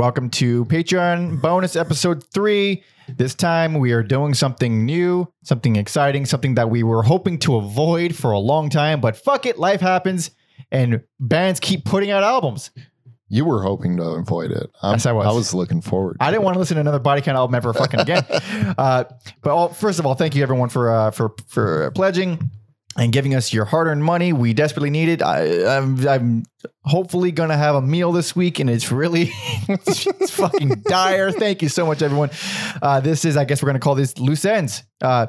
Welcome 0.00 0.30
to 0.30 0.64
Patreon 0.64 1.42
bonus 1.42 1.76
episode 1.76 2.24
three. 2.32 2.84
This 3.06 3.34
time 3.34 3.74
we 3.74 3.92
are 3.92 4.02
doing 4.02 4.32
something 4.32 4.86
new, 4.86 5.30
something 5.42 5.76
exciting, 5.76 6.24
something 6.24 6.54
that 6.54 6.70
we 6.70 6.82
were 6.82 7.02
hoping 7.02 7.38
to 7.40 7.56
avoid 7.56 8.16
for 8.16 8.30
a 8.30 8.38
long 8.38 8.70
time, 8.70 9.02
but 9.02 9.14
fuck 9.14 9.44
it, 9.44 9.58
life 9.58 9.82
happens 9.82 10.30
and 10.72 11.02
bands 11.18 11.60
keep 11.60 11.84
putting 11.84 12.10
out 12.10 12.22
albums. 12.22 12.70
You 13.28 13.44
were 13.44 13.60
hoping 13.62 13.98
to 13.98 14.04
avoid 14.04 14.52
it. 14.52 14.70
I'm- 14.80 14.94
Yes, 14.94 15.04
I 15.04 15.12
was. 15.12 15.26
I 15.26 15.32
was 15.32 15.52
looking 15.52 15.82
forward. 15.82 16.16
I 16.18 16.30
didn't 16.30 16.44
want 16.44 16.54
to 16.54 16.60
listen 16.60 16.76
to 16.76 16.80
another 16.80 16.98
Body 16.98 17.20
Count 17.20 17.36
album 17.36 17.54
ever 17.54 17.74
fucking 17.74 18.00
again. 18.00 18.24
uh, 18.78 19.04
but 19.42 19.50
all, 19.50 19.68
first 19.68 19.98
of 19.98 20.06
all, 20.06 20.14
thank 20.14 20.34
you 20.34 20.42
everyone 20.42 20.70
for 20.70 20.90
uh, 20.90 21.10
for 21.10 21.34
for 21.46 21.90
pledging 21.90 22.50
and 22.96 23.12
giving 23.12 23.34
us 23.34 23.52
your 23.52 23.64
hard-earned 23.64 24.02
money. 24.04 24.32
We 24.32 24.52
desperately 24.52 24.90
need 24.90 25.08
it. 25.08 25.22
I, 25.22 25.76
I'm 25.76 26.08
I'm 26.08 26.42
hopefully 26.84 27.30
gonna 27.32 27.56
have 27.56 27.74
a 27.76 27.82
meal 27.82 28.12
this 28.12 28.34
week, 28.34 28.58
and 28.58 28.68
it's 28.68 28.90
really 28.90 29.30
it's 29.68 30.30
fucking 30.30 30.82
dire. 30.88 31.30
Thank 31.32 31.62
you 31.62 31.68
so 31.68 31.86
much, 31.86 32.02
everyone. 32.02 32.30
Uh, 32.82 33.00
this 33.00 33.24
is, 33.24 33.36
I 33.36 33.44
guess, 33.44 33.62
we're 33.62 33.68
gonna 33.68 33.78
call 33.78 33.94
this 33.94 34.18
loose 34.18 34.44
ends. 34.44 34.82
Uh, 35.00 35.26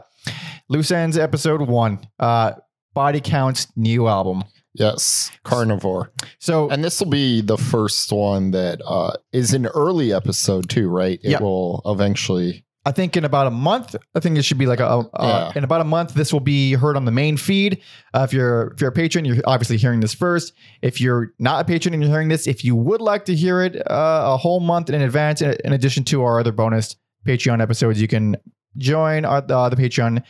loose 0.69 0.91
ends, 0.91 1.17
episode 1.17 1.61
one. 1.61 1.99
Uh, 2.19 2.53
Body 2.93 3.21
Count's 3.21 3.67
new 3.75 4.07
album. 4.07 4.43
Yes, 4.73 5.29
carnivore. 5.43 6.11
So 6.39 6.69
And 6.69 6.81
this 6.83 6.99
will 7.01 7.09
be 7.09 7.41
the 7.41 7.57
first 7.57 8.09
one 8.11 8.51
that 8.51 8.79
uh, 8.85 9.13
is 9.33 9.53
an 9.53 9.65
early 9.67 10.13
episode 10.13 10.69
too, 10.69 10.87
right? 10.89 11.19
It 11.23 11.31
Yeah. 11.31 11.39
will 11.41 11.81
eventually. 11.85 12.63
I 12.83 12.91
think 12.91 13.15
in 13.15 13.25
about 13.25 13.45
a 13.45 13.51
month, 13.51 13.95
I 14.15 14.19
think 14.19 14.37
it 14.37 14.41
should 14.43 14.57
be 14.57 14.65
like 14.65 14.79
a, 14.79 14.85
a- 14.87 15.09
Yeah. 15.19 15.51
in 15.55 15.63
about 15.63 15.81
a 15.81 15.83
month. 15.83 16.15
This 16.15 16.33
will 16.33 16.39
be 16.39 16.73
heard 16.73 16.95
on 16.97 17.05
the 17.05 17.11
main 17.11 17.37
feed. 17.37 17.81
Uh, 18.13 18.21
if 18.27 18.33
you're 18.33 18.71
if 18.73 18.81
you're 18.81 18.89
a 18.89 18.93
patron, 18.93 19.23
you're 19.23 19.37
obviously 19.45 19.77
hearing 19.77 19.99
this 19.99 20.13
first. 20.15 20.53
If 20.81 20.99
you're 20.99 21.31
not 21.37 21.61
a 21.61 21.65
patron 21.65 21.93
and 21.93 22.01
you're 22.01 22.11
hearing 22.11 22.29
this, 22.29 22.47
if 22.47 22.65
you 22.65 22.75
would 22.75 22.99
like 23.01 23.25
to 23.25 23.35
hear 23.35 23.61
it 23.61 23.75
uh, 23.89 24.33
a 24.33 24.37
whole 24.37 24.59
month 24.61 24.89
in 24.89 24.99
advance, 25.01 25.41
in, 25.43 25.55
in 25.63 25.73
addition 25.73 26.03
to 26.05 26.23
our 26.23 26.39
other 26.39 26.51
bonus 26.51 26.95
Patreon 27.27 27.61
episodes, 27.61 28.01
you 28.01 28.07
can 28.07 28.35
join 28.77 29.25
our, 29.25 29.43
uh, 29.47 29.69
the 29.69 29.75
Patreon. 29.75 30.23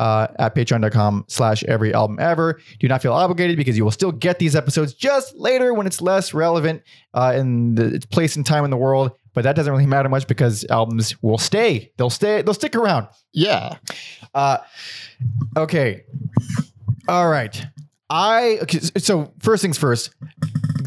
Uh, 0.00 0.28
at 0.38 0.54
patreon.com 0.54 1.24
slash 1.26 1.64
every 1.64 1.92
album 1.92 2.20
ever. 2.20 2.60
Do 2.78 2.86
not 2.86 3.02
feel 3.02 3.12
obligated 3.12 3.56
because 3.56 3.76
you 3.76 3.82
will 3.82 3.90
still 3.90 4.12
get 4.12 4.38
these 4.38 4.54
episodes 4.54 4.94
just 4.94 5.34
later 5.34 5.74
when 5.74 5.88
it's 5.88 6.00
less 6.00 6.32
relevant 6.32 6.82
uh, 7.14 7.34
in 7.36 7.74
the, 7.74 7.94
its 7.96 8.06
place 8.06 8.36
and 8.36 8.46
time 8.46 8.64
in 8.64 8.70
the 8.70 8.76
world. 8.76 9.10
But 9.34 9.44
that 9.44 9.56
doesn't 9.56 9.72
really 9.72 9.86
matter 9.86 10.08
much 10.08 10.26
because 10.26 10.64
albums 10.70 11.20
will 11.22 11.38
stay. 11.38 11.92
They'll 11.96 12.10
stay. 12.10 12.42
They'll 12.42 12.54
stick 12.54 12.74
around. 12.74 13.08
Yeah. 13.32 13.76
Uh, 14.34 14.58
okay. 15.56 16.04
All 17.08 17.28
right. 17.28 17.66
I 18.10 18.58
okay, 18.62 18.80
so 18.98 19.32
first 19.40 19.62
things 19.62 19.76
first. 19.76 20.14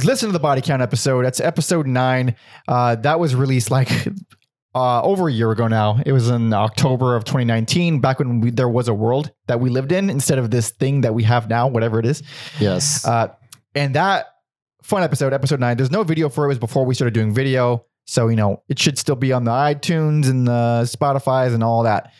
Listen 0.04 0.30
to 0.30 0.34
the 0.34 0.40
body 0.40 0.62
count 0.62 0.82
episode. 0.82 1.24
That's 1.24 1.40
episode 1.40 1.86
nine. 1.86 2.36
Uh, 2.68 2.96
that 2.96 3.20
was 3.20 3.36
released 3.36 3.70
like 3.70 3.90
uh, 4.76 5.02
over 5.04 5.28
a 5.28 5.32
year 5.32 5.52
ago 5.52 5.68
now. 5.68 6.02
It 6.06 6.12
was 6.12 6.30
in 6.30 6.54
October 6.54 7.16
of 7.16 7.24
2019, 7.24 8.00
back 8.00 8.20
when 8.20 8.42
we, 8.42 8.50
there 8.50 8.70
was 8.70 8.88
a 8.88 8.94
world 8.94 9.32
that 9.48 9.60
we 9.60 9.70
lived 9.70 9.92
in 9.92 10.10
instead 10.10 10.40
of 10.40 10.50
this 10.50 10.72
thing 10.72 11.02
that 11.02 11.14
we 11.14 11.24
have 11.24 11.50
now, 11.50 11.68
whatever 11.68 12.00
it 12.00 12.06
is. 12.06 12.24
Yes. 12.60 13.06
Uh, 13.06 13.28
and 13.76 13.96
that 13.96 14.28
fun 14.82 15.04
episode, 15.04 15.34
episode 15.34 15.60
nine, 15.60 15.78
there's 15.78 15.92
no 15.92 16.04
video 16.04 16.30
for 16.30 16.46
it. 16.46 16.48
It 16.48 16.50
was 16.50 16.60
before 16.60 16.86
we 16.86 16.96
started 16.96 17.14
doing 17.14 17.34
video. 17.34 17.86
So, 18.06 18.28
you 18.28 18.36
know, 18.36 18.62
it 18.68 18.78
should 18.80 18.98
still 18.98 19.16
be 19.16 19.32
on 19.32 19.44
the 19.46 19.52
iTunes 19.52 20.30
and 20.30 20.48
the 20.48 20.84
Spotify's 20.86 21.54
and 21.54 21.64
all 21.64 21.84
that. 21.84 22.12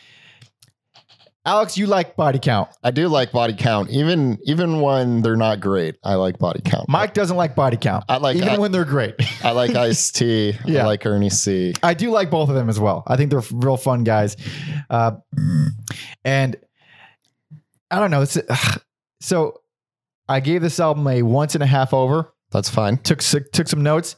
Alex, 1.44 1.76
you 1.76 1.86
like 1.86 2.14
body 2.14 2.38
count. 2.38 2.68
I 2.84 2.92
do 2.92 3.08
like 3.08 3.32
body 3.32 3.54
count, 3.54 3.90
even 3.90 4.38
even 4.44 4.80
when 4.80 5.22
they're 5.22 5.36
not 5.36 5.58
great. 5.58 5.96
I 6.04 6.14
like 6.14 6.38
body 6.38 6.60
count. 6.64 6.88
Mike 6.88 7.14
doesn't 7.14 7.36
like 7.36 7.56
body 7.56 7.76
count. 7.76 8.04
I 8.08 8.18
like- 8.18 8.36
even 8.36 8.48
I- 8.48 8.58
when 8.58 8.70
they're 8.70 8.84
great. 8.84 9.16
I 9.42 9.50
like 9.50 9.74
Ice 9.74 10.12
T. 10.12 10.56
Yeah. 10.64 10.82
I 10.82 10.86
like 10.86 11.04
Ernie 11.04 11.30
C. 11.30 11.74
I 11.82 11.94
do 11.94 12.10
like 12.12 12.30
both 12.30 12.48
of 12.48 12.54
them 12.54 12.68
as 12.68 12.78
well. 12.78 13.02
I 13.08 13.16
think 13.16 13.30
they're 13.30 13.42
real 13.52 13.76
fun 13.76 14.04
guys. 14.04 14.36
Uh, 14.88 15.12
and 16.24 16.56
I 17.90 17.98
don't 17.98 18.12
know. 18.12 18.22
It's, 18.22 18.38
so 19.20 19.62
I 20.28 20.38
gave 20.38 20.62
this 20.62 20.78
album 20.78 21.08
a 21.08 21.22
once 21.22 21.56
and 21.56 21.62
a 21.64 21.66
half 21.66 21.92
over. 21.92 22.32
That's 22.52 22.70
fine. 22.70 22.98
Took 22.98 23.18
took 23.20 23.66
some 23.66 23.82
notes. 23.82 24.14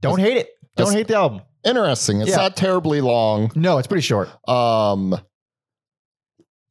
Don't 0.00 0.18
hate 0.20 0.38
it. 0.38 0.48
Don't 0.76 0.86
that's- 0.86 0.92
hate 0.94 1.08
the 1.08 1.16
album. 1.16 1.42
Interesting. 1.64 2.20
It's 2.20 2.30
Yeah. 2.30 2.36
not 2.36 2.56
terribly 2.56 3.00
long. 3.00 3.52
No, 3.54 3.78
it's 3.78 3.86
pretty 3.86 4.02
short. 4.02 4.28
Um. 4.48 5.12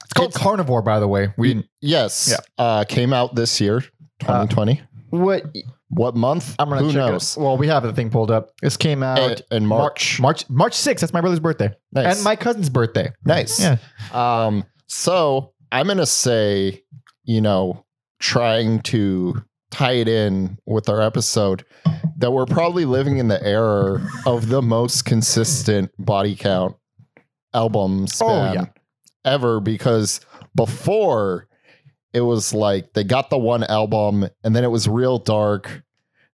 It's 0.03 0.13
called 0.13 0.29
It's- 0.29 0.43
Carnivore, 0.43 0.81
by 0.81 0.99
the 0.99 1.07
way. 1.07 1.33
We. 1.37 1.67
Yes. 1.81 2.37
Uh, 2.57 2.83
came 2.83 3.13
out 3.13 3.35
this 3.35 3.61
year, 3.61 3.81
2020. 4.19 4.81
What? 5.09 5.43
what 5.89 6.15
month? 6.15 6.55
I'm 6.57 6.69
gonna 6.69 6.81
Who 6.81 6.87
check 6.87 6.95
knows? 6.95 7.35
It. 7.37 7.41
Well, 7.41 7.57
we 7.57 7.67
have 7.67 7.83
the 7.83 7.91
thing 7.93 8.09
pulled 8.09 8.31
up. 8.31 8.49
This 8.61 8.77
came 8.77 9.03
out 9.03 9.41
In, 9.51 9.65
March. 9.65 10.19
March 10.21 10.49
March 10.49 10.73
6th. 10.73 11.01
That's 11.01 11.11
my 11.13 11.19
brother's 11.21 11.41
birthday 11.41 11.69
Nice. 11.91 12.15
and 12.15 12.23
my 12.23 12.35
cousin's 12.37 12.69
birthday. 12.69 13.11
nice. 13.25 13.59
Yeah. 13.59 13.77
Um, 14.13 14.63
so 14.87 15.51
I'm 15.71 15.87
gonna 15.87 16.05
say, 16.05 16.83
you 17.25 17.41
know, 17.41 17.85
trying 18.19 18.79
to 18.83 19.43
tie 19.69 19.93
it 19.93 20.07
in 20.07 20.57
with 20.65 20.87
our 20.87 21.01
episode, 21.01 21.65
that 22.21 22.31
we're 22.31 22.45
probably 22.45 22.85
living 22.85 23.17
in 23.17 23.27
the 23.27 23.43
era 23.45 24.01
of 24.25 24.47
the 24.47 24.61
most 24.61 25.05
consistent 25.05 25.91
body 25.99 26.35
count 26.35 26.75
album 27.53 28.03
oh, 28.03 28.05
span 28.05 28.53
yeah. 28.53 28.65
ever 29.25 29.59
because 29.59 30.21
before 30.55 31.47
it 32.13 32.21
was 32.21 32.53
like 32.53 32.93
they 32.93 33.03
got 33.03 33.29
the 33.29 33.37
one 33.37 33.63
album 33.63 34.27
and 34.43 34.55
then 34.55 34.63
it 34.63 34.71
was 34.71 34.87
real 34.87 35.17
dark 35.17 35.83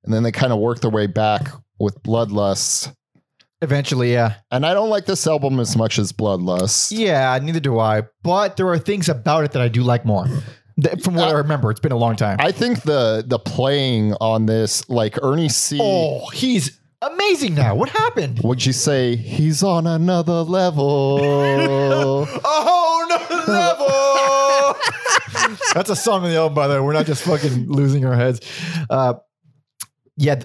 and 0.04 0.14
then 0.14 0.24
they 0.24 0.32
kind 0.32 0.54
of 0.54 0.60
worked 0.60 0.82
their 0.82 0.92
way 0.92 1.08
back 1.08 1.50
with 1.80 2.02
Bloodlust. 2.02 2.94
Eventually, 3.62 4.14
yeah. 4.14 4.36
And 4.52 4.66
I 4.66 4.74
don't 4.74 4.90
like 4.90 5.06
this 5.06 5.26
album 5.28 5.60
as 5.60 5.76
much 5.76 6.00
as 6.00 6.14
Bloodlust. 6.14 6.92
Yeah, 6.96 7.38
neither 7.42 7.60
do 7.60 7.80
I. 7.80 8.04
But 8.24 8.56
there 8.56 8.68
are 8.70 8.78
things 8.80 9.10
about 9.10 9.44
it 9.44 9.52
that 9.52 9.62
I 9.62 9.68
do 9.68 9.84
like 9.84 10.06
more. 10.06 10.28
From 11.04 11.16
what 11.16 11.30
I 11.30 11.32
Uh, 11.32 11.38
remember, 11.38 11.72
it's 11.72 11.80
been 11.80 11.92
a 11.92 11.98
long 11.98 12.16
time. 12.16 12.38
I 12.40 12.52
think 12.52 12.84
the 12.84 13.24
the 13.26 13.40
playing 13.40 14.14
on 14.22 14.46
this, 14.46 14.88
like 14.90 15.18
Ernie 15.24 15.50
C. 15.50 15.80
oh, 15.82 16.30
he's 16.30 16.80
amazing 17.02 17.56
now. 17.56 17.74
What 17.76 17.90
happened? 17.90 18.42
Would 18.44 18.64
you 18.66 18.74
say 18.74 19.16
he's 19.16 19.64
on 19.64 19.88
another 19.88 20.42
level? 20.44 21.20
Oh 22.50 23.06
no 23.10 23.54
level! 23.54 25.58
That's 25.74 25.90
a 25.90 25.96
song 25.96 26.24
on 26.24 26.30
the 26.30 26.36
album, 26.38 26.56
by 26.56 26.68
the 26.68 26.76
way. 26.76 26.80
We're 26.82 26.94
not 26.94 27.06
just 27.06 27.24
fucking 27.24 27.70
losing 27.72 28.06
our 28.06 28.16
heads. 28.16 28.42
Uh, 28.90 29.16
yeah, 30.16 30.36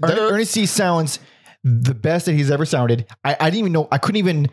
There- 0.00 0.32
Ernie 0.32 0.44
C 0.44 0.66
sounds 0.66 1.18
the 1.64 1.94
best 1.94 2.26
that 2.26 2.32
he's 2.34 2.50
ever 2.50 2.64
sounded. 2.64 3.06
I, 3.24 3.36
I 3.40 3.44
didn't 3.46 3.58
even 3.60 3.72
know. 3.72 3.88
I 3.90 3.98
couldn't 3.98 4.18
even. 4.18 4.48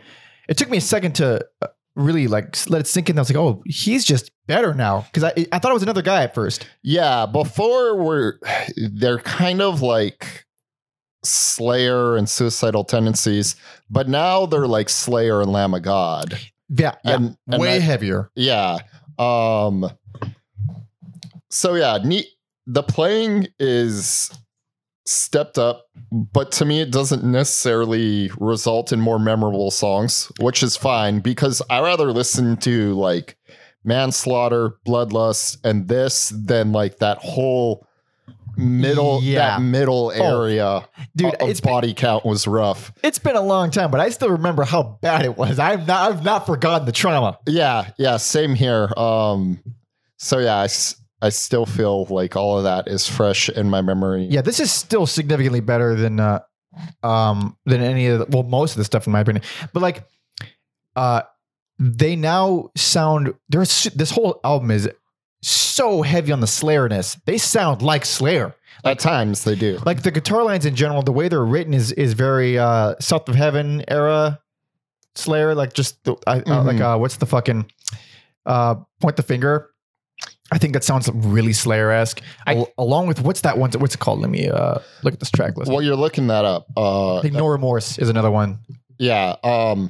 It 0.50 0.58
took 0.58 0.70
me 0.70 0.78
a 0.78 0.82
second 0.82 1.14
to 1.16 1.46
uh, 1.62 1.68
really 1.96 2.28
like 2.28 2.58
let 2.70 2.82
it 2.82 2.88
sink 2.88 3.10
in. 3.10 3.18
I 3.18 3.22
was 3.22 3.30
like, 3.30 3.38
oh, 3.38 3.62
he's 3.66 4.04
just 4.06 4.32
better 4.48 4.74
now 4.74 5.02
because 5.12 5.24
I 5.24 5.34
I 5.52 5.60
thought 5.60 5.72
it 5.72 5.76
was 5.76 5.84
another 5.84 6.02
guy 6.02 6.24
at 6.24 6.34
first. 6.34 6.68
yeah, 6.84 7.26
before 7.26 7.96
we're 7.98 8.34
they're 8.78 9.20
kind 9.20 9.62
of 9.62 9.82
like 9.82 10.46
Slayer 11.26 12.18
and 12.18 12.28
suicidal 12.30 12.84
tendencies, 12.84 13.56
but 13.90 14.10
now 14.10 14.46
they're 14.46 14.68
like 14.68 14.90
Slayer 14.90 15.42
and 15.42 15.52
Lamb 15.52 15.74
of 15.74 15.82
God. 15.84 16.38
Yeah, 16.70 16.96
yeah, 17.06 17.16
And, 17.16 17.38
and 17.48 17.62
way 17.62 17.76
I- 17.78 17.80
heavier. 17.80 18.30
Yeah. 18.36 18.80
Um 19.20 19.90
so 21.50 21.76
yeah, 21.76 22.00
neat 22.04 22.28
the 22.66 22.84
playing 22.84 23.48
is 23.60 24.32
stepped 25.06 25.58
up, 25.58 25.88
but 26.12 26.52
to 26.54 26.66
me 26.66 26.80
it 26.82 26.92
doesn't 26.92 27.24
necessarily 27.24 28.32
result 28.40 28.92
in 28.94 29.00
more 29.02 29.20
memorable 29.20 29.70
songs, 29.72 30.32
which 30.40 30.64
is 30.64 30.76
fine 30.78 31.20
because 31.20 31.62
I 31.70 31.82
rather 31.82 32.12
listen 32.12 32.58
to 32.58 32.94
like 32.94 33.38
Manslaughter, 33.84 34.78
Bloodlust, 34.88 35.58
and 35.66 35.88
this 35.90 36.30
than 36.30 36.72
like 36.72 37.00
that 37.00 37.18
whole 37.18 37.86
middle 38.56 39.20
Yeah. 39.24 39.58
that 39.58 39.62
middle 39.62 40.12
area 40.12 40.88
Dude, 41.16 41.34
of 41.36 41.50
it's 41.50 41.60
been, 41.60 41.72
body 41.72 41.94
count 41.94 42.24
was 42.24 42.48
rough. 42.48 42.94
it's 43.04 43.20
been 43.20 43.36
a 43.36 43.42
long 43.42 43.72
time, 43.72 43.90
but 43.92 44.00
I 44.00 44.10
still 44.10 44.30
remember 44.30 44.64
how 44.64 45.00
bad 45.02 45.26
it 45.26 45.36
was. 45.36 45.60
i've 45.60 45.88
not 45.88 46.12
I've 46.12 46.24
not 46.24 46.46
forgotten 46.46 46.86
the 46.86 46.92
trauma. 46.92 47.40
Yeah, 47.48 47.90
yeah, 47.98 48.18
same 48.18 48.54
here. 48.56 48.90
Um, 48.96 49.60
so 50.18 50.38
yeah, 50.38 50.56
I, 50.58 50.68
I 51.24 51.30
still 51.30 51.66
feel 51.66 52.06
like 52.06 52.36
all 52.36 52.58
of 52.58 52.66
that 52.66 52.88
is 52.88 53.08
fresh 53.08 53.50
in 53.50 53.70
my 53.70 53.82
memory. 53.82 54.26
Yeah, 54.30 54.42
this 54.42 54.60
is 54.60 54.72
still 54.72 55.08
significantly 55.08 55.62
better 55.62 55.96
than 55.96 56.20
uh 56.20 56.40
um 57.02 57.56
than 57.66 57.82
any 57.82 58.08
of 58.08 58.20
the, 58.20 58.26
well 58.30 58.44
most 58.44 58.72
of 58.74 58.78
the 58.78 58.84
stuff 58.84 59.08
in 59.08 59.14
my 59.14 59.22
opinion. 59.22 59.44
But 59.74 59.82
like 59.82 60.04
uh 60.96 61.22
they 61.80 62.16
now 62.16 62.70
sound 62.76 63.34
there's 63.50 63.86
this 63.96 64.12
whole 64.12 64.40
album 64.44 64.70
is 64.72 64.90
so 65.42 66.02
heavy 66.02 66.32
on 66.32 66.40
the 66.40 66.48
Slayerness. 66.48 67.20
They 67.26 67.38
sound 67.38 67.82
like 67.82 68.06
Slayer. 68.06 68.56
At 68.86 69.00
times 69.00 69.44
they 69.44 69.56
do. 69.56 69.80
Like 69.86 70.04
the 70.04 70.12
guitar 70.12 70.44
lines 70.44 70.66
in 70.66 70.76
general, 70.76 71.02
the 71.04 71.12
way 71.12 71.30
they're 71.30 71.44
written 71.46 71.74
is 71.74 71.92
is 71.94 72.14
very 72.14 72.58
uh 72.60 72.96
South 73.00 73.30
of 73.30 73.36
Heaven 73.36 73.84
era 73.88 74.40
Slayer. 75.16 75.56
Like 75.56 75.74
just 75.74 76.04
the, 76.04 76.16
I, 76.28 76.40
uh, 76.42 76.64
like 76.64 76.78
Mhm. 76.78 76.96
uh 76.96 76.98
what's 76.98 77.18
the 77.18 77.26
fucking 77.26 77.70
uh 78.46 78.76
point 79.02 79.16
the 79.16 79.24
finger 79.24 79.70
I 80.54 80.60
think 80.60 80.74
that 80.74 80.84
sounds 80.84 81.10
really 81.14 81.52
Slayer 81.52 81.90
esque. 81.90 82.22
Along 82.78 83.08
with 83.08 83.22
what's 83.22 83.42
that 83.42 83.58
one? 83.58 83.72
What's 83.72 83.96
it 83.96 84.00
called? 84.00 84.22
Let 84.22 84.30
me 84.30 84.48
uh, 84.48 84.78
look 85.02 85.16
at 85.16 85.20
this 85.20 85.32
track 85.32 85.58
list. 85.58 85.72
While 85.72 85.82
you're 85.82 85.96
looking 85.96 86.28
that 86.28 86.46
up, 86.46 86.68
uh, 86.78 87.18
I 87.18 87.22
think 87.24 87.34
No 87.34 87.48
Remorse 87.48 87.98
is 87.98 88.08
another 88.08 88.30
one. 88.30 88.60
yeah, 89.00 89.36
um, 89.44 89.90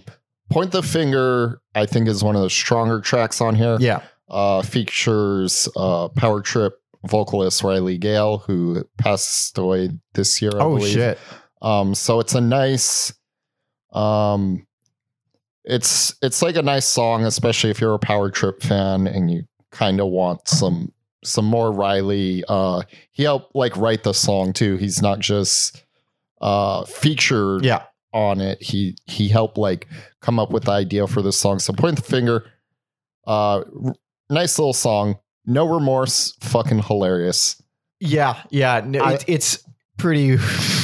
Point 0.50 0.72
the 0.72 0.82
Finger, 0.82 1.60
I 1.76 1.86
think, 1.86 2.08
is 2.08 2.24
one 2.24 2.38
of 2.38 2.42
the 2.44 2.50
stronger 2.50 3.02
tracks 3.02 3.42
on 3.42 3.56
here. 3.56 3.78
Yeah. 3.80 4.04
Uh, 4.30 4.62
features 4.62 5.68
uh, 5.76 6.08
Power 6.10 6.42
Trip 6.42 6.74
vocalist 7.06 7.62
Riley 7.62 7.98
Gale, 7.98 8.38
who 8.38 8.86
passed 8.98 9.58
away 9.58 9.90
this 10.14 10.42
year. 10.42 10.52
I 10.56 10.60
oh 10.64 10.78
believe. 10.78 10.94
shit. 10.94 11.20
Um, 11.62 11.94
so 11.94 12.22
it's 12.22 12.36
a 12.36 12.42
nice, 12.42 13.14
um, 13.92 14.66
it's 15.66 16.16
it's 16.22 16.42
like 16.42 16.56
a 16.56 16.62
nice 16.62 16.86
song, 16.86 17.26
especially 17.26 17.70
if 17.70 17.82
you're 17.82 17.94
a 17.94 18.00
Power 18.00 18.30
Trip 18.30 18.62
fan 18.62 19.08
and 19.08 19.30
you 19.30 19.44
kind 19.74 20.00
of 20.00 20.08
want 20.08 20.48
some 20.48 20.92
some 21.26 21.46
more 21.46 21.72
Riley. 21.72 22.44
Uh, 22.48 22.84
he 23.12 23.24
helped 23.24 23.56
like 23.56 23.76
write 23.78 24.04
the 24.04 24.14
song 24.14 24.54
too. 24.54 24.78
He's 24.78 25.02
not 25.02 25.20
just 25.20 25.84
uh 26.42 26.84
featured 26.86 27.64
Yeah. 27.66 27.84
on 28.14 28.40
it. 28.42 28.62
He 28.62 28.96
he 29.06 29.28
helped 29.30 29.58
like 29.58 29.88
come 30.22 30.40
up 30.40 30.52
with 30.52 30.66
the 30.66 30.72
idea 30.72 31.08
for 31.08 31.22
this 31.22 31.38
song. 31.38 31.60
So 31.60 31.74
point 31.74 31.96
the 31.98 32.02
finger. 32.04 32.46
Uh, 33.26 33.64
r- 33.86 33.96
nice 34.30 34.58
little 34.60 34.74
song. 34.74 35.18
No 35.46 35.66
remorse. 35.68 36.34
Fucking 36.42 36.84
hilarious. 36.84 37.62
Yeah. 38.00 38.42
Yeah. 38.50 38.82
No, 38.86 39.02
I- 39.04 39.14
it, 39.14 39.24
it's 39.28 39.64
pretty. 39.98 40.32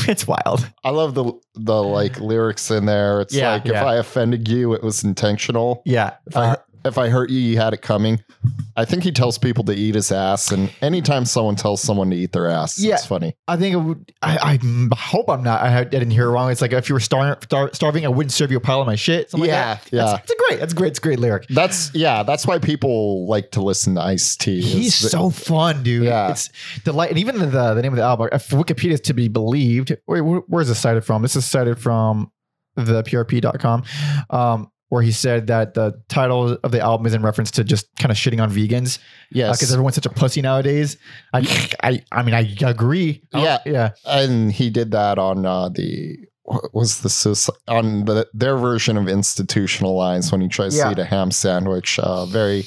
it's 0.07 0.25
wild. 0.25 0.69
I 0.85 0.91
love 0.91 1.15
the 1.15 1.33
the 1.55 1.83
like 1.83 2.19
lyrics 2.21 2.71
in 2.71 2.85
there. 2.85 3.19
It's 3.21 3.33
Yeah, 3.35 3.53
like 3.53 3.65
if. 3.65 3.75
I 3.75 3.95
offended 3.97 4.47
you, 4.47 4.73
it 4.73 4.81
was 4.83 5.03
intentional. 5.03 5.81
Yeah. 5.85 6.15
If 6.27 6.37
I 6.37 6.55
if 6.85 6.97
I 6.97 7.09
hurt 7.09 7.29
you, 7.29 7.39
you 7.39 7.57
had 7.57 7.73
it 7.73 7.81
coming. 7.81 8.23
I 8.77 8.85
think 8.85 9.03
he 9.03 9.11
tells 9.11 9.37
people 9.37 9.63
to 9.65 9.73
eat 9.73 9.95
his 9.95 10.11
ass, 10.11 10.51
and 10.51 10.71
anytime 10.81 11.25
someone 11.25 11.55
tells 11.55 11.81
someone 11.81 12.09
to 12.11 12.15
eat 12.15 12.31
their 12.31 12.47
ass, 12.47 12.79
Yeah. 12.79 12.93
it's 12.95 13.05
funny. 13.05 13.35
I 13.47 13.57
think 13.57 13.73
it 13.73 13.77
would. 13.77 14.11
I, 14.21 14.59
I 14.61 14.95
hope 14.95 15.29
I'm 15.29 15.43
not. 15.43 15.61
I, 15.61 15.79
I 15.79 15.83
didn't 15.83 16.11
hear 16.11 16.25
it 16.25 16.31
wrong. 16.31 16.49
It's 16.51 16.61
like 16.61 16.71
if 16.71 16.87
you 16.87 16.95
were 16.95 16.99
star, 17.01 17.37
star, 17.43 17.69
starving, 17.73 18.05
I 18.05 18.09
wouldn't 18.09 18.31
serve 18.31 18.51
you 18.51 18.57
a 18.57 18.61
pile 18.61 18.79
of 18.81 18.87
my 18.87 18.95
shit. 18.95 19.29
Something 19.31 19.49
Yeah, 19.49 19.71
like 19.71 19.83
that. 19.85 19.93
yeah. 19.95 20.05
That's 20.05 20.31
a 20.31 20.35
great. 20.47 20.59
That's 20.59 20.73
great. 20.73 20.87
It's 20.89 20.99
a 20.99 21.01
great 21.01 21.19
lyric. 21.19 21.47
That's 21.49 21.93
yeah. 21.93 22.23
That's 22.23 22.47
why 22.47 22.59
people 22.59 23.27
like 23.27 23.51
to 23.51 23.61
listen 23.61 23.95
to 23.95 24.01
Ice 24.01 24.35
T. 24.37 24.61
He's 24.61 24.95
so 24.95 25.29
fun, 25.29 25.83
dude. 25.83 26.03
Yeah. 26.05 26.31
It's 26.31 26.49
the 26.85 26.93
light, 26.93 27.09
and 27.09 27.19
even 27.19 27.39
the 27.39 27.45
the 27.73 27.81
name 27.81 27.91
of 27.93 27.97
the 27.97 28.03
album. 28.03 28.29
If 28.31 28.49
Wikipedia 28.49 28.91
is 28.93 29.01
to 29.01 29.13
be 29.13 29.27
believed, 29.27 29.95
wait, 30.07 30.21
where 30.21 30.61
is 30.61 30.69
this 30.69 30.79
cited 30.79 31.03
from? 31.03 31.21
This 31.21 31.35
is 31.35 31.45
cited 31.45 31.79
from 31.79 32.31
the 32.75 33.03
PRP.com, 33.03 33.83
um, 34.29 34.71
where 34.89 35.01
he 35.01 35.11
said 35.11 35.47
that 35.47 35.75
the 35.75 35.93
title 36.09 36.57
of 36.63 36.71
the 36.71 36.79
album 36.79 37.05
is 37.05 37.13
in 37.13 37.21
reference 37.21 37.51
to 37.51 37.63
just 37.63 37.87
kind 37.97 38.11
of 38.11 38.17
shitting 38.17 38.41
on 38.41 38.49
vegans 38.51 38.99
yes. 39.31 39.57
because 39.57 39.71
everyone's 39.71 39.95
such 39.95 40.05
a 40.05 40.09
pussy 40.09 40.41
nowadays. 40.41 40.97
I, 41.33 41.73
I, 41.83 42.03
I 42.11 42.23
mean, 42.23 42.33
I 42.35 42.55
agree. 42.61 43.23
Don't- 43.31 43.43
Yeah. 43.43 43.57
yeah, 43.65 43.89
and 44.05 44.51
he 44.51 44.69
did 44.69 44.91
that 44.91 45.17
on 45.19 45.45
uh, 45.45 45.69
the 45.69 46.17
what 46.43 46.73
was 46.73 47.01
the 47.01 47.53
on 47.67 48.05
the, 48.05 48.27
their 48.33 48.57
version 48.57 48.97
of 48.97 49.07
institutionalized 49.07 50.31
when 50.31 50.41
he 50.41 50.47
tries 50.47 50.75
Yeah. 50.75 50.85
to 50.85 50.91
eat 50.91 50.99
a 50.99 51.05
ham 51.05 51.29
sandwich. 51.29 51.99
Uh, 51.99 52.25
very, 52.25 52.65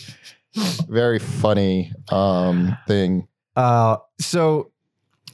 very 0.89 1.19
funny 1.19 1.93
um, 2.11 2.79
thing. 2.87 3.27
Uh, 3.57 3.97
so 4.21 4.71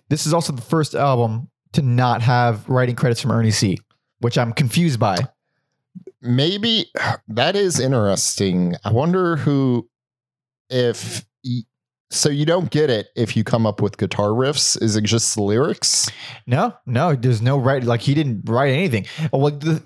this 0.08 0.26
is 0.26 0.32
also 0.32 0.54
the 0.54 0.62
first 0.62 0.94
album 0.94 1.50
to 1.72 1.82
not 1.82 2.22
have 2.22 2.66
writing 2.68 2.96
credits 2.96 3.20
from 3.20 3.30
Ernie 3.32 3.50
C, 3.50 3.76
which 4.20 4.38
I'm 4.38 4.54
confused 4.54 4.98
by. 4.98 5.18
Maybe 6.20 6.90
that 7.28 7.56
is 7.56 7.80
interesting. 7.80 8.76
I 8.84 8.92
wonder 8.92 9.36
who, 9.36 9.88
if 10.70 11.24
so, 12.10 12.30
you 12.30 12.46
don't 12.46 12.70
get 12.70 12.88
it 12.88 13.08
if 13.16 13.36
you 13.36 13.44
come 13.44 13.66
up 13.66 13.82
with 13.82 13.98
guitar 13.98 14.28
riffs. 14.28 14.80
Is 14.80 14.96
it 14.96 15.04
just 15.04 15.34
the 15.34 15.42
lyrics? 15.42 16.10
No, 16.46 16.74
no, 16.86 17.14
there's 17.14 17.42
no 17.42 17.58
right. 17.58 17.84
Like 17.84 18.00
he 18.00 18.14
didn't 18.14 18.48
write 18.48 18.72
anything. 18.72 19.06
Well, 19.30 19.50
the, 19.50 19.82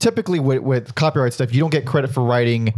typically 0.00 0.40
with, 0.40 0.60
with 0.60 0.94
copyright 0.94 1.34
stuff, 1.34 1.52
you 1.52 1.60
don't 1.60 1.70
get 1.70 1.84
credit 1.84 2.12
for 2.12 2.24
writing. 2.24 2.72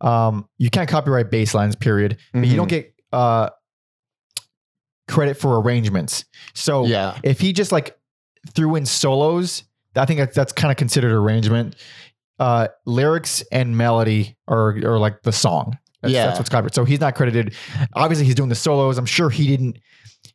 Um, 0.00 0.48
you 0.58 0.70
can't 0.70 0.88
copyright 0.88 1.30
bass 1.30 1.54
lines, 1.54 1.74
period. 1.74 2.18
But 2.32 2.46
you 2.46 2.56
don't 2.56 2.68
get 2.68 2.94
uh 3.12 3.50
credit 5.08 5.36
for 5.36 5.60
arrangements. 5.60 6.24
So 6.54 6.84
Yeah, 6.86 7.18
if 7.24 7.40
he 7.40 7.52
just 7.52 7.72
like 7.72 7.98
threw 8.54 8.76
in 8.76 8.86
solos, 8.86 9.64
I 9.96 10.04
think 10.04 10.18
that's, 10.20 10.36
that's 10.36 10.52
kind 10.52 10.70
of 10.70 10.76
considered 10.76 11.12
arrangement. 11.12 11.74
Uh, 12.38 12.68
lyrics 12.84 13.42
and 13.50 13.76
melody 13.76 14.36
are, 14.48 14.70
are 14.84 14.98
like 14.98 15.22
the 15.22 15.32
song. 15.32 15.78
That's, 16.02 16.12
Yeah. 16.12 16.26
that's 16.26 16.38
what's 16.38 16.50
copyright. 16.50 16.74
So 16.74 16.84
he's 16.84 17.00
not 17.00 17.14
credited. 17.14 17.54
Obviously, 17.94 18.26
he's 18.26 18.34
doing 18.34 18.48
the 18.50 18.54
solos. 18.54 18.98
I'm 18.98 19.06
sure 19.06 19.30
he 19.30 19.46
didn't. 19.46 19.78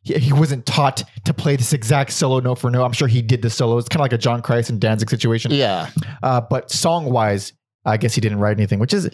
He, 0.02 0.14
he 0.14 0.32
wasn't 0.32 0.66
taught 0.66 1.04
to 1.24 1.32
play 1.34 1.54
this 1.54 1.72
exact 1.72 2.12
solo 2.12 2.40
note 2.40 2.58
for 2.58 2.70
note. 2.70 2.84
I'm 2.84 2.92
sure 2.92 3.06
he 3.06 3.22
did 3.22 3.40
the 3.42 3.50
solos. 3.50 3.84
It's 3.84 3.88
kind 3.88 4.00
of 4.00 4.04
like 4.04 4.12
a 4.12 4.18
John 4.18 4.42
Christ 4.42 4.68
and 4.70 4.80
Danzig 4.80 5.10
situation. 5.10 5.52
yeah, 5.52 5.90
Uh, 6.24 6.40
but 6.40 6.70
song 6.72 7.04
wise, 7.12 7.52
I 7.84 7.96
guess 7.98 8.14
he 8.14 8.20
didn't 8.20 8.40
write 8.40 8.56
anything, 8.56 8.80
which 8.80 8.92
is 8.92 9.08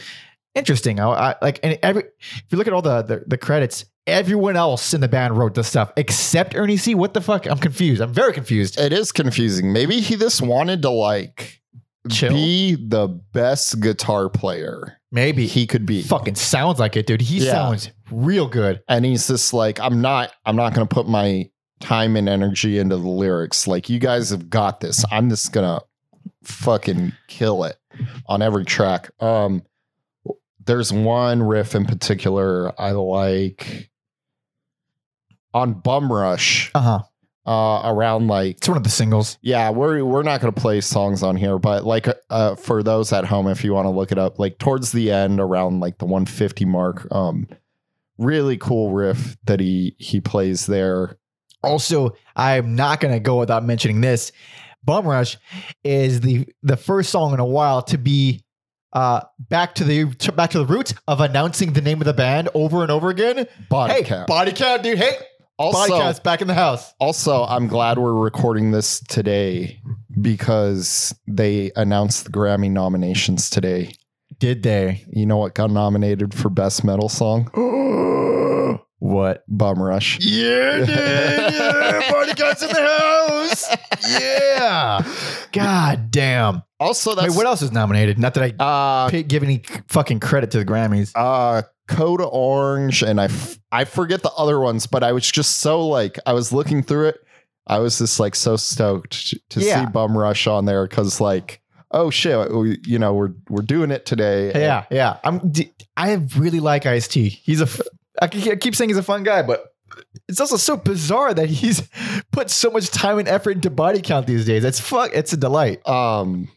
interesting. 0.54 0.98
I, 1.00 1.08
I 1.10 1.34
like 1.42 1.60
and 1.62 1.78
every 1.82 2.04
if 2.18 2.44
you 2.50 2.58
look 2.58 2.66
at 2.66 2.72
all 2.72 2.82
the, 2.82 3.02
the 3.02 3.24
the 3.26 3.38
credits, 3.38 3.84
everyone 4.06 4.56
else 4.56 4.94
in 4.94 5.00
the 5.00 5.08
band 5.08 5.36
wrote 5.36 5.54
the 5.54 5.64
stuff 5.64 5.92
except 5.96 6.54
Ernie 6.56 6.76
C. 6.76 6.94
What 6.94 7.12
the 7.14 7.20
fuck? 7.20 7.46
I'm 7.46 7.58
confused. 7.58 8.00
I'm 8.00 8.12
very 8.14 8.32
confused. 8.32 8.78
it 8.80 8.92
is 8.92 9.12
confusing. 9.12 9.72
Maybe 9.72 10.00
he 10.00 10.16
just 10.16 10.40
wanted 10.42 10.82
to 10.82 10.90
like 10.90 11.60
Chill. 12.10 12.32
be 12.32 12.74
the 12.76 13.08
best 13.32 13.80
guitar 13.80 14.28
player 14.30 14.98
Maybe 15.10 15.46
he 15.46 15.66
could 15.66 15.84
be. 15.86 16.02
fucking 16.02 16.34
sounds 16.36 16.78
like 16.78 16.96
it, 16.96 17.06
dude. 17.06 17.20
He 17.22 17.38
Yeah. 17.44 17.52
sounds 17.52 17.90
real 18.10 18.46
good. 18.48 18.80
and 18.88 19.04
he's 19.04 19.26
just 19.28 19.52
like 19.52 19.78
i'm 19.80 20.00
not 20.00 20.32
i'm 20.46 20.56
not 20.56 20.74
to 20.88 20.94
put 20.94 21.06
my 21.08 21.50
time 21.80 22.16
and 22.16 22.28
energy 22.28 22.78
into 22.78 22.96
the 22.96 23.08
lyrics 23.08 23.66
like 23.68 23.88
you 23.90 23.98
guys 23.98 24.30
have 24.30 24.48
got 24.50 24.80
this 24.80 25.04
i'm 25.12 25.28
just 25.28 25.52
to 25.66 25.84
fucking 26.44 27.12
kill 27.26 27.64
it 27.64 27.76
on 28.26 28.40
every 28.42 28.64
track 28.64 29.10
um 29.20 29.62
there's 30.64 30.92
one 30.92 31.42
riff 31.42 31.74
in 31.74 31.84
particular 31.84 32.72
i 32.80 32.90
like 32.92 33.90
on 35.54 35.74
bum 35.74 36.10
rush 36.12 36.70
Uh 36.74 36.80
huh. 36.80 36.98
Uh 37.48 37.80
around 37.84 38.26
like 38.28 38.58
It's 38.58 38.68
one 38.68 38.76
of 38.76 38.82
the 38.84 38.90
singles. 38.90 39.38
yeah, 39.40 39.70
we're 39.70 40.04
we're 40.04 40.22
not 40.22 40.40
going 40.42 40.52
to 40.52 40.60
play 40.60 40.80
songs 40.82 41.22
on 41.22 41.34
here, 41.36 41.58
but 41.58 41.84
like 41.84 42.06
uh, 42.28 42.54
for 42.56 42.82
those 42.82 43.12
at 43.12 43.24
home, 43.24 43.48
if 43.48 43.64
you 43.64 43.72
want 43.72 43.86
to 43.86 43.90
look 43.90 44.12
it 44.12 44.18
up, 44.18 44.38
like 44.38 44.58
towards 44.58 44.92
the 44.92 45.10
end, 45.10 45.40
around 45.40 45.80
like 45.80 45.96
the 45.98 46.04
150 46.04 46.64
mark, 46.66 47.08
um, 47.10 47.48
really 48.18 48.56
cool 48.58 48.92
riff 48.92 49.36
that 49.44 49.60
he 49.60 49.96
he 49.98 50.20
plays 50.20 50.66
there. 50.66 51.18
Also, 51.62 52.14
I'm 52.36 52.76
not 52.76 53.00
gonna 53.00 53.18
go 53.20 53.38
without 53.38 53.64
mentioning 53.64 54.00
this. 54.02 54.30
Bum 54.84 55.06
Rush 55.06 55.38
is 55.82 56.20
the 56.20 56.46
the 56.62 56.76
first 56.76 57.10
song 57.10 57.32
in 57.32 57.40
a 57.40 57.46
while 57.46 57.82
to 57.82 57.96
be 57.98 58.44
uh 58.92 59.20
back 59.38 59.74
to 59.76 59.84
the 59.84 60.12
to, 60.16 60.32
back 60.32 60.50
to 60.50 60.58
the 60.58 60.66
roots 60.66 60.94
of 61.06 61.20
announcing 61.20 61.72
the 61.72 61.80
name 61.80 62.00
of 62.00 62.04
the 62.04 62.12
band 62.14 62.48
over 62.54 62.82
and 62.82 62.90
over 62.90 63.08
again. 63.08 63.46
Body 63.70 63.92
hey, 63.94 64.02
count. 64.04 64.26
body 64.28 64.52
count, 64.52 64.82
dude. 64.82 64.98
Hey, 64.98 65.16
Also, 65.58 65.98
count's 65.98 66.20
back 66.20 66.40
in 66.40 66.46
the 66.46 66.54
house. 66.54 66.94
also, 67.00 67.44
I'm 67.44 67.66
glad 67.66 67.98
we're 67.98 68.12
recording 68.12 68.70
this 68.70 69.00
today 69.00 69.80
because 70.20 71.14
they 71.26 71.72
announced 71.74 72.24
the 72.24 72.30
Grammy 72.30 72.70
nominations 72.70 73.50
today. 73.50 73.92
Did 74.38 74.62
they? 74.62 75.04
You 75.10 75.26
know 75.26 75.36
what 75.38 75.54
got 75.54 75.70
nominated 75.70 76.32
for 76.32 76.48
best 76.48 76.84
metal 76.84 77.08
song? 77.08 77.46
what? 79.00 79.44
Bum 79.48 79.82
Rush. 79.82 80.18
Yeah, 80.20 80.76
dude. 80.78 80.88
Yeah, 80.88 82.34
count's 82.38 82.62
in 82.62 82.68
the 82.68 83.28
house. 83.28 83.76
Yeah. 84.08 85.02
God 85.52 86.10
damn. 86.10 86.62
Also, 86.80 87.14
that's 87.14 87.30
Wait, 87.30 87.36
what 87.36 87.46
else 87.46 87.62
is 87.62 87.72
nominated? 87.72 88.18
Not 88.18 88.34
that 88.34 88.54
I 88.60 88.64
uh, 88.64 89.10
pay, 89.10 89.22
give 89.24 89.42
any 89.42 89.62
fucking 89.88 90.20
credit 90.20 90.52
to 90.52 90.58
the 90.58 90.64
Grammys. 90.64 91.10
uh 91.14 91.62
Code 91.88 92.20
Orange 92.22 93.02
and 93.02 93.20
I 93.20 93.24
f- 93.24 93.58
I 93.72 93.84
forget 93.84 94.22
the 94.22 94.30
other 94.32 94.60
ones, 94.60 94.86
but 94.86 95.02
I 95.02 95.12
was 95.12 95.28
just 95.30 95.58
so 95.58 95.86
like 95.86 96.18
I 96.26 96.32
was 96.32 96.52
looking 96.52 96.82
through 96.82 97.08
it. 97.08 97.16
I 97.66 97.80
was 97.80 97.98
just 97.98 98.20
like 98.20 98.34
so 98.34 98.56
stoked 98.56 99.34
to 99.50 99.60
Yeah. 99.60 99.84
see 99.86 99.90
Bum 99.90 100.16
Rush 100.16 100.46
on 100.46 100.64
there 100.64 100.86
because 100.86 101.20
like 101.20 101.60
oh 101.90 102.10
shit, 102.10 102.52
we, 102.52 102.78
you 102.86 102.98
know 102.98 103.14
we're 103.14 103.32
we're 103.48 103.62
doing 103.62 103.90
it 103.90 104.04
today. 104.06 104.52
Yeah, 104.54 104.84
yeah. 104.90 105.18
I'm. 105.24 105.50
d- 105.50 105.72
I 105.96 106.12
really 106.36 106.60
like 106.60 106.86
Ice 106.86 107.08
T. 107.08 107.28
He's 107.28 107.60
a. 107.60 107.64
f- 107.64 107.80
I 108.20 108.28
keep 108.28 108.74
saying 108.74 108.90
he's 108.90 108.96
a 108.98 109.02
fun 109.02 109.22
guy, 109.22 109.42
but 109.42 109.64
it's 110.28 110.40
also 110.40 110.56
so 110.56 110.76
bizarre 110.76 111.32
that 111.34 111.48
he's 111.48 111.82
put 112.32 112.50
so 112.50 112.70
much 112.70 112.90
time 112.90 113.18
and 113.18 113.26
effort 113.28 113.52
into 113.52 113.70
body 113.70 114.00
count 114.02 114.26
these 114.26 114.44
days. 114.44 114.64
It's 114.64 114.78
fuck. 114.80 115.10
It's 115.14 115.32
a 115.32 115.36
delight. 115.36 115.86
Um. 115.88 116.48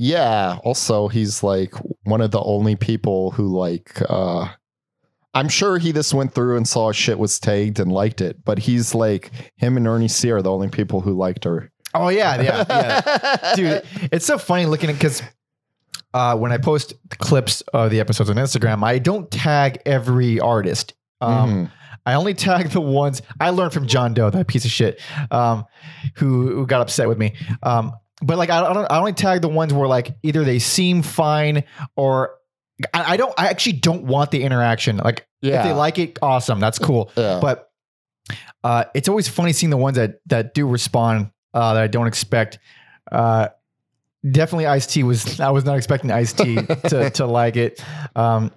Yeah. 0.00 0.58
Also, 0.62 1.08
he's 1.08 1.42
like 1.42 1.74
one 2.04 2.20
of 2.20 2.30
the 2.30 2.40
only 2.40 2.76
people 2.76 3.32
who 3.32 3.48
like. 3.48 4.00
uh 4.08 4.48
I'm 5.34 5.48
sure 5.48 5.76
he 5.78 5.92
just 5.92 6.14
went 6.14 6.32
through 6.32 6.56
and 6.56 6.66
saw 6.66 6.90
shit 6.92 7.18
was 7.18 7.38
tagged 7.38 7.78
and 7.80 7.92
liked 7.92 8.20
it, 8.20 8.44
but 8.44 8.58
he's 8.58 8.94
like 8.94 9.30
him 9.56 9.76
and 9.76 9.86
Ernie 9.86 10.08
C 10.08 10.30
are 10.30 10.40
the 10.40 10.50
only 10.50 10.68
people 10.68 11.00
who 11.00 11.12
liked 11.14 11.44
her. 11.44 11.70
Oh 11.94 12.08
yeah, 12.08 12.40
yeah, 12.40 12.64
yeah. 12.68 13.52
Dude, 13.54 13.82
it's 14.12 14.24
so 14.24 14.38
funny 14.38 14.66
looking 14.66 14.88
at 14.88 14.94
because 14.94 15.22
uh, 16.14 16.36
when 16.36 16.50
I 16.52 16.58
post 16.58 16.94
clips 17.18 17.60
of 17.74 17.90
the 17.90 18.00
episodes 18.00 18.30
on 18.30 18.36
Instagram, 18.36 18.82
I 18.84 18.98
don't 18.98 19.30
tag 19.30 19.82
every 19.84 20.38
artist. 20.40 20.94
Um, 21.20 21.50
Mhm. 21.50 21.70
I 22.06 22.14
only 22.14 22.32
tag 22.34 22.70
the 22.70 22.80
ones 22.80 23.20
I 23.38 23.50
learned 23.50 23.74
from 23.74 23.86
John 23.86 24.14
Doe, 24.14 24.30
that 24.30 24.46
piece 24.46 24.64
of 24.64 24.70
shit, 24.70 24.98
um, 25.30 25.66
who, 26.14 26.48
who 26.54 26.66
got 26.66 26.80
upset 26.80 27.06
with 27.08 27.18
me. 27.18 27.34
Um, 27.62 27.92
but 28.22 28.38
like, 28.38 28.50
I, 28.50 28.64
I 28.64 28.72
don't, 28.72 28.90
I 28.90 28.98
only 28.98 29.12
tag 29.12 29.42
the 29.42 29.48
ones 29.48 29.72
where 29.72 29.88
like 29.88 30.16
either 30.22 30.44
they 30.44 30.58
seem 30.58 31.02
fine 31.02 31.64
or 31.96 32.34
I, 32.92 33.14
I 33.14 33.16
don't, 33.16 33.32
I 33.38 33.48
actually 33.48 33.74
don't 33.74 34.04
want 34.04 34.30
the 34.30 34.42
interaction. 34.42 34.98
Like, 34.98 35.26
yeah. 35.40 35.58
if 35.58 35.64
they 35.64 35.72
like 35.72 35.98
it, 35.98 36.18
awesome, 36.22 36.60
that's 36.60 36.78
cool. 36.78 37.10
yeah. 37.16 37.38
But 37.40 37.68
uh, 38.64 38.84
it's 38.94 39.08
always 39.08 39.28
funny 39.28 39.52
seeing 39.52 39.70
the 39.70 39.76
ones 39.76 39.96
that 39.96 40.20
that 40.26 40.54
do 40.54 40.66
respond 40.66 41.30
uh, 41.54 41.74
that 41.74 41.82
I 41.82 41.86
don't 41.86 42.06
expect. 42.06 42.58
Uh, 43.10 43.48
definitely, 44.28 44.66
Ice 44.66 44.86
T 44.86 45.02
was. 45.02 45.40
I 45.40 45.50
was 45.50 45.64
not 45.64 45.76
expecting 45.76 46.10
Ice 46.10 46.32
T 46.32 46.56
to 46.88 47.10
to 47.10 47.26
like 47.26 47.56
it. 47.56 47.82
Um, 48.16 48.50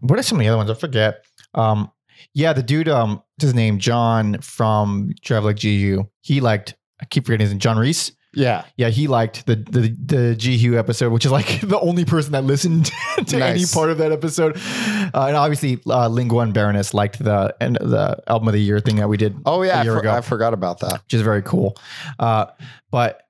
what 0.00 0.18
are 0.18 0.22
some 0.22 0.38
of 0.38 0.44
the 0.44 0.48
other 0.48 0.56
ones? 0.56 0.70
I 0.70 0.74
forget. 0.74 1.24
Um, 1.54 1.90
yeah, 2.34 2.52
the 2.52 2.62
dude. 2.62 2.88
Um, 2.88 3.22
his 3.40 3.54
name? 3.54 3.78
John 3.78 4.40
from 4.40 5.12
Drive 5.22 5.44
Like 5.44 5.56
Jehu. 5.56 6.04
He 6.20 6.40
liked. 6.40 6.74
I 7.00 7.04
keep 7.04 7.26
forgetting 7.26 7.44
his 7.44 7.52
name. 7.52 7.60
John 7.60 7.78
Reis. 7.78 8.12
Yeah. 8.34 8.64
Yeah, 8.76 8.90
he 8.90 9.06
liked 9.08 9.46
the 9.46 9.56
the 9.56 9.96
the 10.04 10.36
Jehu 10.36 10.78
episode, 10.78 11.12
which 11.12 11.24
is 11.24 11.32
like 11.32 11.60
the 11.62 11.80
only 11.80 12.04
person 12.04 12.32
that 12.32 12.44
listened 12.44 12.90
to 13.26 13.42
any 13.44 13.64
part 13.66 13.90
of 13.90 13.98
that 13.98 14.12
episode. 14.12 14.56
Uh, 14.58 15.26
and 15.28 15.36
obviously, 15.36 15.80
uh, 15.86 16.08
Lingua 16.08 16.42
and 16.42 16.52
Baroness 16.54 16.92
liked 16.92 17.18
the 17.22 17.54
and 17.60 17.76
the 17.76 18.22
album 18.28 18.48
of 18.48 18.52
the 18.54 18.60
year 18.60 18.80
thing 18.80 18.96
that 18.96 19.08
we 19.08 19.16
did 19.16 19.34
Oh 19.46 19.62
yeah. 19.62 19.76
a 19.78 19.80
I, 19.80 19.82
year 19.84 19.94
for- 19.94 20.00
ago, 20.00 20.12
I 20.12 20.20
forgot 20.20 20.52
about 20.52 20.80
that. 20.80 21.02
which 21.04 21.14
is 21.14 21.22
very 21.22 21.42
cool. 21.42 21.76
Uh, 22.18 22.46
but 22.90 23.22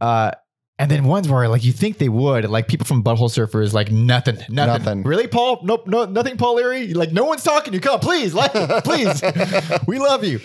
uh, 0.00 0.30
and 0.78 0.90
then 0.90 1.04
ones 1.04 1.28
where 1.28 1.48
like 1.48 1.64
you 1.64 1.72
think 1.72 1.98
they 1.98 2.08
would, 2.08 2.44
like 2.48 2.68
people 2.68 2.86
from 2.86 3.02
Butthole 3.02 3.30
Surfers, 3.30 3.72
like 3.72 3.90
nothing, 3.90 4.36
nothing, 4.48 4.84
Nothing. 4.84 5.02
Really, 5.02 5.26
Paul? 5.26 5.60
Nope, 5.64 5.86
no, 5.88 6.04
nothing, 6.04 6.36
Paul 6.36 6.56
Leary. 6.56 6.94
Like 6.94 7.12
no 7.12 7.24
one's 7.24 7.42
talking. 7.42 7.72
You 7.72 7.80
come, 7.80 7.98
please, 7.98 8.32
like, 8.34 8.52
please. 8.84 9.22
we 9.88 9.98
love 9.98 10.22
you. 10.22 10.38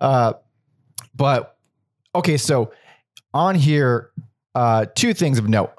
Uh, 0.00 0.32
but 1.14 1.56
okay, 2.14 2.36
so 2.38 2.72
on 3.34 3.54
here, 3.54 4.10
uh, 4.54 4.86
two 4.94 5.14
things 5.14 5.38
of 5.38 5.48
note: 5.48 5.72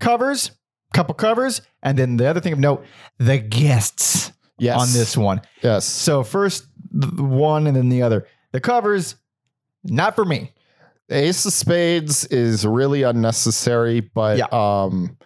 covers, 0.00 0.50
couple 0.94 1.14
covers, 1.14 1.62
and 1.82 1.98
then 1.98 2.16
the 2.16 2.26
other 2.28 2.40
thing 2.40 2.52
of 2.52 2.58
note: 2.58 2.84
the 3.18 3.38
guests 3.38 4.32
Yes. 4.58 4.78
on 4.80 4.88
this 4.92 5.16
one. 5.16 5.40
Yes. 5.62 5.86
So 5.86 6.22
first 6.22 6.66
the 6.92 7.22
one, 7.22 7.66
and 7.66 7.76
then 7.76 7.88
the 7.88 8.02
other. 8.02 8.26
The 8.52 8.60
covers, 8.60 9.14
not 9.84 10.14
for 10.16 10.24
me. 10.24 10.52
Ace 11.08 11.44
of 11.46 11.52
Spades 11.52 12.24
is 12.26 12.66
really 12.66 13.02
unnecessary, 13.02 14.00
but 14.00 14.38
Yeah. 14.38 14.46
um 14.52 15.16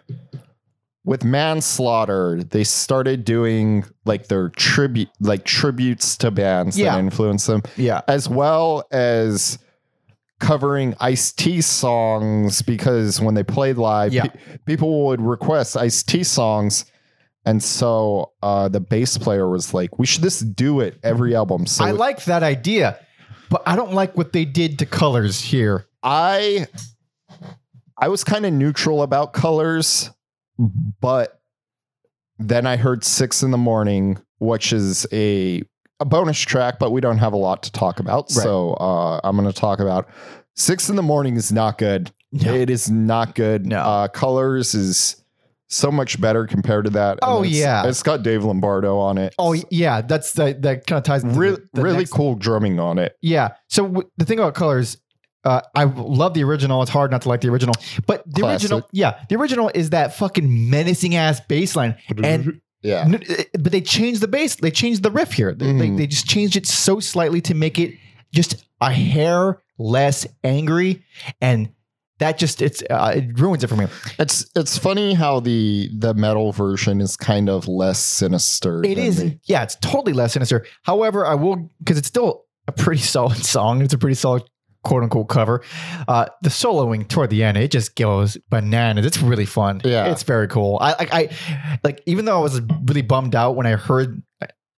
with 1.03 1.23
manslaughter, 1.23 2.43
they 2.43 2.63
started 2.63 3.25
doing 3.25 3.85
like 4.05 4.27
their 4.27 4.49
tribute 4.49 5.09
like 5.19 5.43
tributes 5.45 6.17
to 6.17 6.31
bands 6.31 6.77
Yeah. 6.79 6.93
that 6.93 6.99
influence 6.99 7.45
them, 7.45 7.61
Yeah, 7.77 8.01
as 8.07 8.27
well 8.27 8.87
as 8.91 9.59
covering 10.39 10.95
Ice 10.99 11.31
T 11.31 11.61
songs 11.61 12.61
because 12.61 13.21
when 13.21 13.35
they 13.35 13.43
played 13.43 13.77
live, 13.77 14.13
Yeah. 14.13 14.23
pe- 14.27 14.57
people 14.65 15.05
would 15.07 15.21
request 15.21 15.77
Ice 15.77 16.03
T 16.03 16.23
songs. 16.23 16.85
And 17.45 17.61
so 17.61 18.31
uh, 18.41 18.67
the 18.69 18.79
bass 18.79 19.17
player 19.17 19.47
was 19.47 19.73
like, 19.73 19.99
"We 19.99 20.05
should 20.07 20.23
just 20.23 20.55
do 20.55 20.79
it 20.79 20.97
every 21.03 21.35
album." 21.35 21.67
So 21.67 21.85
I 21.85 21.91
like 21.91 22.25
that 22.25 22.41
idea, 22.41 22.99
but 23.51 23.61
I 23.67 23.75
don't 23.75 23.93
like 23.93 24.17
what 24.17 24.33
they 24.33 24.45
did 24.45 24.79
to 24.79 24.85
colors 24.87 25.39
here. 25.41 25.85
I 26.01 26.65
I 27.97 28.07
was 28.07 28.23
kind 28.23 28.45
of 28.47 28.53
neutral 28.53 29.03
about 29.03 29.33
colors, 29.33 30.09
but 30.99 31.39
then 32.39 32.65
I 32.65 32.77
heard 32.77 33.03
six 33.03 33.43
in 33.43 33.51
the 33.51 33.57
morning, 33.59 34.17
which 34.39 34.73
is 34.73 35.05
a 35.13 35.61
a 35.99 36.05
bonus 36.05 36.39
track, 36.39 36.79
but 36.79 36.91
we 36.91 37.01
don't 37.01 37.17
have 37.19 37.33
a 37.33 37.37
lot 37.37 37.63
to 37.63 37.71
talk 37.71 37.99
about. 37.99 38.23
Right. 38.35 38.43
So 38.43 38.73
uh, 38.75 39.19
I'm 39.23 39.35
going 39.37 39.51
to 39.51 39.57
talk 39.57 39.79
about 39.79 40.09
six 40.55 40.89
in 40.89 40.95
the 40.95 41.01
morning 41.03 41.35
is 41.35 41.51
not 41.51 41.77
good. 41.77 42.11
No. 42.31 42.53
It 42.53 42.69
is 42.69 42.89
not 42.89 43.35
good. 43.35 43.65
No. 43.65 43.79
Uh, 43.79 44.07
colors 44.09 44.73
is 44.73 45.23
so 45.67 45.89
much 45.91 46.19
better 46.19 46.45
compared 46.45 46.85
to 46.85 46.91
that. 46.91 47.19
Oh, 47.21 47.43
it's- 47.43 47.55
yeah. 47.57 47.87
it's 47.87 48.03
got 48.03 48.23
Dave 48.23 48.43
Lombardo 48.43 48.97
on 48.97 49.17
it. 49.17 49.33
Oh 49.39 49.55
yeah, 49.71 50.01
that's 50.01 50.33
the, 50.33 50.55
that 50.59 50.85
kind 50.85 50.97
of 50.97 51.03
ties 51.03 51.23
really, 51.23 51.55
the, 51.55 51.67
the 51.75 51.81
really 51.81 51.97
next- 51.99 52.11
cool 52.11 52.35
drumming 52.35 52.79
on 52.79 52.97
it. 52.99 53.17
Yeah. 53.21 53.49
So 53.69 53.83
w- 53.87 54.09
the 54.17 54.25
thing 54.25 54.37
about 54.39 54.53
colors, 54.53 54.97
uh, 55.45 55.61
I 55.75 55.83
love 55.85 56.33
the 56.33 56.43
original. 56.43 56.81
It's 56.81 56.91
hard 56.91 57.11
not 57.11 57.21
to 57.23 57.29
like 57.29 57.41
the 57.41 57.49
original, 57.49 57.73
but 58.07 58.23
the 58.25 58.41
Classic. 58.41 58.65
original, 58.71 58.89
yeah, 58.91 59.23
the 59.29 59.35
original 59.35 59.71
is 59.75 59.91
that 59.91 60.15
fucking 60.15 60.69
menacing 60.71 61.15
ass 61.15 61.39
bass 61.39 61.75
line, 61.75 61.95
and 62.23 62.61
Yeah. 62.85 63.07
But 63.59 63.71
they 63.71 63.81
changed 63.81 64.21
the 64.21 64.27
bass. 64.27 64.55
They 64.55 64.71
changed 64.71 65.03
the 65.03 65.11
riff 65.11 65.33
here. 65.33 65.53
They, 65.53 65.73
they, 65.73 65.89
they 65.89 66.07
just 66.07 66.27
changed 66.27 66.55
it 66.55 66.65
so 66.67 66.99
slightly 66.99 67.41
to 67.41 67.53
make 67.53 67.79
it 67.79 67.95
just 68.33 68.65
a 68.81 68.91
hair 68.91 69.61
less 69.77 70.27
angry, 70.43 71.03
and 71.41 71.69
that 72.19 72.37
just 72.37 72.61
it's 72.61 72.83
uh, 72.89 73.13
it 73.15 73.39
ruins 73.39 73.63
it 73.63 73.67
for 73.67 73.75
me. 73.75 73.87
It's 74.19 74.45
it's 74.55 74.77
funny 74.77 75.13
how 75.13 75.39
the 75.39 75.89
the 75.97 76.13
metal 76.13 76.51
version 76.51 77.01
is 77.01 77.17
kind 77.17 77.49
of 77.49 77.67
less 77.67 77.99
sinister. 77.99 78.83
It 78.85 78.97
is, 78.97 79.17
the- 79.17 79.39
yeah, 79.45 79.63
it's 79.63 79.75
totally 79.77 80.13
less 80.13 80.33
sinister. 80.33 80.65
However, 80.83 81.25
I 81.25 81.35
will 81.35 81.69
because 81.79 81.97
it's 81.97 82.07
still 82.07 82.45
a 82.67 82.71
pretty 82.71 83.01
solid 83.15 83.43
song. 83.43 83.81
It's 83.81 83.93
a 83.93 83.97
pretty 83.97 84.15
solid 84.15 84.43
quote 84.85 85.03
unquote 85.03 85.27
cover. 85.27 85.61
Uh, 86.07 86.27
the 86.41 86.49
soloing 86.49 87.05
toward 87.07 87.29
the 87.29 87.43
end, 87.43 87.57
it 87.57 87.71
just 87.71 87.95
goes 87.97 88.37
bananas. 88.49 89.05
It's 89.05 89.21
really 89.21 89.45
fun. 89.45 89.81
Yeah. 89.83 90.05
it's 90.11 90.23
very 90.23 90.47
cool. 90.47 90.77
I 90.79 90.91
like 90.93 91.13
I 91.13 91.29
like 91.83 92.01
even 92.05 92.23
though 92.23 92.37
I 92.39 92.41
was 92.41 92.61
really 92.85 93.01
bummed 93.01 93.35
out 93.35 93.57
when 93.57 93.65
I 93.65 93.71
heard 93.71 94.23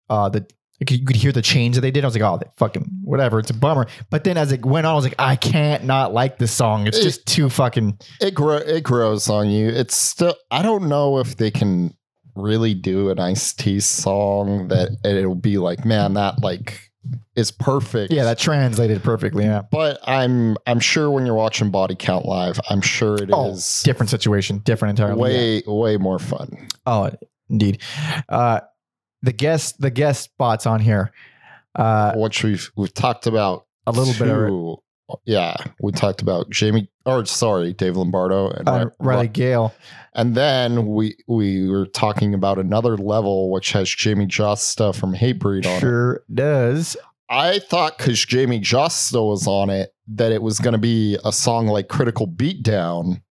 uh 0.09 0.29
the. 0.29 0.47
You 0.79 1.03
could 1.03 1.15
hear 1.15 1.31
the 1.31 1.41
change 1.41 1.73
that 1.73 1.81
they 1.81 1.89
did. 1.89 2.03
I 2.03 2.07
was 2.07 2.15
like, 2.15 2.21
"Oh, 2.21 2.39
fucking 2.57 2.87
whatever." 3.03 3.39
It's 3.39 3.49
a 3.49 3.53
bummer. 3.55 3.87
But 4.11 4.23
then, 4.25 4.37
as 4.37 4.51
it 4.51 4.63
went 4.63 4.85
on, 4.85 4.91
I 4.91 4.95
was 4.95 5.05
like, 5.05 5.15
"I 5.17 5.35
can't 5.35 5.85
not 5.85 6.13
like 6.13 6.37
this 6.37 6.51
song. 6.51 6.85
It's 6.85 6.99
It- 6.99 7.01
just 7.01 7.25
too 7.25 7.49
fucking." 7.49 7.97
it 8.21 8.35
grow 8.35 8.57
it 8.57 8.83
grows 8.83 9.27
on 9.27 9.49
you. 9.49 9.69
It's 9.69 9.95
still 9.97 10.35
I 10.51 10.61
don't 10.61 10.87
know 10.87 11.17
if 11.17 11.35
they 11.37 11.49
can 11.49 11.95
really 12.35 12.75
do 12.75 13.09
an 13.09 13.17
Ice 13.19 13.53
T 13.53 13.79
song 13.79 14.67
that 14.67 14.89
it'll 15.03 15.33
be 15.33 15.57
like, 15.57 15.83
man, 15.83 16.13
that 16.13 16.43
like 16.43 16.87
is 17.35 17.51
perfect. 17.51 18.11
Yeah, 18.13 18.23
that 18.25 18.37
translated 18.39 19.03
perfectly. 19.03 19.43
Yeah. 19.45 19.61
But 19.71 19.99
I'm 20.07 20.57
I'm 20.65 20.79
sure 20.79 21.09
when 21.11 21.25
you're 21.25 21.35
watching 21.35 21.71
Body 21.71 21.95
Count 21.97 22.25
live, 22.25 22.59
I'm 22.69 22.81
sure 22.81 23.15
it 23.15 23.29
is 23.29 23.33
Oh, 23.33 23.57
different 23.85 24.09
situation, 24.09 24.59
different 24.59 24.99
entirely. 24.99 25.31
yeah. 25.31 25.61
way 25.67 25.93
way 25.93 25.97
more 25.97 26.19
fun. 26.19 26.67
Oh, 26.85 27.11
indeed. 27.49 27.81
Uh, 28.29 28.61
the 29.21 29.33
guest, 29.33 29.79
the 29.81 29.89
guest 29.91 30.23
spots 30.25 30.65
on 30.65 30.79
here. 30.79 31.11
Uh, 31.75 32.13
Which 32.15 32.43
we've 32.43 32.71
we've 32.75 32.93
talked 32.93 33.27
about 33.27 33.65
a 33.85 33.91
little 33.91 34.13
bit 34.13 34.31
two- 34.33 34.77
Yeah, 35.25 35.55
we 35.81 35.91
talked 35.91 36.21
about 36.21 36.49
Jamie 36.49 36.89
or 37.05 37.25
sorry, 37.25 37.73
Dave 37.73 37.95
Lombardo 37.95 38.49
and 38.49 38.67
Uh, 38.67 38.85
Ri- 38.85 38.91
Riley 38.99 39.27
Gale. 39.29 39.73
And 40.13 40.35
then 40.35 40.87
we 40.87 41.15
we 41.27 41.69
were 41.69 41.85
talking 41.85 42.33
about 42.33 42.57
another 42.59 42.97
level 42.97 43.49
which 43.51 43.71
has 43.71 43.87
Jamey 43.87 44.27
Jasta 44.27 44.93
from 44.95 45.13
Hatebreed 45.15 45.65
on 45.65 45.77
it. 45.77 45.79
Sure 45.79 46.23
does. 46.33 46.97
I 47.29 47.59
thought 47.59 47.97
because 47.97 48.25
Jamey 48.25 48.61
Jasta 48.61 49.21
was 49.25 49.47
on 49.47 49.69
it 49.69 49.93
that 50.07 50.31
it 50.31 50.41
was 50.41 50.59
going 50.59 50.71
to 50.73 50.77
be 50.79 51.17
a 51.25 51.31
song 51.31 51.67
like 51.67 51.87
Critical 51.89 52.27
Beatdown, 52.27 53.21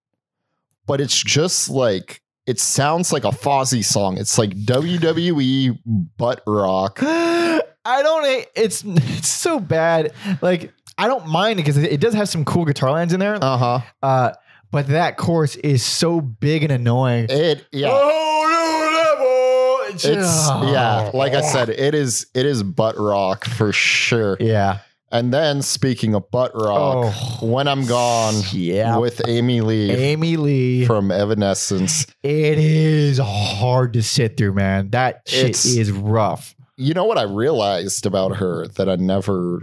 but 0.87 1.01
it's 1.01 1.23
just 1.23 1.69
like 1.71 2.23
it 2.47 2.61
sounds 2.61 3.13
like 3.13 3.25
a 3.25 3.31
Fozzy 3.31 3.85
song. 3.85 4.19
It's 4.19 4.39
like 4.39 4.51
WWE 4.51 5.79
butt 6.17 6.43
rock. 6.47 6.99
I 7.03 8.03
don't. 8.03 8.47
It's 8.55 8.83
it's 8.87 9.29
so 9.29 9.61
bad. 9.61 10.13
Like 10.43 10.73
I 10.99 11.07
don't 11.09 11.27
mind 11.27 11.59
it 11.59 11.63
because 11.63 11.77
it 11.77 12.01
does 12.01 12.15
have 12.15 12.29
some 12.29 12.45
cool 12.45 12.65
guitar 12.65 12.91
lines 12.91 13.13
in 13.13 13.21
there. 13.21 13.37
Uh 13.43 13.57
huh. 13.57 13.81
Uh, 14.03 14.33
but 14.71 14.89
that 14.89 15.17
chorus 15.17 15.57
is 15.57 15.85
so 15.85 16.21
big 16.21 16.63
and 16.63 16.73
annoying. 16.73 17.27
It 17.29 17.67
yeah. 17.73 17.89
Oh, 17.91 19.89
no, 19.89 19.95
level. 19.95 19.95
It's 19.95 20.73
yeah, 20.73 21.11
like 21.15 21.33
I 21.35 21.41
said, 21.43 21.69
it 21.71 21.95
is 21.95 22.27
it 22.35 22.47
is 22.47 22.63
butt 22.63 22.97
rock 22.99 23.45
for 23.45 23.73
sure. 23.73 24.37
Yeah. 24.41 24.79
And 25.13 25.33
then 25.33 25.63
speaking 25.63 26.15
of 26.17 26.29
butt 26.33 26.51
rock, 26.55 27.15
Oh. 27.15 27.39
when 27.47 27.69
I'm 27.69 27.87
gone 27.87 28.35
Yeah. 28.51 28.97
with 28.97 29.23
Amy 29.29 29.61
Lee 29.61 29.93
Amy 29.93 30.37
Lee. 30.37 30.85
from 30.85 31.11
Evanescence, 31.13 32.07
It 32.25 32.59
is 32.59 33.19
hard 33.23 33.93
to 33.93 34.03
sit 34.03 34.37
through, 34.37 34.55
man. 34.55 34.91
That 34.91 35.23
shit 35.27 35.45
It's- 35.51 35.65
is 35.65 35.93
rough. 35.93 36.55
you 36.77 36.93
know 36.93 37.05
what 37.05 37.19
I 37.19 37.23
realized 37.23 38.05
about 38.05 38.37
her 38.37 38.67
that 38.67 38.89
I 38.89 38.97
never 38.97 39.61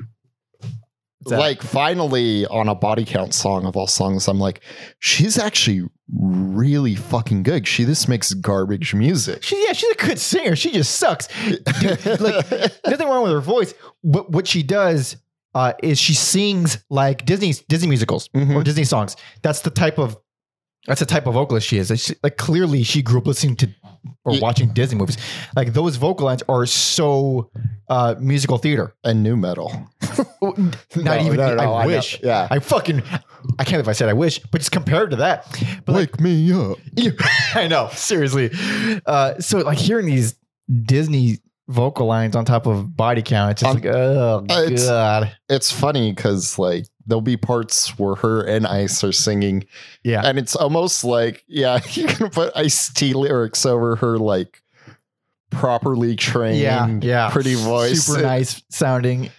that? 1.25 1.39
like 1.39 1.61
finally 1.61 2.45
on 2.47 2.67
a 2.69 2.75
body 2.75 3.05
count 3.05 3.33
song 3.33 3.65
of 3.65 3.75
all 3.77 3.87
songs, 3.87 4.27
I'm 4.27 4.39
like, 4.39 4.61
she's 4.99 5.37
actually 5.37 5.83
really 6.11 6.95
fucking 6.95 7.43
good. 7.43 7.67
She 7.67 7.85
just 7.85 8.07
makes 8.09 8.33
garbage 8.33 8.93
music. 8.93 9.43
She, 9.43 9.63
yeah, 9.65 9.73
she's 9.73 9.91
a 9.91 9.95
good 9.95 10.19
singer. 10.19 10.55
She 10.55 10.71
just 10.71 10.95
sucks. 10.95 11.27
Dude, 11.47 12.19
like 12.19 12.51
nothing 12.87 13.07
wrong 13.07 13.23
with 13.23 13.31
her 13.31 13.41
voice. 13.41 13.73
But 14.03 14.31
what 14.31 14.47
she 14.47 14.63
does 14.63 15.17
uh, 15.55 15.73
is 15.83 15.99
she 15.99 16.13
sings 16.13 16.83
like 16.89 17.25
Disney 17.25 17.53
Disney 17.69 17.87
musicals 17.87 18.29
or 18.33 18.41
Mhm. 18.41 18.63
Disney 18.63 18.83
songs. 18.85 19.15
That's 19.43 19.61
the 19.61 19.69
type 19.69 19.97
of 19.99 20.17
That's 20.87 20.99
the 20.99 21.05
type 21.05 21.27
of 21.27 21.33
vocalist 21.35 21.67
she 21.67 21.77
is. 21.77 21.89
Like, 21.89 21.99
she- 21.99 22.15
like 22.23 22.37
clearly, 22.37 22.83
she 22.83 23.01
grew 23.01 23.19
up 23.19 23.27
listening 23.27 23.55
to 23.57 23.69
or 24.25 24.33
Ye- 24.33 24.39
watching 24.41 24.69
Disney 24.73 24.97
movies. 24.97 25.17
Like 25.55 25.73
those 25.73 25.95
vocal 25.95 26.25
lines 26.25 26.43
are 26.49 26.65
so 26.65 27.49
uh, 27.89 28.15
musical 28.19 28.57
theater. 28.57 28.93
and 29.03 29.23
nu 29.23 29.35
metal. 29.37 29.71
Not 30.41 30.57
No, 30.95 31.19
even. 31.19 31.37
no, 31.37 31.55
no, 31.55 31.73
I 31.73 31.83
I 31.83 31.85
wish. 31.87 32.19
Yeah. 32.21 32.47
I 32.51 32.59
fucking. 32.59 33.01
I 33.59 33.63
can't 33.63 33.71
believe 33.71 33.87
I 33.87 33.93
said 33.93 34.09
I 34.09 34.13
wish, 34.13 34.39
but 34.39 34.59
just 34.59 34.71
compared 34.71 35.11
to 35.11 35.17
that, 35.17 35.45
but 35.85 35.93
like 35.93 36.11
Wake 36.13 36.21
me 36.21 36.51
up. 36.53 36.77
I 37.55 37.67
know, 37.67 37.89
seriously. 37.93 38.51
Uh, 39.05 39.39
so 39.39 39.59
like 39.59 39.77
hearing 39.77 40.05
these 40.05 40.35
Disney 40.83 41.39
vocal 41.69 42.05
lines 42.07 42.35
on 42.35 42.45
top 42.45 42.65
of 42.67 42.95
body 42.95 43.21
count, 43.21 43.51
it's 43.51 43.61
just 43.61 43.75
Um, 43.75 43.81
like, 43.81 43.85
oh 43.95 44.45
uh, 44.49 44.61
it's- 44.63 44.85
god, 44.87 45.35
It's 45.49 45.71
funny 45.71 46.11
because 46.13 46.57
like 46.59 46.85
there'll 47.07 47.21
be 47.21 47.37
parts 47.37 47.97
where 47.99 48.15
her 48.15 48.41
and 48.41 48.65
Ice 48.67 49.03
are 49.03 49.11
singing, 49.11 49.65
yeah, 50.03 50.21
and 50.25 50.37
it's 50.37 50.55
almost 50.55 51.03
like 51.03 51.43
yeah, 51.47 51.79
you 51.91 52.07
can 52.07 52.29
put 52.29 52.51
Ice 52.55 52.91
T 52.93 53.13
lyrics 53.13 53.65
over 53.65 53.95
her 53.97 54.17
like 54.17 54.61
properly 55.51 56.15
trained, 56.15 56.57
yeah, 56.59 56.87
yeah, 57.27 57.29
pretty 57.31 57.53
voice. 57.53 58.05
super 58.05 58.21
nice 58.23 58.61
sounding. 58.69 59.29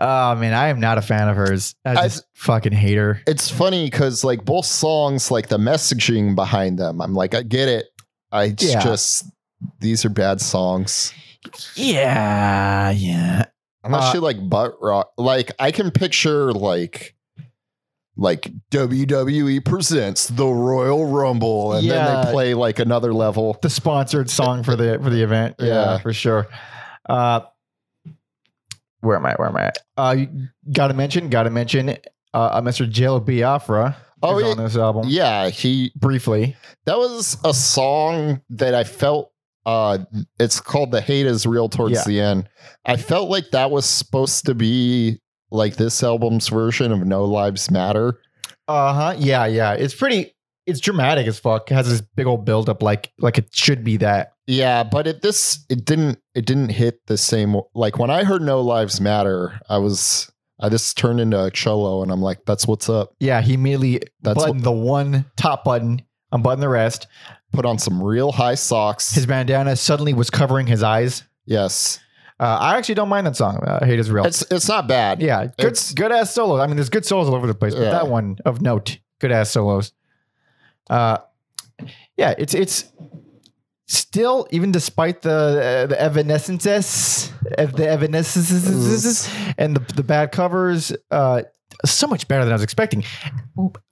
Oh 0.00 0.34
man, 0.34 0.52
I 0.52 0.68
am 0.68 0.80
not 0.80 0.98
a 0.98 1.02
fan 1.02 1.28
of 1.28 1.36
hers. 1.36 1.74
I 1.84 1.90
I- 1.92 2.02
just 2.08 2.24
fucking 2.34 2.72
hate 2.72 2.96
her. 2.96 3.20
It's 3.26 3.50
funny 3.50 3.84
because 3.88 4.24
like 4.24 4.44
both 4.44 4.66
songs, 4.66 5.30
like 5.30 5.48
the 5.48 5.58
messaging 5.58 6.34
behind 6.34 6.78
them, 6.78 7.00
I'm 7.00 7.14
like, 7.14 7.34
I 7.34 7.42
get 7.42 7.68
it. 7.68 7.86
I 8.32 8.54
Yeah. 8.58 8.82
just 8.82 9.26
these 9.80 10.04
are 10.04 10.08
bad 10.10 10.40
songs. 10.40 11.12
Yeah, 11.76 12.90
yeah. 12.90 13.44
Unless 13.88 14.10
Uh, 14.14 14.18
you 14.18 14.20
like 14.20 14.48
butt 14.48 14.74
rock, 14.80 15.12
like 15.18 15.50
I 15.58 15.70
can 15.72 15.90
picture 15.90 16.52
like 16.52 17.14
like 18.16 18.50
WWE 18.70 19.64
presents 19.64 20.26
the 20.26 20.46
Royal 20.46 21.06
Rumble, 21.06 21.72
and 21.74 21.88
then 21.88 22.26
they 22.26 22.32
play 22.32 22.54
like 22.54 22.78
another 22.80 23.12
level. 23.14 23.56
The 23.62 23.70
sponsored 23.70 24.28
song 24.30 24.62
for 24.62 24.76
the 24.76 24.98
for 25.02 25.10
the 25.10 25.22
event. 25.22 25.56
Yeah, 25.58 25.66
Yeah. 25.66 25.98
for 25.98 26.12
sure. 26.12 26.48
Uh, 27.08 27.40
where 29.00 29.16
am 29.16 29.24
I? 29.26 29.34
Where 29.34 29.48
am 29.48 29.56
I? 29.56 29.70
Uh, 29.96 30.16
gotta 30.72 30.94
mention, 30.94 31.28
gotta 31.30 31.50
mention, 31.50 31.96
uh, 32.34 32.60
Mr. 32.60 32.88
Jello 32.88 33.20
Biafra. 33.20 33.96
Oh, 34.20 34.38
is 34.38 34.44
yeah. 34.46 34.50
on 34.50 34.56
this 34.58 34.76
album. 34.76 35.04
Yeah, 35.06 35.48
he 35.50 35.92
briefly. 35.94 36.56
that 36.86 36.98
was 36.98 37.36
a 37.44 37.54
song 37.54 38.42
that 38.50 38.74
I 38.74 38.82
felt. 38.84 39.30
Uh, 39.68 39.98
it's 40.40 40.60
called 40.60 40.90
"The 40.92 41.00
Hate 41.02 41.26
Is 41.26 41.46
Real" 41.46 41.68
towards 41.68 41.94
Yeah. 41.94 42.04
the 42.06 42.20
end. 42.20 42.48
I 42.86 42.96
felt 42.96 43.28
like 43.28 43.50
that 43.50 43.70
was 43.70 43.84
supposed 43.84 44.46
to 44.46 44.54
be 44.54 45.20
like 45.50 45.76
this 45.76 46.02
album's 46.02 46.48
version 46.48 46.90
of 46.90 47.00
"No 47.06 47.24
Lives 47.24 47.70
Matter." 47.70 48.18
Uh 48.66 48.92
huh. 48.94 49.14
Yeah, 49.18 49.44
yeah. 49.46 49.72
It's 49.74 49.94
pretty. 49.94 50.34
It's 50.66 50.80
dramatic 50.80 51.26
as 51.26 51.38
fuck. 51.38 51.70
It 51.70 51.74
has 51.74 51.88
this 51.88 52.00
big 52.00 52.26
old 52.26 52.44
buildup, 52.44 52.82
like 52.82 53.12
like 53.18 53.36
it 53.38 53.54
should 53.54 53.84
be 53.84 53.98
that. 53.98 54.32
Yeah, 54.46 54.84
but 54.84 55.06
it 55.06 55.20
this 55.22 55.64
it 55.68 55.84
didn't 55.84 56.18
it 56.34 56.46
didn't 56.46 56.70
hit 56.70 57.00
the 57.06 57.16
same 57.18 57.56
like 57.74 57.98
when 57.98 58.10
I 58.10 58.24
heard 58.24 58.40
No 58.42 58.60
Lives 58.62 59.00
Matter, 59.00 59.60
I 59.68 59.76
was 59.78 60.30
I 60.60 60.68
just 60.70 60.96
turned 60.98 61.20
into 61.20 61.42
a 61.42 61.50
cholo 61.50 62.02
and 62.02 62.10
I'm 62.10 62.20
like, 62.22 62.40
that's 62.46 62.66
what's 62.66 62.88
up. 62.88 63.14
Yeah, 63.20 63.40
he 63.42 63.54
immediately 63.54 64.00
That's 64.22 64.38
buttoned 64.38 64.62
the 64.62 64.72
one 64.72 65.24
top 65.36 65.64
button, 65.64 66.02
unbuttoned 66.32 66.62
the 66.62 66.68
rest. 66.68 67.06
Put 67.52 67.64
on 67.64 67.78
some 67.78 68.02
real 68.02 68.30
high 68.32 68.54
socks. 68.56 69.12
His 69.14 69.26
bandana 69.26 69.74
suddenly 69.76 70.12
was 70.14 70.30
covering 70.30 70.66
his 70.66 70.82
eyes. 70.82 71.24
yes. 71.46 71.98
Uh, 72.40 72.56
I 72.60 72.76
actually 72.78 72.94
don't 72.94 73.08
mind 73.08 73.26
that 73.26 73.34
song. 73.34 73.56
Uh, 73.56 73.84
Hate 73.84 73.98
is 73.98 74.12
real. 74.12 74.24
It's 74.24 74.42
it's 74.48 74.68
not 74.68 74.86
bad. 74.86 75.20
yeah, 75.20 75.46
good 75.46 75.66
it's- 75.72 75.92
good 75.92 76.12
ass 76.12 76.32
solos. 76.32 76.60
I 76.60 76.68
mean, 76.68 76.76
there's 76.76 76.88
good 76.88 77.04
solos 77.04 77.28
all 77.28 77.34
over 77.34 77.48
the 77.48 77.54
place, 77.54 77.74
but 77.74 77.82
Yeah. 77.82 77.90
that 77.90 78.06
one 78.06 78.38
of 78.44 78.62
note, 78.62 78.98
good 79.18 79.32
ass 79.32 79.50
solos. 79.50 79.92
Uh, 80.88 81.18
yeah, 82.16 82.34
it's 82.38 82.54
it's 82.54 82.84
still 83.86 84.46
even 84.52 84.70
despite 84.70 85.22
the 85.22 85.32
uh, 85.32 85.86
the 85.86 85.96
evanescences, 85.96 87.32
ev- 87.56 87.72
the 87.74 87.82
evanescences, 87.86 89.52
and 89.58 89.74
the 89.76 89.94
the 89.94 90.04
bad 90.04 90.30
covers. 90.30 90.92
Uh, 91.10 91.42
so 91.84 92.06
much 92.06 92.26
better 92.28 92.44
than 92.44 92.52
I 92.52 92.56
was 92.56 92.62
expecting. 92.62 93.04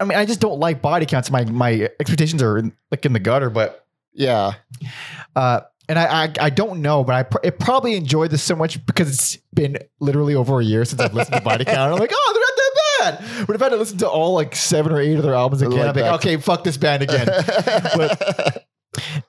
I 0.01 0.05
mean, 0.05 0.19
I 0.19 0.25
just 0.27 0.41
don't 0.41 0.59
like 0.59 0.83
body 0.83 1.07
counts. 1.07 1.31
My 1.31 1.45
my 1.45 1.89
expectations 2.01 2.43
are 2.43 2.59
in, 2.59 2.73
like 2.91 3.05
in 3.07 3.13
the 3.13 3.19
gutter, 3.21 3.51
but 3.51 3.85
Yeah. 4.13 4.53
uh, 5.35 5.61
and 5.89 5.99
I, 5.99 6.25
I 6.25 6.33
I 6.41 6.51
don't 6.51 6.83
know, 6.83 7.05
but 7.05 7.15
I, 7.15 7.23
pr- 7.23 7.39
I 7.47 7.51
probably 7.51 7.95
enjoyed 7.95 8.31
this 8.33 8.43
so 8.43 8.57
much 8.57 8.85
because 8.87 9.09
it's 9.13 9.37
been 9.55 9.77
literally 10.01 10.35
over 10.35 10.59
a 10.61 10.65
year 10.65 10.85
since 10.85 11.01
I've 11.01 11.15
listened 11.15 11.37
to 11.37 11.43
Body 11.43 11.65
Count. 11.65 11.93
I'm 11.93 11.99
like, 12.01 12.11
oh, 12.13 12.31
they're 12.35 12.41
not 13.13 13.21
that 13.21 13.29
bad. 13.37 13.47
But 13.47 13.55
if 13.57 13.63
I 13.63 13.67
had 13.67 13.71
to 13.71 13.77
listen 13.77 13.99
to 13.99 14.09
all 14.09 14.35
like 14.35 14.57
seven 14.57 14.91
or 14.93 15.01
eight 15.01 15.17
of 15.17 15.23
their 15.23 15.35
albums 15.35 15.63
again, 15.63 15.79
Like 15.79 15.89
I'd 15.91 15.95
be 15.95 16.01
like, 16.03 16.13
okay, 16.15 16.37
fuck 16.39 16.65
this 16.65 16.77
band 16.77 17.03
again. 17.05 17.29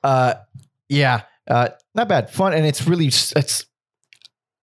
uh, 0.02 0.34
yeah, 0.88 1.22
uh, 1.48 1.68
not 1.94 2.08
bad, 2.08 2.30
fun, 2.30 2.54
and 2.54 2.66
it's 2.66 2.86
really 2.86 3.06
it's 3.06 3.66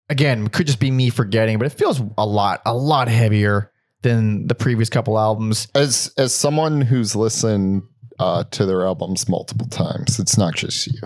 again 0.09 0.47
could 0.47 0.67
just 0.67 0.79
be 0.79 0.91
me 0.91 1.09
forgetting, 1.09 1.57
but 1.57 1.65
it 1.65 1.71
feels 1.73 2.01
a 2.17 2.25
lot 2.25 2.61
a 2.65 2.73
lot 2.73 3.07
heavier 3.07 3.71
than 4.03 4.47
the 4.47 4.55
previous 4.55 4.89
couple 4.89 5.17
albums. 5.17 5.67
as 5.75 6.13
as 6.17 6.33
someone 6.33 6.81
who's 6.81 7.15
listened 7.15 7.83
uh, 8.19 8.43
to 8.51 8.65
their 8.65 8.85
albums 8.85 9.27
multiple 9.27 9.67
times, 9.67 10.19
it's 10.19 10.37
not 10.37 10.55
just 10.55 10.85
you. 10.87 11.01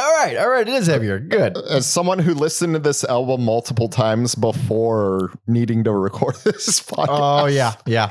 All 0.00 0.12
right, 0.24 0.36
all 0.36 0.48
right, 0.48 0.68
it 0.68 0.72
is 0.74 0.86
heavier. 0.86 1.18
Good. 1.18 1.56
As 1.56 1.84
someone 1.84 2.20
who 2.20 2.32
listened 2.32 2.74
to 2.74 2.78
this 2.78 3.02
album 3.02 3.44
multiple 3.44 3.88
times 3.88 4.36
before 4.36 5.32
needing 5.48 5.82
to 5.84 5.92
record 5.92 6.36
this 6.44 6.80
podcast, 6.80 7.06
Oh 7.08 7.46
yeah, 7.46 7.74
yeah. 7.84 8.08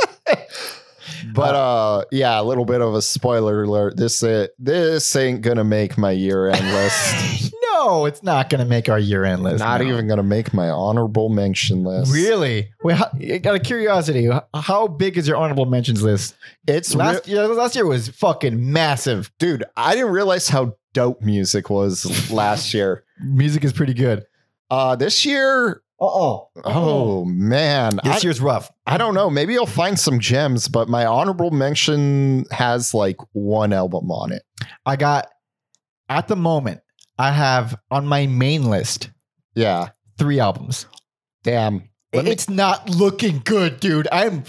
But 1.33 1.55
uh, 1.55 2.05
yeah, 2.11 2.39
a 2.39 2.43
little 2.43 2.65
bit 2.65 2.81
of 2.81 2.93
a 2.95 3.01
spoiler 3.01 3.63
alert. 3.63 3.97
This 3.97 4.23
uh, 4.23 4.47
this 4.59 5.15
ain't 5.15 5.41
gonna 5.41 5.63
make 5.63 5.97
my 5.97 6.11
year 6.11 6.47
end 6.47 6.65
list. 6.73 7.53
no, 7.73 8.05
it's 8.05 8.23
not 8.23 8.49
to 8.49 8.65
make 8.65 8.89
our 8.89 8.99
year 8.99 9.23
end 9.23 9.43
list. 9.43 9.59
Not 9.59 9.81
no. 9.81 9.87
even 9.87 10.07
gonna 10.07 10.23
make 10.23 10.53
my 10.53 10.69
honorable 10.69 11.29
mention 11.29 11.83
list. 11.83 12.11
Really? 12.13 12.69
How, 12.89 13.05
out 13.45 13.55
of 13.55 13.63
curiosity, 13.63 14.29
how 14.53 14.87
big 14.87 15.17
is 15.17 15.27
your 15.27 15.37
honorable 15.37 15.65
mentions 15.65 16.01
list? 16.01 16.35
It's 16.67 16.93
re- 16.93 16.99
Last 16.99 17.27
year, 17.27 17.47
last 17.47 17.75
year 17.75 17.85
was 17.85 18.09
fucking 18.09 18.71
massive. 18.71 19.31
dude. 19.39 19.63
I 19.75 19.95
didn't 19.95 20.11
realize 20.11 20.47
how 20.49 20.75
dope 20.93 21.21
music 21.21 21.69
was 21.69 22.31
last 22.31 22.73
year. 22.73 23.03
Music 23.19 23.63
is 23.63 23.73
pretty 23.73 23.93
good. 23.93 24.25
Uh, 24.69 24.95
this 24.95 25.25
year, 25.25 25.81
Uh-oh. 25.99 26.49
oh, 26.57 26.63
oh. 26.65 27.25
man, 27.25 27.99
I, 28.03 28.13
This 28.13 28.23
year's 28.23 28.39
rough. 28.39 28.71
I 28.85 28.97
don't 28.97 29.13
know. 29.15 29.29
Maybe 29.29 29.57
I'll 29.57 29.65
find 29.65 29.97
some 29.99 30.19
gems, 30.19 30.67
but 30.67 30.87
my 30.89 31.05
honorable 31.05 31.49
mention 31.51 32.45
has 32.51 32.93
like 32.93 33.17
one 33.33 33.73
album 33.73 34.11
on 34.11 34.31
it. 34.31 34.43
I 34.85 34.95
got, 34.95 35.27
at 36.09 36.27
the 36.27 36.35
moment, 36.35 36.81
I 37.17 37.31
have 37.31 37.75
on 37.89 38.05
my 38.05 38.27
main 38.27 38.69
list 38.69 39.09
Yeah, 39.55 39.89
three 40.17 40.39
albums. 40.39 40.85
damn. 41.43 41.89
Let 42.13 42.23
me- 42.25 42.31
it's 42.31 42.47
not 42.47 42.89
looking 42.89 43.41
good, 43.43 43.79
dude. 43.81 44.07
I'm, 44.11 44.43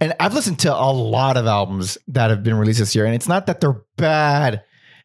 and 0.00 0.14
I've 0.18 0.34
listened 0.34 0.58
to 0.60 0.74
a 0.74 0.90
lot 0.92 1.36
of 1.36 1.46
albums 1.46 1.96
that 2.08 2.30
have 2.30 2.42
been 2.42 2.56
released 2.56 2.80
this 2.80 2.94
year, 2.94 3.04
and 3.06 3.14
it's 3.14 3.28
not 3.28 3.46
that 3.46 3.60
they're 3.60 3.80
bad. 3.96 4.64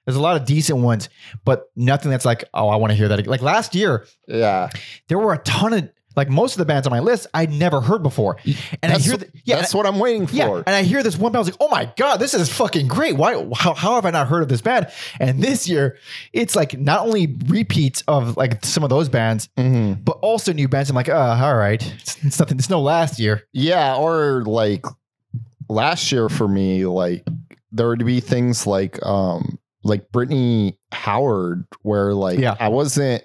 There's 0.10 0.17
a 0.17 0.22
lot 0.22 0.36
of 0.36 0.45
decent 0.45 0.80
ones, 0.80 1.08
but 1.45 1.69
nothing 1.76 2.10
that's 2.10 2.26
like, 2.26 2.43
oh, 2.54 2.67
I 2.67 2.78
want 2.78 2.89
to 2.91 2.95
hear 2.95 3.08
that. 3.10 3.19
again. 3.19 3.30
Like 3.30 3.41
last 3.43 3.76
year, 3.76 4.08
yeah, 4.28 4.69
there 5.08 5.19
were 5.19 5.34
a 5.34 5.38
ton 5.39 5.74
of 5.74 5.89
like 6.15 6.28
most 6.28 6.54
of 6.54 6.58
the 6.58 6.65
bands 6.65 6.88
on 6.88 6.91
my 6.91 7.00
list 7.00 7.28
I'd 7.34 7.52
never 7.52 7.80
heard 7.80 8.02
before, 8.04 8.38
and 8.43 8.91
that's, 8.91 9.06
I 9.08 9.17
hear 9.17 9.30
yeah, 9.45 9.56
that's 9.58 9.74
what 9.76 9.86
I'm 9.86 10.00
waiting 10.00 10.26
for. 10.28 10.36
yeah, 10.36 10.63
and 10.65 10.76
I 10.76 10.82
hear 10.82 11.04
this 11.04 11.15
one 11.15 11.32
band. 11.32 11.38
I 11.38 11.39
was 11.41 11.48
like, 11.50 11.58
"Oh 11.62 11.69
my 11.69 11.93
god, 11.95 12.17
this 12.17 12.34
is 12.34 12.50
fucking 12.52 12.88
great! 12.88 13.15
Why? 13.15 13.34
How, 13.56 13.74
how 13.76 13.93
have 13.95 14.06
I 14.06 14.10
not 14.10 14.28
heard 14.28 14.41
of 14.41 14.50
this 14.50 14.60
band?" 14.62 14.88
And 15.19 15.41
this 15.41 15.69
year, 15.69 15.98
it's 16.34 16.56
like 16.56 16.78
not 16.78 17.02
only 17.06 17.38
repeats 17.45 18.02
of 18.08 18.36
like 18.36 18.65
some 18.65 18.84
of 18.84 18.89
those 18.89 19.08
bands, 19.08 19.48
Mhm. 19.58 20.04
but 20.04 20.17
also 20.22 20.52
new 20.52 20.67
bands. 20.67 20.89
I'm 20.89 20.95
like, 20.95 21.10
"Oh, 21.10 21.15
all 21.15 21.56
right, 21.56 21.82
it's, 22.02 22.17
it's 22.26 22.39
nothing. 22.39 22.58
It's 22.58 22.69
no 22.72 22.82
last 22.82 23.19
year." 23.19 23.43
Yeah, 23.54 23.95
or 23.95 24.43
like 24.45 24.84
last 25.69 26.12
year 26.12 26.28
for 26.28 26.48
me, 26.48 26.86
like 26.86 27.26
there 27.72 27.88
would 27.88 28.04
be 28.06 28.19
things 28.19 28.65
like 28.65 28.98
um 29.06 29.60
like 29.84 30.12
Brittany 30.12 30.78
Howard 30.92 31.65
where 31.82 32.13
like 32.13 32.39
Yeah. 32.39 32.56
I 32.60 32.70
wasn't 32.70 33.24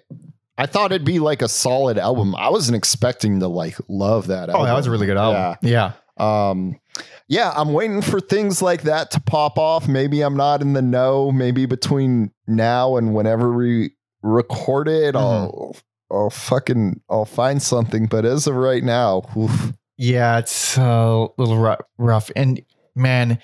I 0.57 0.67
thought 0.67 0.93
it'd 0.93 1.05
be 1.05 1.19
like 1.19 1.43
a 1.43 1.49
solid 1.49 1.99
album. 1.99 2.35
I 2.37 2.49
wasn't 2.49 2.77
expecting 2.77 3.41
to 3.41 3.49
like 3.49 3.77
love 3.89 4.29
that 4.29 4.49
album. 4.49 4.63
Oh, 4.63 4.65
that 4.65 4.75
was 4.75 4.87
a 4.87 4.91
really 4.91 5.07
good 5.07 5.17
album. 5.17 5.59
Yeah, 5.63 5.93
Um 6.17 6.79
yeah, 7.27 7.53
I'm 7.57 7.73
waiting 7.73 8.03
for 8.03 8.21
things 8.21 8.61
like 8.61 8.83
that 8.83 9.11
to 9.13 9.21
pop 9.21 9.59
off. 9.59 9.89
Maybe 9.89 10.21
I'm 10.21 10.37
not 10.37 10.61
in 10.61 10.75
the 10.75 10.83
know. 10.83 11.33
Maybe 11.33 11.67
between 11.67 12.31
now 12.47 12.97
and 12.97 13.15
whenever 13.15 13.53
we 13.53 13.93
record 14.23 14.89
it, 14.89 15.17
I'll 15.17 15.77
I'll 16.11 16.31
fucking 16.31 17.01
I'll 17.09 17.25
find 17.25 17.63
something. 17.63 18.07
But 18.07 18.25
as 18.25 18.47
of 18.47 18.55
right 18.55 18.85
now, 18.85 19.23
oof. 19.37 19.73
yeah, 19.97 20.39
it's 20.39 20.77
a 20.77 21.27
little 21.39 21.59
rough. 21.59 21.81
rough. 21.99 22.31
And 22.37 22.63
man, 22.95 23.39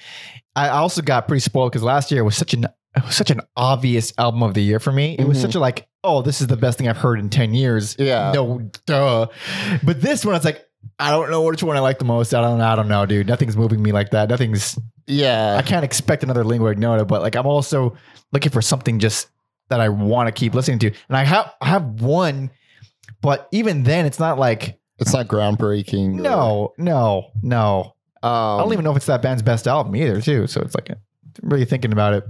I 0.55 0.69
also 0.69 1.03
got 1.03 1.27
pretty 1.27 1.41
spoiled 1.41 1.73
because 1.73 1.83
last 1.83 2.11
year 2.11 2.23
was 2.23 2.37
such 2.37 2.55
an 2.55 2.67
it 2.97 3.05
was 3.05 3.15
such 3.15 3.31
an 3.31 3.41
obvious 3.57 4.13
album 4.19 4.43
of 4.43 4.55
the 4.55 4.63
year 4.63 4.81
for 4.81 4.93
me. 4.93 5.17
It 5.19 5.27
was 5.29 5.39
Mhm. 5.39 5.43
such 5.43 5.55
a 5.55 5.61
like, 5.61 5.87
oh, 6.03 6.23
this 6.23 6.41
is 6.41 6.47
the 6.49 6.57
best 6.57 6.79
thing 6.79 6.89
I've 6.89 6.97
heard 6.97 7.19
in 7.19 7.29
ten 7.31 7.55
years. 7.55 7.95
yeah. 7.99 8.33
No, 8.35 8.71
duh. 8.87 9.27
But 9.83 10.01
this 10.01 10.25
one, 10.25 10.35
it's 10.35 10.45
like, 10.45 10.65
I 10.99 11.11
don't 11.11 11.31
know 11.31 11.43
which 11.43 11.63
one 11.63 11.77
I 11.77 11.81
like 11.81 11.99
the 11.99 12.05
most. 12.05 12.35
I 12.35 12.41
don't. 12.41 12.61
I 12.61 12.75
don't 12.75 12.89
know, 12.89 13.05
dude. 13.07 13.27
Nothing's 13.27 13.57
moving 13.57 13.83
me 13.83 13.93
like 13.93 14.11
that. 14.11 14.29
Nothing's. 14.29 14.79
yeah. 15.07 15.57
I 15.59 15.63
can't 15.63 15.85
expect 15.85 16.23
another 16.23 16.43
lingua 16.45 16.71
ignota, 16.71 17.05
but 17.05 17.21
like 17.23 17.37
I'm 17.37 17.47
also 17.47 17.97
looking 18.33 18.51
for 18.53 18.63
something 18.63 18.99
just 18.99 19.29
that 19.69 19.81
I 19.81 19.89
want 19.89 20.27
to 20.29 20.33
keep 20.33 20.55
listening 20.55 20.79
to. 20.81 20.87
And 21.09 21.17
I 21.17 21.25
have 21.25 21.53
I 21.61 21.67
have 21.69 22.01
one, 22.01 22.51
but 23.21 23.49
even 23.53 23.83
then 23.85 24.07
it's 24.07 24.19
not 24.19 24.39
like 24.39 24.79
it's 24.99 25.13
not 25.13 25.29
groundbreaking. 25.29 26.19
or- 26.19 26.23
no, 26.23 26.73
no, 26.79 27.31
no. 27.43 27.95
Um, 28.23 28.31
I 28.33 28.59
don't 28.59 28.73
even 28.73 28.85
know 28.85 28.91
if 28.91 28.99
it's 28.99 29.07
that 29.07 29.23
band's 29.23 29.43
best 29.43 29.67
album 29.67 29.95
either, 29.97 30.21
too. 30.21 30.47
So 30.47 30.61
it's 30.61 30.75
like 30.75 30.91
really 31.43 31.65
thinking 31.65 31.93
about 31.93 32.15
it. 32.15 32.25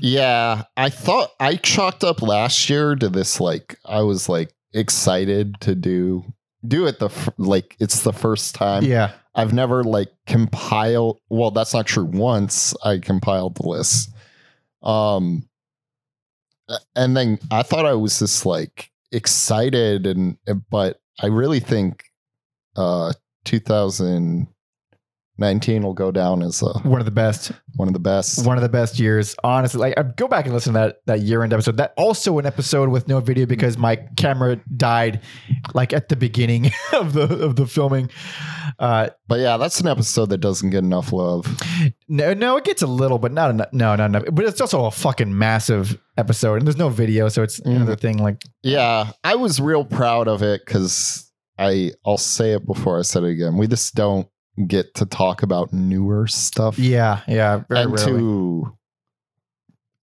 Yeah, 0.00 0.64
I 0.76 0.90
thought 0.90 1.30
I 1.40 1.56
chalked 1.56 2.04
up 2.04 2.22
last 2.22 2.68
year 2.70 2.94
to 2.96 3.08
this. 3.08 3.40
Like, 3.40 3.78
I 3.84 4.02
was 4.02 4.28
like 4.28 4.52
excited 4.72 5.60
to 5.60 5.74
do 5.74 6.24
do 6.66 6.86
it 6.86 6.98
the 6.98 7.08
like 7.38 7.76
it's 7.78 8.02
the 8.02 8.12
first 8.12 8.54
time. 8.54 8.84
Yeah. 8.84 9.12
I've 9.34 9.52
never 9.52 9.84
like 9.84 10.10
compiled. 10.26 11.20
Well, 11.28 11.52
that's 11.52 11.72
not 11.72 11.86
true. 11.86 12.04
Once 12.04 12.74
I 12.84 12.98
compiled 12.98 13.56
the 13.56 13.68
list, 13.68 14.12
um, 14.82 15.48
and 16.96 17.16
then 17.16 17.38
I 17.50 17.62
thought 17.62 17.86
I 17.86 17.94
was 17.94 18.18
just 18.18 18.44
like 18.44 18.90
excited, 19.12 20.08
and 20.08 20.38
but 20.70 21.00
I 21.20 21.26
really 21.26 21.60
think, 21.60 22.04
uh, 22.74 23.12
2019 25.38 25.82
will 25.82 25.94
go 25.94 26.10
down 26.10 26.42
as 26.42 26.62
uh, 26.62 26.78
One 26.82 27.00
of 27.00 27.04
the 27.04 27.12
best. 27.12 27.52
one 27.76 27.86
of 27.88 27.94
the 27.94 28.00
best. 28.00 28.44
One 28.44 28.56
of 28.58 28.62
the 28.62 28.68
best 28.68 28.98
years. 28.98 29.36
Honestly, 29.44 29.78
like 29.78 29.94
I 29.96 30.02
go 30.02 30.26
back 30.26 30.46
and 30.46 30.54
listen 30.54 30.72
to 30.74 30.78
that 30.80 30.96
that 31.06 31.20
year 31.20 31.44
end 31.44 31.52
episode. 31.52 31.76
That 31.76 31.94
also 31.96 32.38
an 32.38 32.46
episode 32.46 32.88
with 32.88 33.06
no 33.06 33.20
video 33.20 33.46
because 33.46 33.78
my 33.78 33.96
camera 34.16 34.56
died 34.76 35.20
like 35.74 35.92
at 35.92 36.08
the 36.08 36.16
beginning 36.16 36.72
of 36.92 37.12
the 37.12 37.22
of 37.44 37.54
the 37.56 37.66
filming. 37.66 38.10
Uh 38.80 39.10
But 39.28 39.38
yeah, 39.40 39.56
that's 39.58 39.80
an 39.80 39.86
episode 39.86 40.30
that 40.30 40.38
doesn't 40.38 40.70
get 40.70 40.78
enough 40.78 41.12
love. 41.12 41.46
no, 42.08 42.34
no, 42.34 42.56
it 42.56 42.64
gets 42.64 42.82
a 42.82 42.86
little, 42.88 43.18
but 43.18 43.32
not 43.32 43.50
enough. 43.50 43.68
No, 43.72 43.94
not 43.94 44.06
enough. 44.06 44.24
But 44.32 44.44
it's 44.44 44.60
also 44.60 44.86
a 44.86 44.90
fucking 44.90 45.36
massive 45.38 45.98
episode, 46.16 46.54
and 46.56 46.66
there's 46.66 46.76
no 46.76 46.88
video, 46.88 47.28
so 47.28 47.42
it's 47.44 47.60
Mhm. 47.60 47.76
another 47.76 47.94
thing. 47.96 48.18
Like, 48.18 48.42
Yeah, 48.64 49.12
I 49.22 49.36
was 49.36 49.60
real 49.60 49.84
proud 49.84 50.26
of 50.26 50.42
it 50.42 50.62
because 50.66 51.30
I 51.58 51.92
I'll 52.04 52.18
say 52.18 52.54
it 52.54 52.66
before 52.66 52.98
I 52.98 53.02
said 53.02 53.22
it 53.22 53.30
again. 53.30 53.56
We 53.56 53.68
just 53.68 53.94
don't 53.94 54.26
get 54.66 54.94
to 54.94 55.06
talk 55.06 55.42
about 55.42 55.72
newer 55.72 56.26
stuff. 56.26 56.78
yeah, 56.78 57.20
yeah, 57.28 57.62
very 57.68 57.82
and 57.82 57.92
rarely. 57.92 58.12
to 58.18 58.72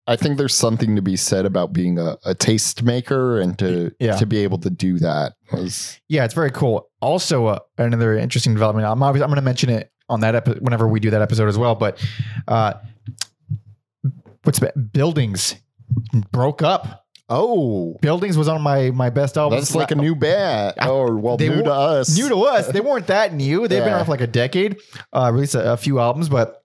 I 0.07 0.15
think 0.15 0.37
there's 0.37 0.53
something 0.53 0.95
to 0.95 1.01
be 1.01 1.15
said 1.15 1.47
about 1.47 1.73
being 1.73 1.97
a, 1.97 2.15
a 2.25 2.35
taste 2.35 2.83
maker 2.83 3.39
and 3.39 3.57
to 3.57 3.91
Yeah. 3.99 4.15
to 4.17 4.25
be 4.27 4.37
able 4.37 4.59
to 4.59 4.69
do 4.69 4.99
that 4.99 5.33
was 5.51 5.99
Yeah, 6.09 6.25
it's 6.25 6.33
very 6.35 6.51
cool. 6.51 6.89
Also, 7.01 7.47
uh, 7.47 7.59
another 7.79 8.15
interesting 8.15 8.53
development. 8.53 8.85
I'm 8.87 9.01
obviously 9.01 9.23
I'm 9.23 9.29
going 9.29 9.37
to 9.37 9.41
mention 9.41 9.69
it 9.71 9.91
on 10.07 10.19
that 10.19 10.35
episode 10.35 10.61
whenever 10.61 10.87
we 10.87 10.99
do 10.99 11.09
that 11.09 11.23
episode 11.23 11.47
as 11.47 11.57
well. 11.57 11.73
But 11.73 11.99
uh, 12.47 12.73
what's 14.43 14.59
buildings 14.91 15.55
broke 16.31 16.61
up. 16.61 17.04
Oh 17.29 17.97
Buildings 18.01 18.37
was 18.37 18.47
on 18.47 18.61
my 18.61 18.91
my 18.91 19.09
best 19.09 19.37
album. 19.37 19.57
that's 19.59 19.73
like 19.75 19.91
a 19.91 19.95
new 19.95 20.15
band 20.15 20.75
or 20.87 21.17
well 21.17 21.37
they 21.37 21.49
new 21.49 21.63
to 21.63 21.71
us 21.71 22.15
new 22.15 22.29
to 22.29 22.37
us. 22.43 22.67
They 22.67 22.81
weren't 22.81 23.07
that 23.07 23.33
new. 23.33 23.61
They've 23.67 23.79
been 23.79 23.87
Yeah. 23.89 23.95
around 23.95 24.05
for 24.05 24.11
like 24.11 24.21
a 24.21 24.27
decade. 24.27 24.77
Uh, 25.11 25.31
released 25.33 25.55
a, 25.55 25.73
a 25.73 25.77
few 25.77 25.99
albums, 25.99 26.29
but 26.29 26.63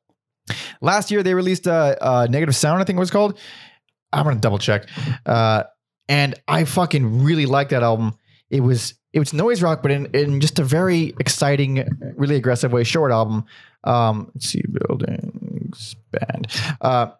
last 0.80 1.10
year 1.10 1.22
they 1.22 1.34
released 1.34 1.66
uh, 1.66 1.96
uh, 2.00 2.26
Negative 2.28 2.54
Sound. 2.54 2.80
I 2.80 2.84
think 2.84 2.96
it 2.96 3.00
was 3.00 3.10
called. 3.10 3.38
I'm 4.12 4.24
gonna 4.24 4.40
double 4.40 4.58
check. 4.58 4.86
Uh, 5.24 5.62
and 6.08 6.34
I 6.48 6.64
fucking 6.64 7.22
really 7.24 7.46
liked 7.46 7.70
that 7.70 7.82
album. 7.82 8.14
It 8.50 8.60
was 8.60 8.94
it 9.12 9.18
was 9.18 9.32
noise 9.32 9.62
rock, 9.62 9.82
but 9.82 9.90
in, 9.92 10.06
in 10.14 10.40
just 10.40 10.58
a 10.58 10.64
very 10.64 11.14
exciting, 11.20 11.86
really 12.16 12.36
aggressive 12.36 12.72
way. 12.72 12.84
Short 12.84 13.12
album. 13.12 13.44
Um, 13.84 14.30
let's 14.34 14.46
see, 14.48 14.62
buildings 14.70 15.96
band. 16.10 16.46
Uh, 16.80 17.12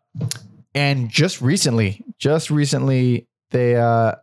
and 0.75 1.09
just 1.09 1.41
recently, 1.41 2.05
just 2.19 2.51
recently, 2.51 3.27
they 3.51 3.77
uh, 3.77 4.15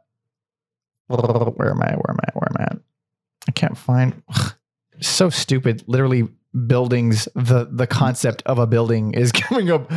where 1.07 1.71
am 1.71 1.81
I? 1.81 1.93
Where 1.93 2.11
am 2.11 2.19
I? 2.19 2.29
Where 2.33 2.49
am 2.49 2.55
I? 2.59 2.63
At? 2.63 2.77
I 3.47 3.51
can't 3.51 3.77
find. 3.77 4.21
So 4.99 5.29
stupid. 5.29 5.83
Literally, 5.87 6.27
buildings. 6.65 7.27
The 7.35 7.67
the 7.71 7.87
concept 7.87 8.43
of 8.45 8.59
a 8.59 8.67
building 8.67 9.13
is 9.13 9.31
coming 9.33 9.69
up. 9.71 9.91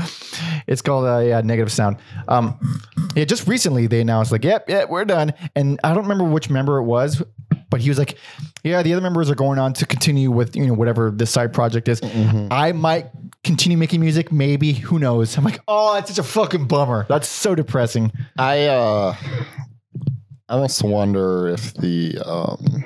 It's 0.67 0.83
called 0.83 1.07
a 1.07 1.27
yeah, 1.27 1.41
negative 1.41 1.73
sound. 1.73 1.97
Um, 2.29 2.59
yeah, 3.15 3.25
just 3.25 3.49
recently 3.49 3.87
they 3.87 4.01
announced 4.01 4.31
like, 4.31 4.45
yep, 4.45 4.67
yeah, 4.69 4.85
we're 4.85 5.05
done. 5.05 5.33
And 5.57 5.81
I 5.83 5.95
don't 5.95 6.03
remember 6.03 6.25
which 6.25 6.51
member 6.51 6.79
it 6.79 6.85
was, 6.85 7.23
but 7.71 7.81
he 7.81 7.89
was 7.89 7.99
like, 7.99 8.19
yeah, 8.63 8.83
the 8.83 8.93
other 8.93 9.03
members 9.03 9.31
are 9.31 9.35
going 9.35 9.59
on 9.59 9.73
to 9.75 9.87
continue 9.87 10.31
with 10.31 10.55
you 10.55 10.67
know 10.67 10.75
whatever 10.75 11.11
this 11.11 11.31
side 11.31 11.53
project 11.53 11.89
is. 11.89 12.01
Mhm. 12.01 12.49
I 12.51 12.73
might 12.73 13.07
continue 13.45 13.77
making 13.79 14.01
music, 14.01 14.31
maybe. 14.33 14.73
Who 14.73 14.99
knows? 14.99 15.37
I'm 15.37 15.45
like, 15.45 15.61
oh, 15.69 15.95
that's 15.95 16.11
such 16.15 16.19
a 16.19 16.29
fucking 16.29 16.67
bummer. 16.67 17.07
That's 17.09 17.29
so 17.29 17.55
depressing. 17.55 18.13
I 18.39 18.67
uh 18.67 19.15
I 20.49 20.55
almost 20.55 20.83
wonder 20.83 21.49
if 21.49 21.75
the 21.75 22.19
um 22.25 22.85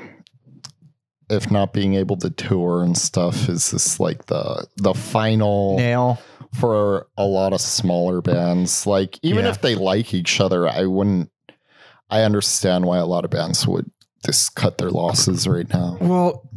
if 1.30 1.50
not 1.50 1.72
being 1.72 1.94
able 1.94 2.16
to 2.18 2.30
tour 2.30 2.82
and 2.82 2.96
stuff 2.96 3.48
is 3.48 3.70
this 3.70 3.98
like 3.98 4.26
the 4.26 4.66
the 4.76 4.92
final 4.94 5.76
Nail. 5.78 6.20
for 6.52 7.06
a 7.16 7.24
lot 7.24 7.52
of 7.52 7.60
smaller 7.60 8.20
bands. 8.20 8.86
Like 8.86 9.18
even 9.22 9.44
Yeah. 9.44 9.50
if 9.50 9.60
they 9.62 9.74
like 9.74 10.12
each 10.14 10.40
other, 10.40 10.68
I 10.68 10.84
wouldn't 10.84 11.30
I 12.10 12.22
understand 12.22 12.84
why 12.84 12.98
a 12.98 13.06
lot 13.06 13.24
of 13.24 13.30
bands 13.30 13.66
would 13.66 13.90
just 14.26 14.54
cut 14.54 14.78
their 14.78 14.90
losses 14.90 15.48
right 15.48 15.68
now. 15.68 15.96
Well, 16.00 16.48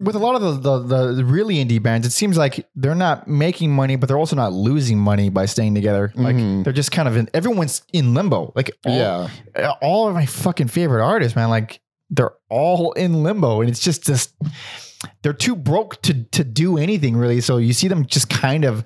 with 0.00 0.14
a 0.14 0.18
lot 0.18 0.34
of 0.34 0.62
the, 0.62 0.78
the 0.80 1.12
the 1.14 1.24
really 1.24 1.56
indie 1.64 1.82
bands, 1.82 2.06
it 2.06 2.10
seems 2.10 2.36
like 2.36 2.68
they're 2.74 2.94
not 2.94 3.28
making 3.28 3.72
money, 3.72 3.96
but 3.96 4.06
they're 4.08 4.18
also 4.18 4.36
not 4.36 4.52
losing 4.52 4.98
money 4.98 5.28
by 5.30 5.46
staying 5.46 5.74
together. 5.74 6.12
Like 6.14 6.36
Mhm. 6.36 6.64
they're 6.64 6.72
just 6.72 6.92
kind 6.92 7.08
of 7.08 7.16
in. 7.16 7.28
Everyone's 7.34 7.82
in 7.92 8.14
limbo. 8.14 8.52
Like 8.56 8.70
all, 8.84 8.96
yeah. 8.96 9.28
all 9.80 10.08
of 10.08 10.14
my 10.14 10.26
fucking 10.26 10.68
favorite 10.68 11.04
artists, 11.04 11.36
man. 11.36 11.50
Like 11.50 11.80
they're 12.10 12.32
all 12.48 12.92
in 12.92 13.22
limbo, 13.22 13.60
and 13.60 13.70
it's 13.70 13.80
just 13.80 14.04
just 14.04 14.34
they're 15.22 15.32
too 15.32 15.56
broke 15.56 16.00
to 16.02 16.24
to 16.24 16.44
do 16.44 16.78
anything 16.78 17.16
really. 17.16 17.40
So 17.40 17.56
you 17.58 17.72
see 17.72 17.88
them 17.88 18.06
just 18.06 18.28
kind 18.28 18.64
of. 18.64 18.84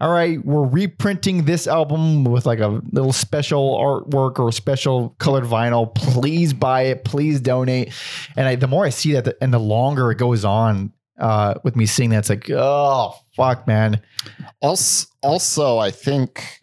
All 0.00 0.10
right, 0.10 0.44
we're 0.44 0.66
reprinting 0.66 1.44
this 1.44 1.66
album 1.66 2.24
with 2.24 2.46
like 2.46 2.58
a 2.58 2.82
little 2.92 3.12
special 3.12 3.78
artwork 3.78 4.38
or 4.38 4.50
special 4.52 5.10
colored 5.18 5.44
vinyl. 5.44 5.94
Please 5.94 6.52
buy 6.52 6.82
it. 6.82 7.04
Please 7.04 7.40
donate. 7.40 7.92
And 8.36 8.48
I, 8.48 8.56
the 8.56 8.66
more 8.66 8.84
I 8.84 8.90
see 8.90 9.12
that, 9.12 9.24
the, 9.24 9.36
and 9.40 9.52
the 9.52 9.60
longer 9.60 10.10
it 10.10 10.18
goes 10.18 10.44
on 10.44 10.92
uh, 11.18 11.54
with 11.62 11.76
me 11.76 11.86
seeing 11.86 12.10
that, 12.10 12.18
it's 12.18 12.30
like, 12.30 12.50
oh 12.50 13.14
fuck, 13.36 13.66
man. 13.66 14.00
Also, 14.60 15.06
also, 15.22 15.78
I 15.78 15.90
think, 15.90 16.60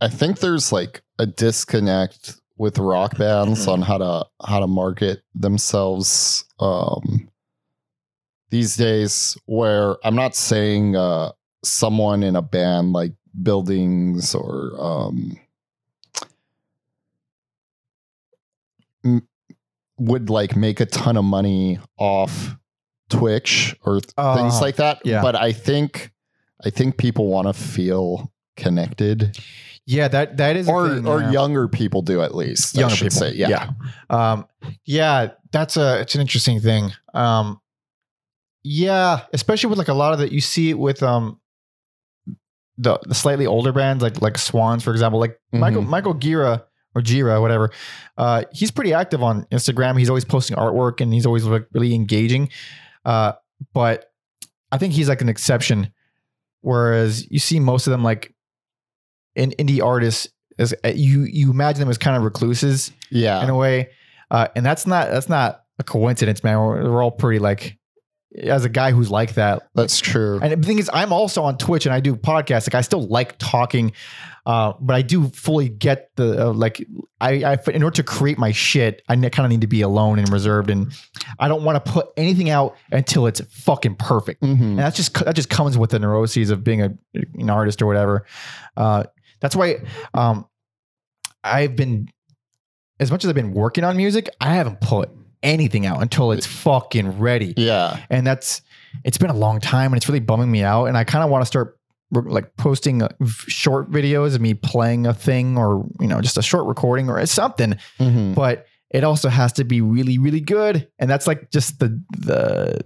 I 0.00 0.08
think 0.08 0.40
there's 0.40 0.72
like 0.72 1.02
a 1.18 1.26
disconnect 1.26 2.40
with 2.56 2.78
rock 2.78 3.16
bands 3.16 3.66
on 3.66 3.80
how 3.80 3.98
to 3.98 4.26
how 4.46 4.60
to 4.60 4.66
market 4.66 5.22
themselves 5.34 6.44
um, 6.58 7.30
these 8.50 8.76
days. 8.76 9.36
Where 9.46 9.96
I'm 10.04 10.16
not 10.16 10.34
saying 10.34 10.96
uh, 10.96 11.32
someone 11.62 12.22
in 12.22 12.36
a 12.36 12.42
band 12.42 12.92
like 12.92 13.12
Buildings 13.42 14.34
or 14.34 14.72
um, 14.78 15.38
m- 19.04 19.26
would 19.98 20.30
like 20.30 20.56
make 20.56 20.80
a 20.80 20.86
ton 20.86 21.16
of 21.16 21.24
money 21.24 21.78
off 21.96 22.56
Twitch 23.08 23.76
or 23.84 24.00
th- 24.00 24.12
Uh, 24.16 24.34
things 24.36 24.60
like 24.60 24.76
that. 24.76 25.00
yeah. 25.04 25.22
But 25.22 25.36
I 25.36 25.52
think 25.52 26.12
I 26.64 26.70
think 26.70 26.96
people 26.96 27.28
want 27.28 27.46
to 27.46 27.52
feel 27.54 28.32
connected, 28.56 29.38
Yeah, 29.86 30.08
that 30.08 30.36
that 30.36 30.56
is 30.56 30.68
or 30.68 30.88
thing, 30.88 31.06
or 31.06 31.20
yeah. 31.22 31.30
younger 31.30 31.68
people 31.68 32.02
do 32.02 32.20
at 32.22 32.34
least. 32.34 32.76
I 32.76 32.80
younger 32.80 32.96
should 32.96 33.12
people. 33.12 33.18
say, 33.28 33.34
yeah. 33.34 33.48
yeah, 33.48 33.70
um, 34.32 34.46
yeah. 34.84 35.28
That's 35.52 35.76
a 35.76 36.00
it's 36.00 36.14
an 36.14 36.20
interesting 36.20 36.60
thing. 36.60 36.92
Um, 37.14 37.60
yeah, 38.62 39.20
especially 39.32 39.70
with 39.70 39.78
like 39.78 39.88
a 39.88 39.94
lot 39.94 40.12
of 40.12 40.18
that 40.18 40.32
you 40.32 40.40
see 40.40 40.70
it 40.70 40.78
with 40.78 41.02
um 41.02 41.40
the 42.80 42.98
the 43.06 43.14
slightly 43.14 43.46
older 43.46 43.72
bands 43.72 44.02
like 44.02 44.20
like 44.22 44.38
Swans 44.38 44.82
for 44.82 44.90
example. 44.90 45.20
Like 45.20 45.38
Michael 45.52 45.82
Mhm. 45.82 45.88
Michael 45.88 46.14
Gira 46.14 46.62
or 46.94 47.02
Jira, 47.02 47.40
whatever. 47.40 47.70
Uh, 48.16 48.44
he's 48.52 48.70
pretty 48.70 48.92
active 48.94 49.22
on 49.22 49.44
Instagram. 49.52 49.98
He's 49.98 50.08
always 50.08 50.24
posting 50.24 50.56
artwork 50.56 51.00
and 51.00 51.12
he's 51.12 51.26
always 51.26 51.44
like 51.44 51.66
really 51.72 51.94
engaging. 51.94 52.48
Uh, 53.04 53.32
but 53.74 54.06
I 54.72 54.78
think 54.78 54.94
he's 54.94 55.08
like 55.08 55.20
an 55.20 55.28
exception. 55.28 55.92
Whereas 56.62 57.30
you 57.30 57.38
see 57.38 57.60
most 57.60 57.86
of 57.86 57.90
them 57.90 58.02
like 58.02 58.34
in 59.36 59.50
indie 59.52 59.82
artists 59.82 60.28
as 60.58 60.74
uh, 60.84 60.88
you 60.88 61.22
you 61.22 61.50
imagine 61.50 61.80
them 61.80 61.88
as 61.90 61.98
kind 61.98 62.16
of 62.16 62.22
recluses 62.22 62.92
yeah. 63.10 63.42
in 63.42 63.48
a 63.48 63.56
way, 63.56 63.90
uh, 64.30 64.48
and 64.54 64.64
that's 64.66 64.86
not 64.86 65.10
that's 65.10 65.28
not 65.28 65.62
a 65.78 65.84
coincidence, 65.84 66.44
man. 66.44 66.58
We're, 66.58 66.90
we're 66.90 67.02
all 67.02 67.10
pretty 67.10 67.38
like 67.38 67.78
as 68.36 68.64
a 68.64 68.68
guy 68.68 68.92
who's 68.92 69.10
like 69.10 69.34
that. 69.34 69.68
That's 69.74 69.98
true. 69.98 70.38
And 70.40 70.62
the 70.62 70.66
thing 70.66 70.78
is, 70.78 70.88
I'm 70.92 71.12
also 71.12 71.42
on 71.42 71.58
Twitch 71.58 71.86
and 71.86 71.92
I 71.92 72.00
do 72.00 72.14
podcasts. 72.14 72.68
Like 72.68 72.74
I 72.76 72.80
still 72.82 73.06
like 73.06 73.38
talking, 73.38 73.92
uh, 74.46 74.74
but 74.80 74.94
I 74.94 75.02
do 75.02 75.28
fully 75.30 75.68
get 75.68 76.10
the 76.16 76.46
uh, 76.48 76.52
like. 76.52 76.86
I, 77.20 77.42
I 77.44 77.58
in 77.72 77.82
order 77.82 77.96
to 77.96 78.02
create 78.02 78.38
my 78.38 78.52
shit, 78.52 79.02
I 79.08 79.16
kind 79.16 79.40
of 79.40 79.50
need 79.50 79.60
to 79.62 79.66
be 79.66 79.82
alone 79.82 80.18
and 80.18 80.28
reserved, 80.30 80.70
and 80.70 80.92
I 81.38 81.48
don't 81.48 81.64
want 81.64 81.84
to 81.84 81.92
put 81.92 82.08
anything 82.16 82.50
out 82.50 82.76
until 82.92 83.26
it's 83.26 83.40
fucking 83.40 83.96
perfect. 83.96 84.42
Mhm. 84.42 84.60
And 84.60 84.78
that's 84.78 84.96
just 84.96 85.12
that 85.24 85.34
just 85.34 85.50
comes 85.50 85.76
with 85.76 85.90
the 85.90 85.98
neuroses 85.98 86.50
of 86.50 86.64
being 86.64 86.82
a, 86.82 86.96
an 87.14 87.50
artist 87.50 87.82
or 87.82 87.86
whatever. 87.86 88.26
Uh, 88.76 89.04
that's 89.40 89.56
why 89.56 89.76
um, 90.14 90.46
I've 91.42 91.74
been 91.76 92.08
as 93.00 93.10
much 93.10 93.24
as 93.24 93.28
I've 93.28 93.34
been 93.34 93.52
working 93.52 93.82
on 93.82 93.96
music, 93.96 94.28
I 94.40 94.54
haven't 94.54 94.80
put 94.80 95.10
anything 95.42 95.86
out 95.86 96.02
until 96.02 96.32
it's 96.32 96.46
fucking 96.46 97.18
ready 97.18 97.54
Yeah. 97.56 97.98
and 98.10 98.26
that's 98.26 98.62
it's 99.04 99.18
been 99.18 99.30
a 99.30 99.34
long 99.36 99.60
time 99.60 99.92
and 99.92 99.96
it's 99.96 100.08
really 100.08 100.20
bumming 100.20 100.50
me 100.50 100.62
out 100.62 100.86
and 100.86 100.96
i 100.96 101.04
kind 101.04 101.24
of 101.24 101.30
want 101.30 101.42
to 101.42 101.46
start 101.46 101.76
like 102.12 102.56
posting 102.56 103.02
uh, 103.02 103.08
short 103.46 103.90
videos 103.90 104.34
of 104.34 104.40
me 104.40 104.52
playing 104.54 105.06
a 105.06 105.14
thing 105.14 105.56
or 105.56 105.86
you 106.00 106.08
know 106.08 106.20
just 106.20 106.36
a 106.36 106.42
short 106.42 106.66
recording 106.66 107.08
or 107.08 107.24
something 107.26 107.76
Mhm. 107.98 108.34
but 108.34 108.66
it 108.90 109.04
also 109.04 109.28
has 109.28 109.52
to 109.54 109.64
be 109.64 109.80
really 109.80 110.18
really 110.18 110.40
good 110.40 110.88
and 110.98 111.08
that's 111.08 111.26
like 111.26 111.50
just 111.50 111.78
the 111.78 112.02
the 112.18 112.80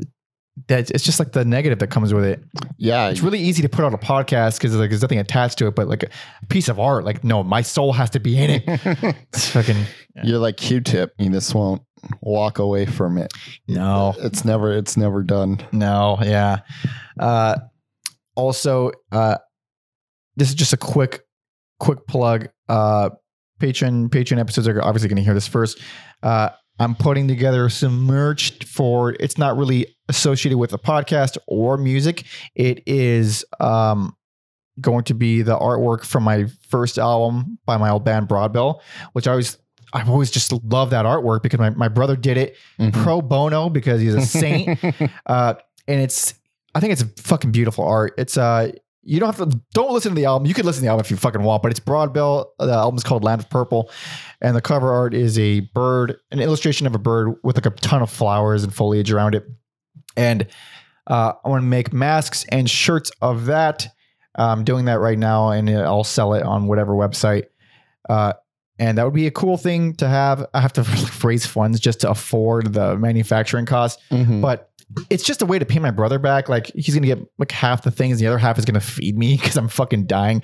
that 0.69 0.89
it's 0.91 1.03
just 1.03 1.19
like 1.19 1.33
the 1.33 1.45
negative 1.45 1.81
that 1.81 1.89
comes 1.89 2.15
with 2.15 2.25
it 2.25 2.41
Yeah. 2.77 3.09
it's 3.09 3.23
really 3.23 3.41
easy 3.41 3.63
to 3.63 3.69
put 3.69 3.85
out 3.85 3.93
a 3.95 3.99
podcast 3.99 4.59
because 4.59 4.77
like 4.77 4.91
there's 4.91 5.03
nothing 5.03 5.19
attached 5.19 5.59
to 5.59 5.67
it 5.67 5.75
but 5.75 5.89
like 5.89 6.05
a 6.05 6.47
piece 6.49 6.69
of 6.69 6.79
art 6.79 7.05
like 7.05 7.25
no 7.25 7.43
my 7.43 7.63
soul 7.63 7.93
has 7.95 8.11
to 8.11 8.21
be 8.21 8.39
in 8.39 8.51
it 8.51 8.63
it's 9.33 9.49
fucking 9.49 9.77
You're 10.23 10.39
like 10.39 10.57
Q-tip. 10.59 11.13
You 11.19 11.31
just 11.31 11.53
won't 11.57 11.83
walk 12.21 12.59
away 12.59 12.87
from 12.87 13.19
it. 13.19 13.33
no 13.69 14.15
It's 14.19 14.45
never. 14.45 14.73
It's 14.73 14.97
never 14.97 15.23
done. 15.23 15.59
No, 15.73 16.19
yeah. 16.23 16.59
Uh, 17.19 17.57
also, 18.37 18.93
uh, 19.13 19.39
this 20.37 20.49
is 20.49 20.55
just 20.55 20.73
a 20.73 20.77
quick, 20.77 21.23
quick 21.79 22.07
plug. 22.07 22.49
Uh, 22.69 23.11
patron 23.61 24.09
Patreon 24.09 24.39
episodes 24.39 24.67
are 24.69 24.83
obviously 24.83 25.09
going 25.09 25.17
to 25.17 25.23
hear 25.23 25.35
this 25.35 25.47
first. 25.49 25.81
Uh, 26.23 26.51
I'm 26.79 26.97
putting 26.97 27.29
together 27.29 27.69
some 27.69 28.01
merch 28.01 28.65
for. 28.65 29.15
It's 29.21 29.39
not 29.39 29.57
really 29.57 29.87
associated 30.09 30.59
with 30.59 30.73
a 30.73 30.79
podcast 30.79 31.39
or 31.47 31.77
music. 31.77 32.25
It 32.55 32.83
is 32.87 33.45
um, 33.61 34.17
going 34.81 35.05
to 35.05 35.15
be 35.15 35.43
the 35.43 35.57
artwork 35.57 36.05
from 36.05 36.25
my 36.25 36.47
first 36.69 36.99
album 36.99 37.59
by 37.65 37.77
my 37.77 37.91
old 37.91 38.05
band 38.05 38.29
Broadbell, 38.29 38.81
which 39.13 39.29
I 39.29 39.33
always. 39.33 39.59
I've 39.95 40.11
always 40.11 40.31
just 40.31 40.53
loved 40.65 40.91
that 40.93 41.05
artwork 41.07 41.43
because 41.43 41.61
my, 41.61 41.71
my 41.71 41.89
brother 41.89 42.17
did 42.17 42.37
it 42.37 42.57
Mhm. 42.79 42.93
pro 42.93 43.23
bono 43.23 43.71
because 43.71 44.01
he's 44.01 44.15
a 44.15 44.21
saint 44.27 44.79
uh, 45.27 45.55
and 45.89 46.01
it's 46.03 46.35
I 46.75 46.81
think 46.81 46.93
it's 46.93 47.03
a 47.03 47.07
fucking 47.23 47.53
beautiful 47.53 47.85
art. 47.87 48.13
It's 48.19 48.37
uh 48.37 48.73
you 49.07 49.21
don't 49.21 49.35
have 49.37 49.49
to 49.51 49.61
don't 49.75 49.93
listen 49.93 50.11
to 50.13 50.17
the 50.17 50.25
album. 50.25 50.47
You 50.47 50.55
could 50.55 50.65
listen 50.65 50.81
to 50.81 50.87
the 50.87 50.91
album 50.91 51.05
if 51.05 51.11
you 51.11 51.17
fucking 51.19 51.43
want, 51.43 51.63
but 51.63 51.71
it's 51.71 51.79
Broadbell. 51.81 52.47
The 52.59 52.73
album's 52.73 53.05
called 53.05 53.23
Land 53.23 53.43
of 53.43 53.51
Purple, 53.51 53.91
and 54.41 54.57
the 54.57 54.63
cover 54.63 54.91
art 54.93 55.13
is 55.15 55.39
a 55.39 55.61
bird, 55.61 56.17
an 56.33 56.41
illustration 56.41 56.87
of 56.87 56.95
a 56.95 56.99
bird 56.99 57.35
with 57.43 57.57
like 57.57 57.67
a 57.67 57.71
ton 57.71 58.01
of 58.03 58.09
flowers 58.11 58.65
and 58.65 58.75
foliage 58.75 59.13
around 59.13 59.35
it. 59.35 59.47
And 60.17 60.47
uh, 61.07 61.35
I 61.45 61.49
want 61.51 61.61
to 61.61 61.67
make 61.67 61.93
masks 61.93 62.47
and 62.51 62.69
shirts 62.69 63.11
of 63.21 63.45
that. 63.47 63.87
I'm 64.37 64.65
doing 64.65 64.87
that 64.87 65.01
right 65.01 65.19
now, 65.19 65.51
and 65.51 65.69
I'll 65.71 66.03
sell 66.03 66.33
it 66.33 66.43
on 66.43 66.67
whatever 66.67 66.95
website. 66.95 67.45
Uh, 68.09 68.33
and 68.79 68.99
that 68.99 69.05
would 69.05 69.15
be 69.15 69.27
a 69.27 69.31
cool 69.31 69.57
thing 69.57 69.95
to 69.97 70.09
have. 70.09 70.47
I 70.55 70.61
have 70.61 70.73
to 70.75 70.83
raise 71.27 71.47
funds 71.47 71.81
just 71.81 72.01
to 72.01 72.11
afford 72.11 72.73
the 72.73 72.97
manufacturing 72.97 73.67
costs 73.67 74.03
Mhm. 74.11 74.41
but 74.43 74.71
it's 75.11 75.25
just 75.25 75.41
a 75.43 75.47
way 75.47 75.59
to 75.59 75.65
pay 75.65 75.79
my 75.79 75.91
brother 75.91 76.19
back. 76.19 76.49
Like 76.49 76.67
he's 76.75 76.95
gonna 76.95 77.07
get 77.07 77.19
like 77.39 77.51
half 77.51 77.83
the 77.83 77.91
things, 77.91 78.19
the 78.21 78.27
other 78.27 78.39
half 78.39 78.59
is 78.59 78.65
gonna 78.67 78.81
feed 78.81 79.17
me 79.17 79.37
because 79.41 79.57
I'm 79.57 79.69
fucking 79.69 80.07
dying. 80.07 80.43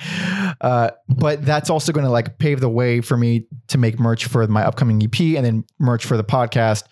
Uh, 0.60 0.90
but 1.08 1.44
that's 1.44 1.68
also 1.70 1.92
gonna 1.92 2.10
like 2.10 2.38
pave 2.38 2.60
the 2.60 2.68
way 2.68 3.00
for 3.00 3.16
me 3.16 3.46
to 3.68 3.78
make 3.78 4.00
merch 4.00 4.24
for 4.26 4.46
my 4.48 4.64
upcoming 4.64 5.00
EP 5.02 5.20
and 5.36 5.44
then 5.44 5.64
merch 5.78 6.04
for 6.06 6.16
the 6.16 6.24
podcast. 6.24 6.84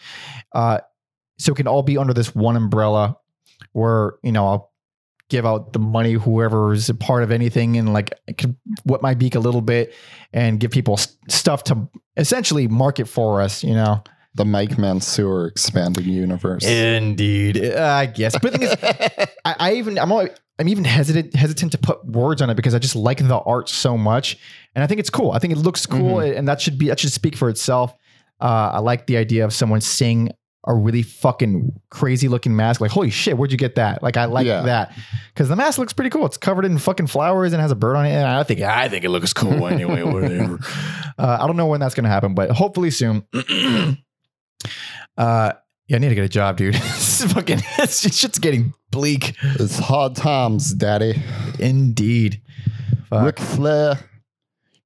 Uh, 0.53 0.79
so 1.39 1.53
it 1.53 1.57
can 1.57 1.67
all 1.67 1.83
be 1.83 1.97
under 1.97 2.13
this 2.13 2.35
one 2.35 2.55
umbrella 2.57 3.17
where 3.73 4.15
you 4.23 4.31
know 4.33 4.47
I'll 4.47 4.68
give 5.29 5.45
out 5.45 5.73
the 5.73 5.79
money 5.79 6.15
whoever 6.15 6.73
is 6.73 6.89
a 6.89 6.95
part 6.95 7.23
of 7.23 7.31
anything 7.31 7.77
and 7.77 7.93
like 7.93 8.13
I 8.29 8.33
could 8.33 8.57
wet 8.85 9.03
my 9.03 9.15
beak 9.15 9.35
a 9.35 9.41
little 9.41 9.61
bit 9.61 9.95
and 10.33 10.59
give 10.59 10.71
people 10.71 10.95
s- 10.95 11.17
stuff 11.29 11.65
to 11.65 11.89
essentially 12.17 12.67
market 12.69 13.09
for 13.09 13.41
us. 13.43 13.63
You 13.63 13.75
know. 13.75 14.03
the 14.35 14.45
Mike 14.45 14.79
Mansour 14.79 15.47
expanding 15.49 16.05
universe. 16.05 16.65
Indeed, 16.65 17.73
I 17.75 18.07
guess. 18.07 18.39
But 18.39 18.53
the 18.53 18.59
thing 18.59 18.69
is, 18.69 19.29
I, 19.45 19.57
I 19.59 19.73
even 19.75 19.99
I'm 19.99 20.13
always, 20.13 20.31
I'm 20.59 20.69
even 20.69 20.85
hesitant 20.85 21.35
hesitant 21.35 21.73
to 21.73 21.79
put 21.79 22.05
words 22.07 22.41
on 22.43 22.49
it 22.51 22.55
because 22.55 22.75
I 22.75 22.79
just 22.79 22.97
like 22.97 23.19
the 23.19 23.39
art 23.39 23.69
so 23.69 23.97
much, 23.99 24.39
and 24.75 24.83
I 24.83 24.87
think 24.87 25.01
it's 25.01 25.11
cool. 25.11 25.33
I 25.33 25.39
think 25.39 25.53
it 25.53 25.59
looks 25.59 25.87
cool, 25.87 26.21
and 26.21 26.47
that 26.49 26.61
should 26.61 26.79
be 26.79 26.89
that 26.89 26.99
should 27.01 27.13
speak 27.13 27.37
for 27.37 27.49
itself. 27.49 27.95
Uh, 28.41 28.71
I 28.75 28.79
like 28.79 29.07
the 29.07 29.17
idea 29.17 29.45
of 29.45 29.53
someone 29.53 29.81
seeing 29.81 30.31
a 30.69 30.75
really 30.75 31.03
fucking 31.03 31.73
crazy 31.91 32.29
looking 32.29 32.55
mask. 32.55 32.81
Like, 32.81 32.91
holy 32.91 33.11
shit, 33.11 33.37
where'd 33.37 33.51
you 33.51 33.59
get 33.59 33.75
that? 33.77 34.03
Like, 34.03 34.17
I 34.17 34.27
like 34.27 34.47
Yeah. 34.47 34.63
that 34.63 34.93
because 35.35 35.49
the 35.49 35.57
mask 35.57 35.79
looks 35.79 35.93
pretty 35.95 36.11
cool. 36.11 36.27
It's 36.27 36.37
covered 36.37 36.65
in 36.67 36.79
fucking 36.79 37.07
flowers 37.09 37.53
and 37.55 37.61
has 37.63 37.71
a 37.73 37.75
bird 37.75 37.97
on 37.97 38.05
it. 38.07 38.11
And 38.11 38.27
I 38.27 38.43
think 38.45 38.61
I 38.61 38.89
think 38.89 39.05
it 39.05 39.09
looks 39.11 39.33
cool 39.33 39.67
anyway. 39.67 40.03
Whatever. 40.03 40.59
Uh, 41.19 41.39
I 41.41 41.47
don't 41.47 41.57
know 41.57 41.67
when 41.67 41.81
that's 41.81 41.95
gonna 41.97 42.09
happen, 42.11 42.35
but 42.35 42.51
hopefully 42.51 42.91
soon. 42.91 43.25
uh, 45.17 45.53
yeah, 45.87 45.97
I 45.97 45.99
need 45.99 46.11
to 46.11 46.15
get 46.15 46.25
a 46.25 46.29
job, 46.29 46.57
dude. 46.59 46.75
this 46.75 47.21
is 47.23 47.33
fucking 47.33 47.61
this 47.79 48.01
shit's 48.17 48.39
getting 48.39 48.75
bleak. 48.91 49.35
it's 49.43 49.79
hard 49.79 50.17
times, 50.17 50.75
Daddy. 50.75 51.23
Indeed. 51.59 52.43
Fuck. 53.09 53.25
Ric 53.25 53.39
Flair, 53.39 53.99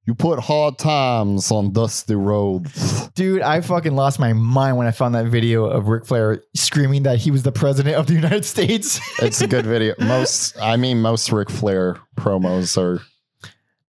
you 0.04 0.14
put 0.14 0.40
hard 0.40 0.78
times 0.78 1.50
on 1.52 1.72
dusty 1.72 2.14
roads. 2.16 3.08
Dude, 3.10 3.40
I 3.42 3.60
fucking 3.60 3.94
lost 3.94 4.18
my 4.18 4.32
mind 4.32 4.76
when 4.76 4.86
I 4.86 4.90
found 4.90 5.14
that 5.14 5.26
video 5.26 5.66
of 5.66 5.86
Ric 5.88 6.04
Flair 6.06 6.42
screaming 6.56 7.04
that 7.04 7.18
he 7.18 7.30
was 7.30 7.44
the 7.44 7.52
president 7.52 7.94
of 7.96 8.06
the 8.08 8.14
United 8.22 8.44
States. 8.44 9.00
It's 9.22 9.40
a 9.40 9.46
good 9.46 9.64
video. 9.66 9.94
Most, 10.00 10.56
I 10.60 10.76
mean, 10.76 11.00
most 11.00 11.30
Ric 11.30 11.48
Flair 11.50 11.98
promos 12.16 12.76
are 12.76 13.00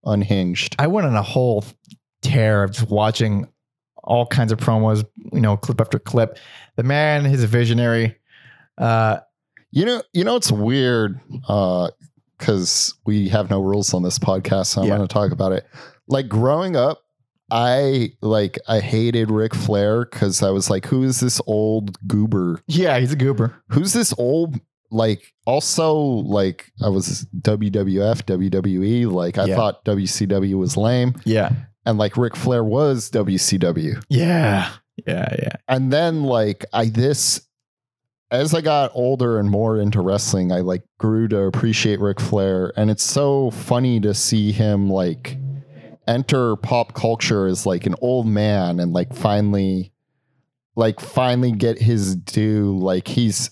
unhinged. 0.05 0.75
I 0.79 0.87
went 0.87 1.07
on 1.07 1.15
a 1.15 1.23
whole 1.23 1.63
tear 2.21 2.63
of 2.63 2.71
just 2.73 2.89
watching 2.89 3.47
all 4.03 4.25
kinds 4.25 4.51
of 4.51 4.59
promos, 4.59 5.05
you 5.31 5.39
know, 5.41 5.55
clip 5.57 5.79
after 5.81 5.97
clip. 5.97 6.37
The 6.75 6.83
man 6.83 7.25
is 7.25 7.43
a 7.43 7.47
visionary. 7.47 8.15
Uh, 8.77 9.19
You 9.71 9.85
know, 9.85 10.03
you 10.13 10.23
know, 10.23 10.35
it's 10.35 10.51
weird 10.51 11.19
because 12.37 12.93
we 13.05 13.29
have 13.29 13.49
no 13.49 13.61
rules 13.61 13.93
on 13.93 14.03
this 14.03 14.19
podcast, 14.19 14.67
so 14.67 14.81
I'm 14.81 14.87
Yeah. 14.87 14.97
going 14.97 15.07
to 15.07 15.11
talk 15.13 15.31
about 15.31 15.51
it. 15.53 15.65
Like 16.07 16.27
growing 16.27 16.75
up, 16.75 17.03
I 17.51 18.13
like 18.21 18.57
I 18.67 18.79
hated 18.79 19.29
Ric 19.31 19.53
Flair 19.53 20.05
because 20.05 20.41
I 20.43 20.49
was 20.49 20.69
like, 20.69 20.85
who 20.85 21.03
is 21.03 21.19
this 21.19 21.39
old 21.47 21.97
goober? 22.07 22.61
yeah, 22.67 22.99
he's 22.99 23.11
a 23.13 23.15
goober. 23.17 23.55
Who's 23.69 23.93
this 23.93 24.13
old? 24.17 24.59
Like 24.91 25.33
also 25.47 25.93
like 25.95 26.71
I 26.83 26.89
was 26.89 27.25
WWF, 27.41 28.23
WWE. 28.23 29.11
Like 29.11 29.37
I 29.37 29.45
Yeah. 29.45 29.55
thought 29.55 29.83
WCW 29.85 30.55
was 30.55 30.77
lame, 30.77 31.15
Yeah. 31.25 31.51
and 31.85 31.97
like 31.97 32.15
Ric 32.17 32.35
Flair 32.35 32.63
was 32.63 33.09
WCW. 33.09 34.01
Yeah. 34.09 34.69
Yeah. 35.07 35.35
Yeah. 35.41 35.55
and 35.67 35.91
then 35.91 36.21
like 36.21 36.65
i 36.71 36.85
this 36.85 37.41
as 38.29 38.53
i 38.53 38.61
got 38.61 38.91
older 38.93 39.39
and 39.39 39.49
more 39.49 39.79
into 39.79 40.01
wrestling 40.01 40.51
i 40.51 40.59
like 40.59 40.83
grew 40.99 41.27
to 41.27 41.39
appreciate 41.45 41.99
Ric 41.99 42.19
flair 42.19 42.71
and 42.77 42.91
it's 42.91 43.03
so 43.03 43.49
funny 43.49 43.99
to 44.01 44.13
see 44.13 44.51
him 44.51 44.91
like 44.91 45.35
enter 46.07 46.55
pop 46.57 46.93
culture 46.93 47.47
as 47.47 47.65
like 47.65 47.85
an 47.85 47.95
old 48.01 48.27
man 48.27 48.79
and 48.79 48.93
like 48.93 49.13
finally 49.13 49.91
like 50.75 50.99
finally 50.99 51.51
get 51.51 51.79
his 51.79 52.15
due 52.15 52.77
like 52.77 53.07
he's 53.07 53.51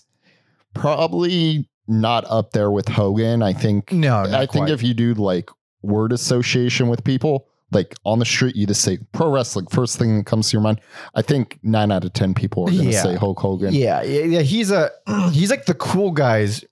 probably 0.74 1.68
not 1.88 2.24
up 2.28 2.52
there 2.52 2.70
with 2.70 2.88
hogan 2.88 3.42
i 3.42 3.52
think 3.52 3.92
No, 3.92 4.18
i 4.22 4.40
think 4.46 4.50
quite. 4.66 4.70
if 4.70 4.82
you 4.82 4.94
do 4.94 5.14
like 5.14 5.50
word 5.82 6.12
association 6.12 6.88
with 6.88 7.04
people 7.04 7.46
like 7.72 7.94
on 8.04 8.18
the 8.18 8.24
street 8.24 8.54
you 8.56 8.66
just 8.66 8.82
say 8.82 8.98
pro 9.12 9.28
wrestling 9.30 9.66
first 9.66 9.98
thing 9.98 10.16
that 10.18 10.26
comes 10.26 10.48
to 10.50 10.54
your 10.54 10.62
mind 10.62 10.80
i 11.14 11.22
think 11.22 11.58
nine 11.62 11.90
out 11.90 12.04
of 12.04 12.12
ten 12.12 12.34
people 12.34 12.64
are 12.64 12.70
going 12.70 12.84
to 12.84 12.90
Yeah. 12.92 13.02
say 13.02 13.14
hulk 13.16 13.38
hogan 13.40 13.74
yeah, 13.74 14.02
yeah. 14.02 14.40
He's 14.42 14.70
a 14.70 14.90
he's 15.32 15.50
like 15.50 15.66
the 15.66 15.74
cool 15.74 16.12
guys, 16.12 16.64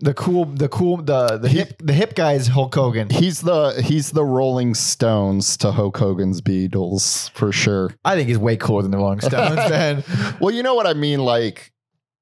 the 0.00 0.14
cool, 0.14 0.44
the 0.44 0.68
cool, 0.68 0.98
the 0.98 1.38
the 1.38 1.48
He- 1.48 1.58
hip, 1.58 1.82
the 1.82 1.92
hip 1.92 2.14
guys. 2.14 2.46
Hulk 2.48 2.74
Hogan. 2.74 3.10
he's 3.10 3.40
the 3.40 3.82
he's 3.84 4.12
the 4.12 4.24
rolling 4.24 4.74
stones 4.74 5.56
to 5.58 5.72
hulk 5.72 5.96
hogan's 5.98 6.40
beatles 6.40 7.30
for 7.32 7.50
sure 7.52 7.90
I 8.04 8.14
think 8.14 8.28
he's 8.28 8.38
way 8.38 8.56
cooler 8.56 8.82
than 8.82 8.90
the 8.92 8.98
Rolling 8.98 9.20
Stones. 9.20 9.56
man. 9.70 10.04
well 10.40 10.54
you 10.54 10.62
know 10.62 10.74
what 10.74 10.86
i 10.86 10.94
mean 10.94 11.20
like 11.20 11.72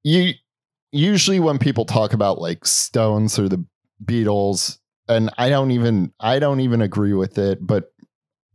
you 0.05 0.33
usually 0.93 1.39
when 1.41 1.59
people 1.59 1.85
talk 1.85 2.13
about 2.15 2.41
like 2.41 2.65
stones 2.65 3.39
or 3.39 3.49
the 3.49 3.63
beatles 4.05 4.79
and 5.09 5.31
i 5.37 5.49
don't 5.49 5.71
even 5.71 6.13
i 6.21 6.39
don't 6.39 6.61
even 6.61 6.81
agree 6.81 7.13
with 7.13 7.37
it 7.39 7.59
but 7.61 7.93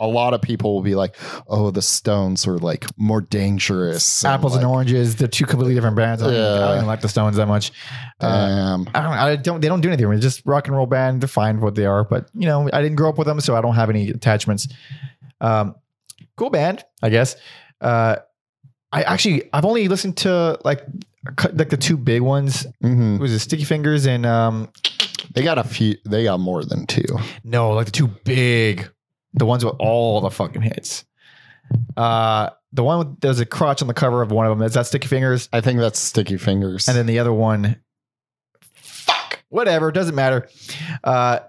a 0.01 0.07
lot 0.07 0.33
of 0.33 0.41
people 0.41 0.73
will 0.75 0.81
be 0.81 0.95
like, 0.95 1.15
"Oh, 1.47 1.71
the 1.71 1.81
Stones 1.81 2.45
were 2.45 2.57
like 2.57 2.85
more 2.97 3.21
dangerous." 3.21 4.25
Apples 4.25 4.55
and 4.55 4.63
like, 4.63 4.71
oranges, 4.73 5.15
they're 5.15 5.27
two 5.29 5.45
completely 5.45 5.75
different 5.75 5.95
bands. 5.95 6.21
I 6.21 6.25
don't, 6.25 6.33
even, 6.33 6.45
I 6.45 6.57
don't 6.67 6.75
even 6.77 6.87
like 6.87 7.01
the 7.01 7.07
Stones 7.09 7.37
that 7.37 7.47
much. 7.47 7.71
Uh, 8.19 8.47
Damn. 8.47 8.87
I 8.93 9.01
don't, 9.01 9.13
I 9.13 9.35
don't, 9.37 9.61
they 9.61 9.67
don't 9.69 9.81
do 9.81 9.87
anything. 9.89 10.09
They're 10.09 10.19
just 10.19 10.41
rock 10.45 10.67
and 10.67 10.75
roll 10.75 10.85
band. 10.87 11.21
They're 11.21 11.27
fine 11.29 11.61
what 11.61 11.75
they 11.75 11.85
are, 11.85 12.03
but 12.03 12.29
you 12.33 12.47
know, 12.47 12.69
I 12.73 12.81
didn't 12.81 12.97
grow 12.97 13.09
up 13.09 13.17
with 13.17 13.27
them, 13.27 13.39
so 13.39 13.55
I 13.55 13.61
don't 13.61 13.75
have 13.75 13.89
any 13.89 14.09
attachments. 14.09 14.67
Um, 15.39 15.75
cool 16.35 16.49
band, 16.49 16.83
I 17.01 17.09
guess. 17.09 17.35
Uh, 17.79 18.17
I 18.91 19.03
actually, 19.03 19.49
I've 19.53 19.65
only 19.65 19.87
listened 19.87 20.17
to 20.17 20.59
like, 20.65 20.85
like 21.53 21.69
the 21.69 21.77
two 21.77 21.95
big 21.97 22.21
ones. 22.21 22.67
Mhm. 22.83 23.19
Was 23.19 23.31
it 23.31 23.39
Sticky 23.39 23.63
Fingers 23.63 24.05
and 24.05 24.25
um, 24.25 24.69
They 25.33 25.43
got 25.43 25.57
a 25.57 25.63
few. 25.63 25.95
They 26.05 26.23
got 26.25 26.39
more 26.39 26.63
than 26.65 26.85
two. 26.87 27.05
no, 27.43 27.71
like 27.71 27.85
the 27.85 27.91
two 27.91 28.07
big, 28.07 28.89
the 29.33 29.45
ones 29.45 29.63
with 29.65 29.75
all 29.79 30.21
the 30.21 30.29
fucking 30.31 30.61
hits. 30.61 31.05
Uh, 31.95 32.49
the 32.73 32.83
one 32.83 32.99
with 32.99 33.19
there's 33.21 33.39
a 33.39 33.45
crotch 33.45 33.81
on 33.81 33.87
the 33.87 33.93
cover 33.93 34.21
of 34.21 34.31
one 34.31 34.45
of 34.45 34.57
them. 34.57 34.65
Is 34.65 34.73
that 34.73 34.87
Sticky 34.87 35.07
Fingers? 35.07 35.47
I 35.53 35.61
think 35.61 35.79
that's 35.79 35.99
Sticky 35.99 36.37
Fingers. 36.37 36.87
And 36.87 36.97
then 36.97 37.05
the 37.05 37.19
other 37.19 37.33
one, 37.33 37.77
fuck, 38.71 39.43
whatever, 39.49 39.91
doesn't 39.91 40.15
matter. 40.15 40.49
Uh, 41.03 41.39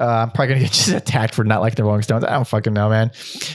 uh, 0.00 0.04
I'm 0.04 0.30
probably 0.30 0.48
gonna 0.54 0.60
get 0.60 0.72
just 0.72 0.88
attacked 0.90 1.34
for 1.34 1.44
not 1.44 1.60
liking 1.60 1.76
the 1.76 1.84
Rolling 1.84 2.02
Stones. 2.02 2.24
I 2.24 2.30
don't 2.32 2.46
fucking 2.46 2.72
know, 2.72 2.88
man. 2.88 3.10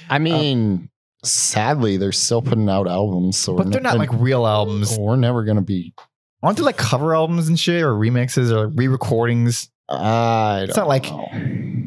I 0.09 0.19
mean, 0.19 0.89
sadly, 1.23 1.97
they're 1.97 2.11
still 2.11 2.41
putting 2.41 2.69
out 2.69 2.87
albums, 2.87 3.37
so 3.37 3.55
But 3.55 3.71
they're 3.71 3.81
not 3.81 3.97
like 3.97 4.09
real 4.13 4.45
albums. 4.45 4.97
we're 4.97 5.15
never 5.15 5.43
gonna 5.43 5.61
be. 5.61 5.93
Aren't 6.41 6.57
they 6.57 6.63
like 6.63 6.77
cover 6.77 7.15
albums 7.15 7.47
and 7.47 7.59
shit, 7.59 7.81
or 7.83 7.93
remixes, 7.93 8.51
or 8.51 8.67
re-recordings? 8.69 9.69
I 9.87 10.65
It's 10.67 10.75
not 10.77 10.87
like- 10.87 11.09
know. 11.09 11.27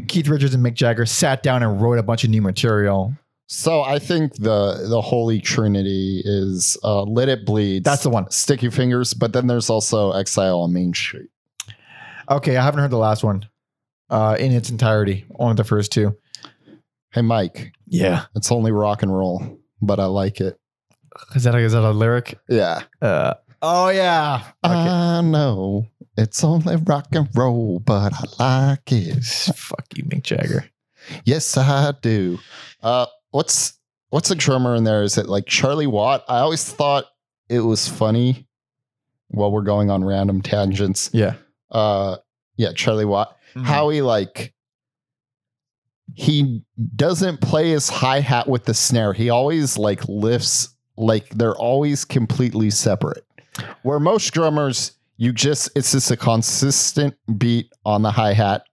Keith 0.09 0.29
Richards 0.29 0.55
and 0.55 0.65
Mick 0.65 0.75
Jagger 0.75 1.07
sat 1.07 1.43
down 1.43 1.63
and 1.63 1.81
wrote 1.81 1.99
a 1.99 2.03
bunch 2.03 2.25
of 2.25 2.31
new 2.31 2.43
material. 2.43 3.15
So 3.49 3.83
I 3.83 3.99
think 4.01 4.35
the 4.35 4.87
the 4.89 5.01
holy 5.01 5.41
trinity 5.41 6.21
is 6.25 6.77
uh, 6.83 7.03
"Let 7.03 7.29
It 7.29 7.47
Bleed." 7.47 7.85
That's 7.85 8.03
the 8.03 8.11
one. 8.11 8.29
Sticky 8.31 8.71
Fingers, 8.71 9.15
but 9.15 9.33
then 9.33 9.47
there's 9.47 9.71
also 9.71 10.13
"Exile 10.13 10.61
on 10.63 10.73
Main 10.73 10.93
Street." 10.95 11.29
Okay, 12.29 12.57
I 12.57 12.65
haven't 12.65 12.81
heard 12.81 12.91
the 12.91 12.99
last 12.99 13.23
one 13.23 13.47
uh, 14.11 14.37
in 14.41 14.51
its 14.53 14.69
entirety. 14.71 15.25
Only 15.39 15.55
the 15.55 15.63
first 15.65 15.93
two. 15.93 16.17
Hey, 17.13 17.23
Mike, 17.23 17.73
Yeah, 17.87 18.25
it's 18.35 18.51
only 18.51 18.73
rock 18.73 19.03
and 19.03 19.17
roll, 19.17 19.59
but 19.81 20.01
I 20.01 20.07
like 20.07 20.41
it. 20.41 20.59
is 21.37 21.45
that 21.45 21.55
a, 21.55 21.59
is 21.59 21.73
that 21.73 21.85
a 21.85 21.91
lyric? 21.93 22.39
Yeah. 22.49 22.83
Uh, 23.01 23.35
oh 23.63 23.89
yeah. 23.91 24.43
Okay. 24.65 24.75
I 24.75 25.21
know 25.23 25.87
it's 26.17 26.43
only 26.45 26.77
rock 26.77 27.09
and 27.13 27.29
roll, 27.35 27.79
but 27.81 28.13
I 28.39 28.71
like 28.71 28.93
it. 28.93 29.23
Fuck 29.57 29.87
you, 29.97 30.05
Mick 30.05 30.23
Jagger. 30.23 30.69
Yes, 31.25 31.57
I 31.57 31.93
do. 32.03 32.39
Uh, 32.83 33.07
what's 33.31 33.79
what's 34.11 34.31
a 34.31 34.35
drummer 34.35 34.75
in 34.75 34.85
there? 34.85 35.03
Is 35.03 35.19
it 35.19 35.27
like 35.29 35.47
Charlie 35.47 35.87
Watt? 35.87 36.25
I 36.29 36.39
always 36.39 36.65
thought 36.65 37.05
it 37.49 37.61
was 37.61 37.87
funny. 37.89 38.47
While 39.29 39.51
we're 39.51 39.63
going 39.63 39.91
on 39.91 40.05
random 40.05 40.41
tangents, 40.41 41.11
Yeah. 41.13 41.35
uh, 41.73 42.17
yeah, 42.57 42.73
Charlie 42.73 43.05
Watt. 43.05 43.37
Mm-hmm. 43.55 43.65
How 43.65 43.89
he 43.89 44.01
like 44.03 44.55
he 46.15 46.63
doesn't 46.95 47.41
play 47.41 47.71
his 47.71 47.89
hi 47.89 48.21
hat 48.21 48.49
with 48.49 48.65
the 48.65 48.75
snare. 48.75 49.13
He 49.13 49.29
always 49.31 49.77
like 49.77 50.09
lifts 50.09 50.69
like 50.97 51.29
they're 51.31 51.57
always 51.57 52.05
completely 52.05 52.71
separate. 52.71 53.25
Where 53.83 53.99
most 54.01 54.31
drummers, 54.33 54.93
you 55.17 55.33
just 55.33 55.71
it's 55.77 55.93
just 55.93 56.11
a 56.11 56.17
consistent 56.17 57.15
beat 57.39 57.71
on 57.85 58.03
the 58.03 58.11
hi 58.11 58.33
hat, 58.33 58.65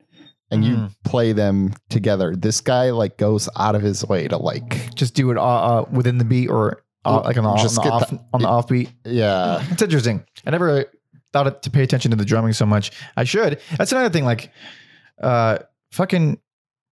and 0.52 0.64
you 0.66 0.76
Mhm. 0.76 0.96
play 1.04 1.32
them 1.34 1.74
together. 1.90 2.36
This 2.36 2.62
guy 2.62 2.92
like 2.92 3.18
goes 3.18 3.48
out 3.58 3.76
of 3.76 3.82
his 3.82 4.06
way 4.06 4.28
to 4.28 4.38
like 4.38 4.94
just 4.96 5.14
do 5.16 5.32
it 5.32 5.38
uh, 5.38 5.42
uh, 5.44 5.86
within 5.92 6.18
the 6.18 6.26
beat 6.26 6.50
or 6.50 6.84
uh, 7.06 7.22
like 7.22 7.38
on 7.38 7.44
the, 7.44 7.56
Just 7.56 7.78
on 7.80 7.86
the 7.86 7.92
off 7.92 8.10
the- 8.10 8.20
on 8.34 8.42
the 8.42 8.48
off 8.48 8.68
beat. 8.68 8.90
yeah 9.06 9.64
It's 9.72 9.82
interesting. 9.82 10.24
I 10.46 10.52
never 10.52 10.86
thought 11.34 11.48
it, 11.48 11.62
to 11.64 11.70
pay 11.72 11.82
attention 11.84 12.12
to 12.12 12.18
the 12.18 12.26
drumming 12.26 12.54
so 12.54 12.66
much. 12.66 12.92
I 13.18 13.24
should. 13.26 13.60
That's 13.78 13.92
another 13.92 14.10
thing. 14.10 14.24
Like, 14.26 14.52
uh, 15.22 15.60
fucking. 15.92 16.38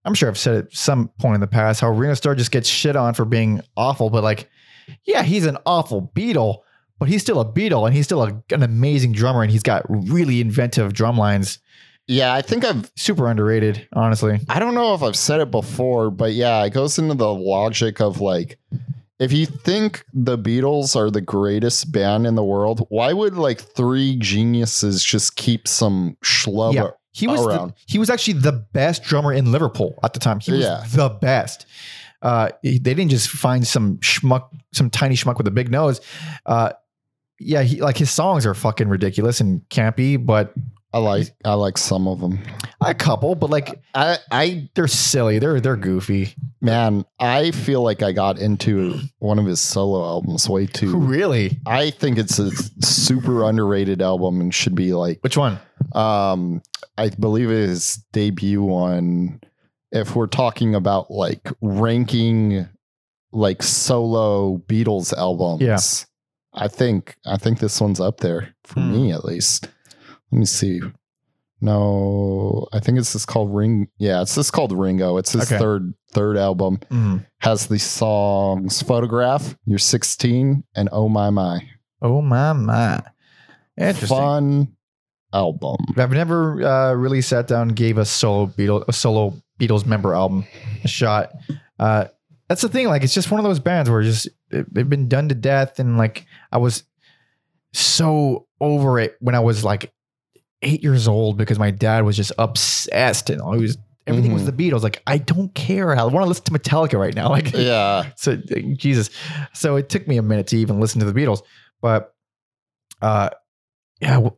I'm 0.05 0.15
sure 0.15 0.29
I've 0.31 0.39
said 0.39 0.55
it 0.65 0.75
some 0.75 1.09
point 1.21 1.35
in 1.35 1.41
the 1.41 1.47
past 1.49 1.81
how 1.81 1.91
Ringo 1.91 2.15
Starr 2.15 2.35
just 2.35 2.51
gets 2.53 2.69
shit 2.69 2.97
on 2.97 3.13
for 3.15 3.25
being 3.27 3.61
awful, 3.77 4.09
but 4.09 4.23
like, 4.23 4.49
yeah, 5.05 5.23
he's 5.23 5.45
an 5.45 5.59
awful 5.67 6.11
Beatle, 6.17 6.59
but 6.99 7.09
he's 7.09 7.23
still 7.23 7.41
a 7.41 7.45
Beatle 7.45 7.87
and 7.87 7.95
he's 7.95 8.05
still 8.07 8.23
a, 8.23 8.43
an 8.51 8.63
amazing 8.63 9.13
drummer 9.13 9.43
and 9.43 9.51
he's 9.51 9.63
got 9.63 9.85
really 9.89 10.41
inventive 10.41 10.93
drum 10.93 11.17
lines. 11.17 11.59
yeah. 12.07 12.33
I 12.35 12.43
think 12.43 12.65
I've 12.65 12.91
Super 12.97 13.29
underrated, 13.29 13.87
honestly. 13.93 14.41
I 14.49 14.59
don't 14.59 14.75
know 14.75 14.95
if 14.95 15.03
I've 15.03 15.17
said 15.17 15.41
it 15.41 15.51
before, 15.51 16.11
but 16.11 16.33
yeah, 16.33 16.65
it 16.65 16.71
goes 16.71 16.99
into 16.99 17.15
the 17.15 17.33
logic 17.33 18.01
of 18.01 18.21
like, 18.21 18.59
if 19.19 19.33
you 19.33 19.47
think 19.47 20.05
the 20.15 20.39
Beatles 20.39 20.95
are 20.95 21.11
the 21.11 21.21
greatest 21.21 21.91
band 21.91 22.27
in 22.27 22.35
the 22.37 22.45
world, 22.45 22.87
why 22.89 23.13
would 23.13 23.37
like 23.37 23.61
three 23.61 24.17
geniuses 24.17 25.05
just 25.05 25.37
keep 25.37 25.67
some 25.67 26.17
schlub? 26.25 26.75
Yeah. 26.75 26.91
He 27.13 27.27
was 27.27 27.41
the, 27.45 27.75
he 27.87 27.99
was 27.99 28.11
actually 28.11 28.35
the 28.35 28.53
best 28.73 29.03
drummer 29.03 29.33
in 29.33 29.51
Liverpool 29.51 29.99
at 30.05 30.13
the 30.15 30.21
time. 30.21 30.39
He 30.39 30.53
was 30.53 30.61
Yeah. 30.61 30.85
the 30.95 31.09
best. 31.09 31.67
Uh, 32.23 32.51
they 32.63 32.79
didn't 32.79 33.09
just 33.09 33.29
find 33.29 33.67
some 33.67 33.97
schmuck, 33.99 34.49
some 34.73 34.89
tiny 34.89 35.17
schmuck 35.17 35.37
with 35.37 35.47
a 35.49 35.51
big 35.53 35.71
nose. 35.71 36.01
Uh, 36.47 36.71
yeah, 37.41 37.63
he 37.63 37.81
like 37.81 37.97
his 37.97 38.11
songs 38.11 38.45
are 38.47 38.55
fucking 38.55 38.89
ridiculous 38.89 39.41
and 39.41 39.61
campy, 39.69 40.25
but 40.25 40.53
I 40.93 40.99
like 40.99 41.29
I 41.45 41.55
like 41.55 41.77
some 41.79 42.09
of 42.09 42.21
them. 42.21 42.39
a 42.81 42.95
couple, 42.95 43.35
but 43.35 43.51
like 43.51 43.81
I 43.95 44.19
I 44.31 44.69
they're 44.75 44.89
silly. 44.89 45.39
They're 45.39 45.61
they're 45.61 45.77
goofy. 45.77 46.35
man, 46.61 47.05
I 47.21 47.51
feel 47.51 47.83
like 47.83 48.03
I 48.03 48.13
got 48.13 48.39
into 48.39 48.99
one 49.19 49.39
of 49.39 49.45
his 49.47 49.61
solo 49.61 50.03
albums 50.05 50.49
way 50.49 50.67
too. 50.67 50.97
Really? 50.97 51.59
I 51.67 51.91
think 51.91 52.19
it's 52.19 52.39
a 52.39 52.51
super 52.83 53.45
underrated 53.45 54.01
album 54.03 54.41
and 54.41 54.53
should 54.55 54.75
be 54.75 54.95
like 54.95 55.19
Which 55.23 55.37
one? 55.37 55.59
um 55.93 56.63
I 56.97 57.11
believe 57.11 57.51
his 57.51 57.97
debut 58.13 58.63
one 58.63 59.41
if 59.93 60.17
we're 60.17 60.27
talking 60.27 60.75
about 60.75 61.11
like 61.11 61.49
ranking 61.61 62.67
like 63.33 63.63
solo 63.63 64.59
Beatles 64.67 65.13
albums. 65.17 65.63
Yeah. 65.63 65.79
I 66.61 66.69
think 66.69 67.17
I 67.25 67.37
think 67.37 67.59
this 67.61 67.81
one's 67.81 68.01
up 68.01 68.19
there 68.21 68.55
for 68.65 68.81
Hmm. 68.81 68.93
me 68.93 69.13
at 69.13 69.25
least. 69.25 69.69
Let 70.33 70.39
me 70.41 70.45
see. 70.45 70.81
No, 71.61 72.67
I 72.73 72.79
think 72.81 72.99
it's 72.99 73.13
just 73.13 73.27
called 73.27 73.53
Ring. 73.55 73.89
Yeah, 73.99 74.23
it's 74.23 74.35
just 74.35 74.53
called 74.53 74.73
Ringo. 74.73 75.17
It's 75.17 75.33
his 75.33 75.43
Okay. 75.51 75.59
third 75.59 75.93
third 76.13 76.37
album. 76.37 76.79
Mm. 76.91 77.27
Has 77.41 77.67
the 77.67 77.79
songs 77.79 78.81
"Photograph," 78.83 79.57
"You're 79.67 79.79
16," 79.79 80.63
and 80.77 80.89
"Oh 80.93 81.09
My 81.09 81.31
My." 81.31 81.61
Oh 82.01 82.23
my 82.23 82.53
my. 82.53 83.03
Interesting. 83.77 84.17
Fun 84.17 84.69
album. 85.33 85.77
I've 85.97 86.13
never 86.13 86.63
uh, 86.65 86.93
really 86.95 87.21
sat 87.23 87.49
down 87.49 87.69
and 87.69 87.77
gave 87.77 87.99
a 87.99 88.05
solo 88.05 88.47
Beatles 88.47 88.85
a 88.89 88.93
solo 88.93 89.35
Beatles 89.61 89.85
member 89.85 90.15
album 90.15 90.45
a 90.85 90.89
shot. 90.89 91.33
Uh, 91.79 92.07
that's 92.49 92.63
the 92.63 92.69
thing. 92.69 92.87
Like, 92.87 93.03
it's 93.03 93.15
just 93.15 93.31
one 93.33 93.41
of 93.41 93.45
those 93.45 93.59
bands 93.61 93.91
where 93.91 94.03
just 94.03 94.29
they've 94.51 94.89
been 94.89 95.09
done 95.09 95.29
to 95.29 95.35
death, 95.35 95.79
and 95.79 95.97
like 95.99 96.27
I 96.53 96.59
was 96.59 96.85
so 97.73 98.47
over 98.61 98.99
it 98.99 99.17
when 99.21 99.35
I 99.35 99.41
was 99.41 99.65
like 99.65 99.93
eight 100.63 100.83
years 100.83 101.07
old 101.07 101.37
because 101.37 101.59
my 101.59 101.71
dad 101.71 102.05
was 102.05 102.17
just 102.17 102.33
obsessed 102.39 103.31
and 103.31 103.41
always 103.41 103.77
everything 104.07 104.33
was 104.33 104.43
Mhm. 104.43 104.57
the 104.57 104.71
Beatles. 104.71 104.83
Like, 104.83 105.03
I 105.07 105.19
don't 105.19 105.55
care. 105.55 105.95
I 105.95 106.03
want 106.05 106.25
to 106.25 106.29
listen 106.29 106.45
to 106.45 106.51
Metallica 106.53 106.99
right 106.99 107.15
now. 107.15 107.29
Like, 107.31 107.53
Yeah. 107.53 108.11
so 108.17 108.37
Jesus. 108.75 109.11
So 109.53 109.77
it 109.77 109.89
took 109.91 110.09
me 110.09 110.17
a 110.17 110.23
minute 110.23 110.47
to 110.49 110.57
even 110.57 110.81
listen 110.81 110.99
to 111.01 111.11
the 111.11 111.13
Beatles, 111.13 111.43
but 111.83 112.15
uh, 113.03 113.29
yeah. 114.01 114.29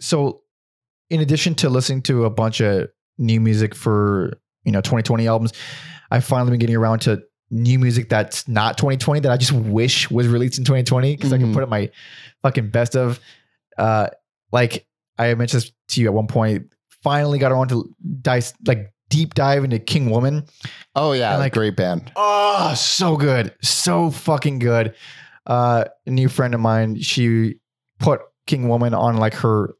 So 0.00 0.42
in 1.10 1.20
addition 1.20 1.54
to 1.56 1.68
listening 1.68 2.02
to 2.02 2.24
a 2.24 2.30
bunch 2.30 2.60
of 2.60 2.88
new 3.18 3.40
music 3.40 3.74
for 3.74 4.38
you 4.64 4.70
know 4.72 4.80
2020 4.80 5.26
albums, 5.26 5.52
I 6.10 6.20
finally 6.20 6.50
been 6.52 6.60
getting 6.60 6.76
around 6.76 7.00
to 7.02 7.22
new 7.52 7.78
music 7.78 8.08
that's 8.08 8.48
not 8.48 8.76
2020 8.78 9.20
that 9.20 9.30
I 9.30 9.36
just 9.36 9.52
wish 9.52 10.10
was 10.10 10.26
released 10.26 10.58
in 10.58 10.64
2020 10.64 11.14
because 11.14 11.32
I 11.32 11.38
can 11.38 11.50
Mhm. 11.50 11.54
put 11.54 11.62
it 11.62 11.68
my 11.68 11.90
fucking 12.42 12.70
best 12.70 12.96
of. 12.96 13.20
Uh, 13.78 14.08
like 14.50 14.86
I 15.18 15.34
mentioned 15.34 15.62
this 15.62 15.72
to 15.90 16.00
you 16.00 16.06
at 16.08 16.14
one 16.14 16.26
point. 16.26 16.72
Finally 17.02 17.38
got 17.38 17.52
around 17.52 17.68
to 17.68 17.94
dice 18.22 18.54
like 18.66 18.92
deep 19.10 19.34
dive 19.34 19.62
into 19.64 19.78
King 19.78 20.08
Woman. 20.10 20.44
Oh 20.96 21.12
yeah, 21.12 21.32
And, 21.32 21.40
like- 21.40 21.52
great 21.52 21.76
band. 21.76 22.10
Oh, 22.16 22.72
so 22.74 23.16
good. 23.16 23.54
So 23.62 24.10
fucking 24.10 24.58
good. 24.58 24.94
Uh, 25.46 25.84
a 26.06 26.10
new 26.10 26.28
friend 26.28 26.54
of 26.54 26.60
mine, 26.60 27.00
she 27.00 27.56
put 27.98 28.20
King 28.46 28.68
Woman 28.68 28.94
on 28.94 29.16
like 29.18 29.34
her 29.34 29.74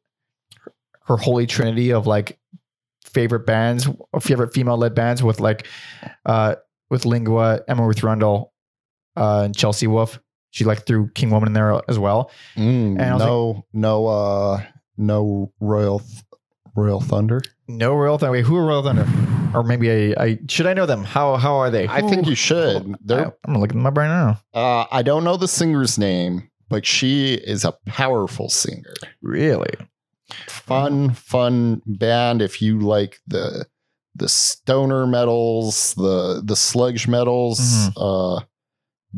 her 1.07 1.17
holy 1.17 1.47
trinity 1.47 1.91
of 1.93 2.07
like 2.07 2.39
favorite 3.05 3.47
bands, 3.47 3.89
or 4.13 4.21
favorite 4.21 4.53
female 4.55 4.77
led 4.77 4.95
bands 4.95 5.23
with 5.23 5.41
like 5.41 5.67
uh 6.27 6.55
with 6.93 7.05
Lingua, 7.05 7.63
Emma 7.67 7.85
Ruth 7.85 8.03
Rundle, 8.05 8.53
uh, 9.17 9.43
and 9.47 9.57
Chelsea 9.57 9.89
Wolfe. 9.89 10.21
She 10.51 10.65
like 10.65 10.85
threw 10.87 11.09
King 11.15 11.31
Woman 11.31 11.49
in 11.49 11.53
there 11.55 11.81
as 11.89 11.99
well. 11.99 12.31
Mm, 12.57 13.01
And 13.01 13.03
I 13.03 13.15
was 13.15 13.23
no, 13.23 13.67
no, 13.73 14.07
uh, 14.07 14.63
no 14.99 15.51
Royal, 15.61 16.01
Th- 16.01 16.23
Royal 16.77 17.01
Thunder. 17.01 17.41
No 17.69 17.95
Royal 17.95 18.19
Thunder. 18.19 18.33
Wait, 18.33 18.45
who 18.45 18.57
are 18.57 18.67
Royal 18.67 18.83
Thunder? 18.83 19.07
Or 19.55 19.63
maybe 19.63 20.15
I, 20.15 20.23
I 20.25 20.39
should 20.49 20.67
I 20.67 20.75
know 20.75 20.87
them? 20.87 21.05
How 21.05 21.37
how 21.37 21.57
are 21.57 21.71
they? 21.71 21.87
I 21.89 22.01
think 22.03 22.27
you 22.27 22.35
should. 22.35 22.87
I, 22.91 22.95
They're, 23.05 23.25
I'm 23.27 23.33
gonna 23.47 23.59
look 23.61 23.71
at 23.71 23.77
them 23.77 23.87
up 23.87 23.97
right 23.97 24.09
now. 24.09 24.41
uh, 24.55 24.85
I 24.93 25.03
don't 25.03 25.25
know 25.25 25.37
the 25.37 25.49
singer's 25.49 25.99
name, 25.99 26.49
but 26.71 26.87
she 26.87 27.35
is 27.35 27.65
a 27.65 27.73
powerful 27.87 28.49
singer. 28.49 28.95
Really? 29.23 29.73
Fun, 30.47 31.13
fun 31.13 31.83
band. 31.87 32.41
If 32.41 32.63
you 32.63 32.79
like 32.81 33.19
the 33.27 33.67
the 34.15 34.29
stoner 34.29 35.07
metals, 35.07 35.95
the 35.95 36.43
the 36.45 36.57
sludge 36.57 37.09
metals, 37.09 37.59
Mm-hmm. 37.61 37.99
uh, 38.03 38.45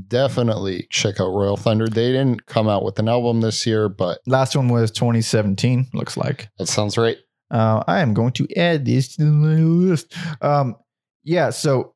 definitely 0.08 0.86
check 0.90 1.20
out 1.20 1.28
Royal 1.30 1.56
Thunder. 1.56 1.86
They 1.88 2.12
didn't 2.12 2.46
come 2.46 2.68
out 2.68 2.84
with 2.84 2.98
an 2.98 3.08
album 3.08 3.40
this 3.40 3.66
year, 3.66 3.88
but 3.88 4.18
Last 4.26 4.56
one 4.56 4.68
was 4.68 4.90
2017. 4.90 5.88
Looks 5.94 6.16
like. 6.16 6.48
that 6.58 6.66
sounds 6.66 6.96
right. 6.98 7.16
Uh, 7.50 7.82
I 7.86 8.00
am 8.00 8.14
going 8.14 8.32
to 8.32 8.48
add 8.56 8.84
this 8.84 9.16
to 9.16 9.22
my 9.22 9.54
list. 9.56 10.14
Um, 10.40 10.76
yeah. 11.22 11.50
So 11.50 11.94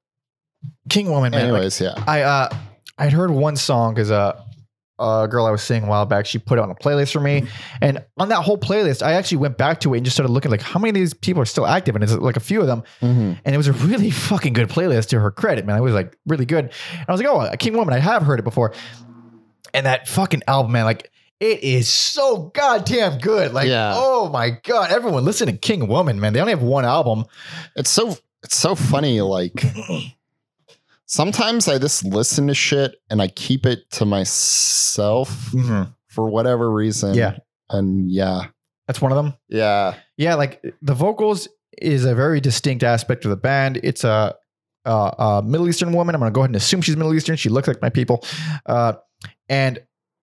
King 0.88 1.10
Woman, 1.10 1.32
man. 1.32 1.40
like, 1.44 1.52
Anyways, 1.54 1.80
yeah. 1.80 1.94
I 2.06 2.22
uh 2.22 2.48
I'd 2.98 3.12
heard 3.12 3.30
one 3.30 3.56
song 3.56 3.94
because 3.94 4.10
uh 4.10 4.40
a 4.98 5.26
girl 5.30 5.46
I 5.46 5.50
was 5.50 5.62
seeing 5.62 5.84
a 5.84 5.86
while 5.86 6.06
back, 6.06 6.26
she 6.26 6.38
put 6.38 6.58
it 6.58 6.62
on 6.62 6.70
a 6.70 6.74
playlist 6.74 7.12
for 7.12 7.20
me. 7.20 7.46
And 7.80 8.04
on 8.16 8.28
that 8.30 8.42
whole 8.42 8.58
playlist, 8.58 9.02
I 9.02 9.12
actually 9.12 9.38
went 9.38 9.56
back 9.58 9.80
to 9.80 9.94
it 9.94 9.98
and 9.98 10.04
just 10.04 10.16
started 10.16 10.32
looking 10.32 10.50
like 10.50 10.60
how 10.62 10.80
many 10.80 10.90
of 10.90 10.94
these 10.94 11.14
people 11.14 11.40
are 11.42 11.46
still 11.46 11.66
active. 11.66 11.94
And 11.94 12.02
it's 12.04 12.12
like 12.14 12.36
a 12.36 12.40
few 12.40 12.60
of 12.60 12.66
them. 12.66 12.82
Mhm. 13.00 13.38
And 13.44 13.54
it 13.54 13.56
was 13.58 13.68
a 13.68 13.72
really 13.72 14.10
fucking 14.28 14.52
good 14.52 14.68
playlist 14.68 15.08
to 15.10 15.20
her 15.20 15.30
credit, 15.30 15.64
man. 15.66 15.78
It 15.78 15.82
was 15.82 15.94
like 15.94 16.16
really 16.26 16.46
good. 16.46 16.64
And 16.92 17.04
I 17.08 17.12
was 17.12 17.20
like, 17.22 17.30
oh, 17.30 17.56
King 17.58 17.74
Woman, 17.74 17.94
I 17.94 17.98
have 17.98 18.22
heard 18.22 18.38
it 18.40 18.44
before. 18.44 18.74
And 19.74 19.86
that 19.86 20.08
fucking 20.08 20.42
album, 20.48 20.72
man, 20.72 20.84
like 20.84 21.10
it 21.40 21.62
is 21.62 21.88
so 21.88 22.50
goddamn 22.54 23.18
good. 23.18 23.52
Like, 23.52 23.68
Yeah. 23.68 23.92
oh 23.94 24.28
my 24.28 24.50
God. 24.64 24.90
Everyone 24.90 25.24
listen 25.24 25.46
to 25.46 25.52
King 25.52 25.86
Woman, 25.86 26.18
man. 26.18 26.32
They 26.32 26.40
only 26.40 26.52
have 26.52 26.62
one 26.62 26.84
album. 26.84 27.24
It's 27.76 27.90
so 27.90 28.16
it's 28.42 28.56
so 28.56 28.74
funny. 28.74 29.20
Like 29.20 29.52
sometimes 31.08 31.66
I 31.66 31.78
just 31.78 32.04
listen 32.04 32.46
to 32.46 32.54
shit 32.54 32.94
and 33.10 33.20
I 33.20 33.28
keep 33.28 33.66
it 33.66 33.90
to 33.92 34.04
myself 34.04 35.52
for 36.06 36.28
whatever 36.28 36.70
reason. 36.70 37.14
Yeah. 37.14 37.38
And 37.70 38.10
yeah. 38.10 38.46
That's 38.86 39.02
one 39.02 39.10
of 39.10 39.16
them. 39.16 39.34
Yeah. 39.48 39.96
Yeah, 40.16 40.36
like 40.36 40.62
the 40.80 40.94
vocals 40.94 41.48
is 41.76 42.04
a 42.04 42.14
very 42.14 42.40
distinct 42.40 42.84
aspect 42.84 43.24
of 43.24 43.30
the 43.30 43.36
band. 43.36 43.80
It's 43.82 44.04
a, 44.04 44.34
a, 44.84 44.90
a 44.90 45.42
Middle 45.44 45.68
Eastern 45.68 45.92
woman. 45.92 46.14
I'm 46.14 46.20
going 46.20 46.32
to 46.32 46.34
go 46.34 46.42
ahead 46.42 46.50
and 46.50 46.56
assume 46.56 46.80
she's 46.80 46.96
Middle 46.96 47.14
Eastern. 47.14 47.36
She 47.36 47.48
looks 47.48 47.68
like 47.68 47.82
my 47.82 47.90
people. 47.90 48.24
Uh, 48.64 48.94
and 49.48 49.80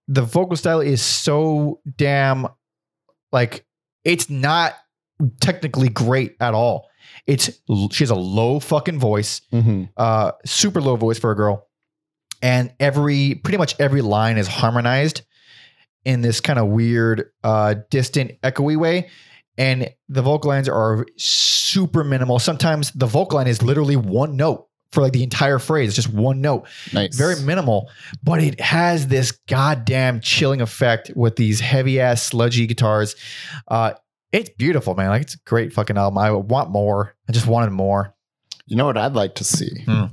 the 0.08 0.22
vocal 0.22 0.56
style 0.56 0.82
is 0.82 1.02
so 1.02 1.82
damn 1.98 2.48
like 3.32 3.66
it's 4.04 4.30
not 4.30 4.76
technically 5.40 5.90
great 5.90 6.36
at 6.40 6.54
all. 6.54 6.88
It's 7.28 7.50
she 7.92 8.04
has 8.04 8.10
a 8.12 8.16
low 8.16 8.60
fucking 8.60 9.00
voice, 9.00 9.42
Mhm. 9.52 9.90
uh, 9.98 10.32
super 10.46 10.82
low 10.82 10.96
voice 10.96 11.18
for 11.18 11.32
a 11.32 11.36
girl, 11.36 11.68
and 12.42 12.72
every 12.80 13.36
pretty 13.36 13.58
much 13.58 13.76
every 13.80 14.02
line 14.02 14.38
is 14.38 14.48
harmonized 14.48 15.22
in 16.04 16.22
this 16.22 16.40
kind 16.40 16.60
of 16.60 16.68
weird, 16.68 17.32
uh, 17.44 17.76
distant, 17.90 18.40
echoey 18.44 18.78
way. 18.78 19.10
And 19.58 19.90
the 20.10 20.22
vocal 20.22 20.50
lines 20.50 20.70
are 20.70 21.06
super 21.18 22.04
minimal. 22.04 22.38
Sometimes 22.40 22.92
the 22.92 23.08
vocal 23.08 23.38
line 23.38 23.48
is 23.48 23.64
literally 23.64 23.96
one 23.96 24.36
note 24.36 24.68
for 24.92 25.02
like 25.02 25.14
the 25.14 25.24
entire 25.24 25.60
phrase, 25.60 25.90
It's 25.90 25.96
just 25.96 26.14
one 26.14 26.42
note 26.42 26.68
Nice. 26.94 27.16
very 27.16 27.38
minimal, 27.42 27.90
but 28.24 28.42
it 28.42 28.60
has 28.62 29.08
this 29.08 29.32
goddamn 29.50 30.22
chilling 30.22 30.62
effect 30.62 31.12
with 31.16 31.38
these 31.38 31.60
heavy 31.60 32.00
ass 32.00 32.22
sludgy 32.22 32.68
guitars. 32.68 33.16
Uh, 33.68 33.94
it's 34.42 34.50
beautiful, 34.58 34.96
man. 34.96 35.10
Like 35.10 35.22
it's 35.24 35.36
a 35.36 35.40
great 35.46 35.74
fucking 35.74 35.98
album. 35.98 36.18
I 36.18 36.32
want 36.32 36.70
more. 36.70 37.16
I 37.28 37.32
just 37.32 37.48
wanted 37.48 37.72
more. 37.72 38.14
You 38.68 38.76
know 38.78 38.86
what 38.86 38.98
I'd 38.98 39.14
like 39.14 39.36
to 39.36 39.44
see? 39.44 39.84
Hmm. 39.86 40.06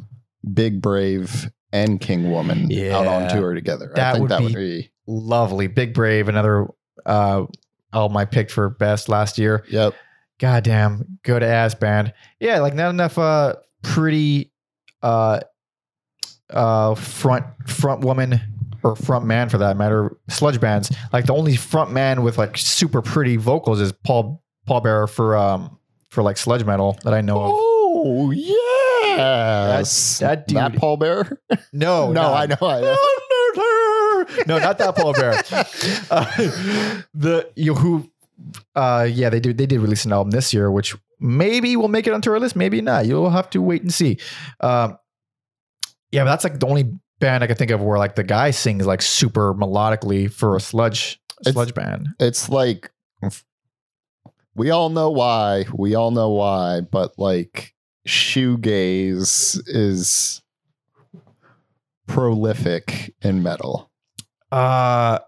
Big 0.52 0.82
Brave 0.82 1.50
and 1.72 2.00
King 2.00 2.30
Woman 2.30 2.70
out 2.90 3.06
on 3.06 3.28
tour 3.30 3.54
together. 3.54 3.90
I 3.92 3.96
That 3.96 4.12
think 4.12 4.22
would 4.22 4.30
that 4.30 4.38
be- 4.40 4.44
would 4.44 4.54
be 4.54 4.90
Lovely, 5.06 5.66
Big 5.66 5.94
Brave, 5.94 6.28
another 6.28 6.68
uh, 7.06 7.44
album 7.92 8.16
I 8.16 8.24
picked 8.24 8.50
for 8.50 8.68
best 8.70 9.08
last 9.08 9.38
year. 9.38 9.64
yep. 9.68 9.94
Goddamn 10.38 11.18
good 11.22 11.42
ass 11.42 11.74
band. 11.74 12.12
Yeah, 12.40 12.60
like 12.60 12.74
not 12.74 12.90
enough 12.90 13.16
uh 13.18 13.54
pretty 13.82 14.50
uh 15.02 15.40
uh 16.50 16.94
front 16.94 17.46
front 17.68 18.00
woman 18.04 18.40
or 18.82 18.96
front 18.96 19.24
man 19.24 19.48
for 19.48 19.58
that 19.58 19.76
matter 19.76 20.16
sludge 20.28 20.60
bands. 20.60 20.94
Like 21.12 21.26
the 21.26 21.34
only 21.34 21.56
front 21.56 21.92
man 21.92 22.22
with 22.22 22.38
like 22.38 22.56
super 22.58 23.02
pretty 23.02 23.36
vocals 23.36 23.80
is 23.80 23.92
Paul 23.92 24.42
Pallbearer 24.68 25.08
for 25.08 25.36
um 25.36 25.78
for 26.10 26.22
like 26.22 26.36
sludge 26.36 26.64
metal 26.64 26.98
that 27.04 27.14
I 27.14 27.20
know 27.20 27.40
of. 27.42 27.50
Oh 27.54 28.30
yes. 28.32 30.18
that 30.18 30.46
dude- 30.46 30.56
That 30.58 30.76
Paul 30.76 30.96
Bear? 30.96 31.38
No, 31.72 32.12
no, 32.12 32.22
not- 32.22 32.34
I 32.34 32.46
know. 32.46 32.68
I 32.68 32.80
know. 32.80 32.96
no, 34.46 34.58
not 34.58 34.78
that 34.78 34.94
Paul 34.96 35.12
Bear. 35.12 35.42
Uh, 36.10 36.24
the 37.14 37.50
you 37.56 37.74
who, 37.74 38.10
uh, 38.74 39.06
yeah, 39.10 39.30
they 39.30 39.40
did. 39.40 39.56
They 39.58 39.66
did 39.66 39.80
release 39.80 40.04
an 40.04 40.12
album 40.12 40.30
this 40.30 40.52
year, 40.52 40.70
which 40.70 40.94
maybe 41.20 41.76
will 41.76 41.88
make 41.88 42.06
it 42.06 42.12
onto 42.12 42.30
our 42.30 42.38
list, 42.40 42.54
maybe 42.56 42.80
not. 42.82 43.06
You'll 43.06 43.30
have 43.30 43.48
to 43.50 43.62
wait 43.62 43.82
and 43.82 43.92
see. 43.92 44.18
Um, 44.60 44.98
yeah, 46.10 46.24
but 46.24 46.30
that's 46.30 46.44
like 46.44 46.60
the 46.60 46.66
only 46.66 46.92
band 47.22 47.42
I 47.42 47.46
can 47.46 47.56
think 47.56 47.70
of 47.70 47.80
where 47.80 47.98
like 47.98 48.16
the 48.16 48.22
guy 48.24 48.50
sings 48.50 48.86
like 48.86 49.00
super 49.00 49.54
melodically 49.54 50.30
for 50.30 50.54
a 50.56 50.60
sludge 50.60 51.18
It's- 51.40 51.54
sludge 51.54 51.72
band. 51.74 52.08
it's 52.20 52.50
like 52.50 52.90
we 54.54 54.68
all 54.70 54.90
know 54.90 55.08
why. 55.10 55.64
We 55.72 55.94
all 55.94 56.10
know 56.10 56.28
why, 56.28 56.82
but 56.82 57.18
like 57.18 57.72
shoegaze 58.06 59.58
is 59.66 60.42
prolific 62.06 63.14
in 63.22 63.42
metal. 63.42 63.90
Uh 64.50 65.18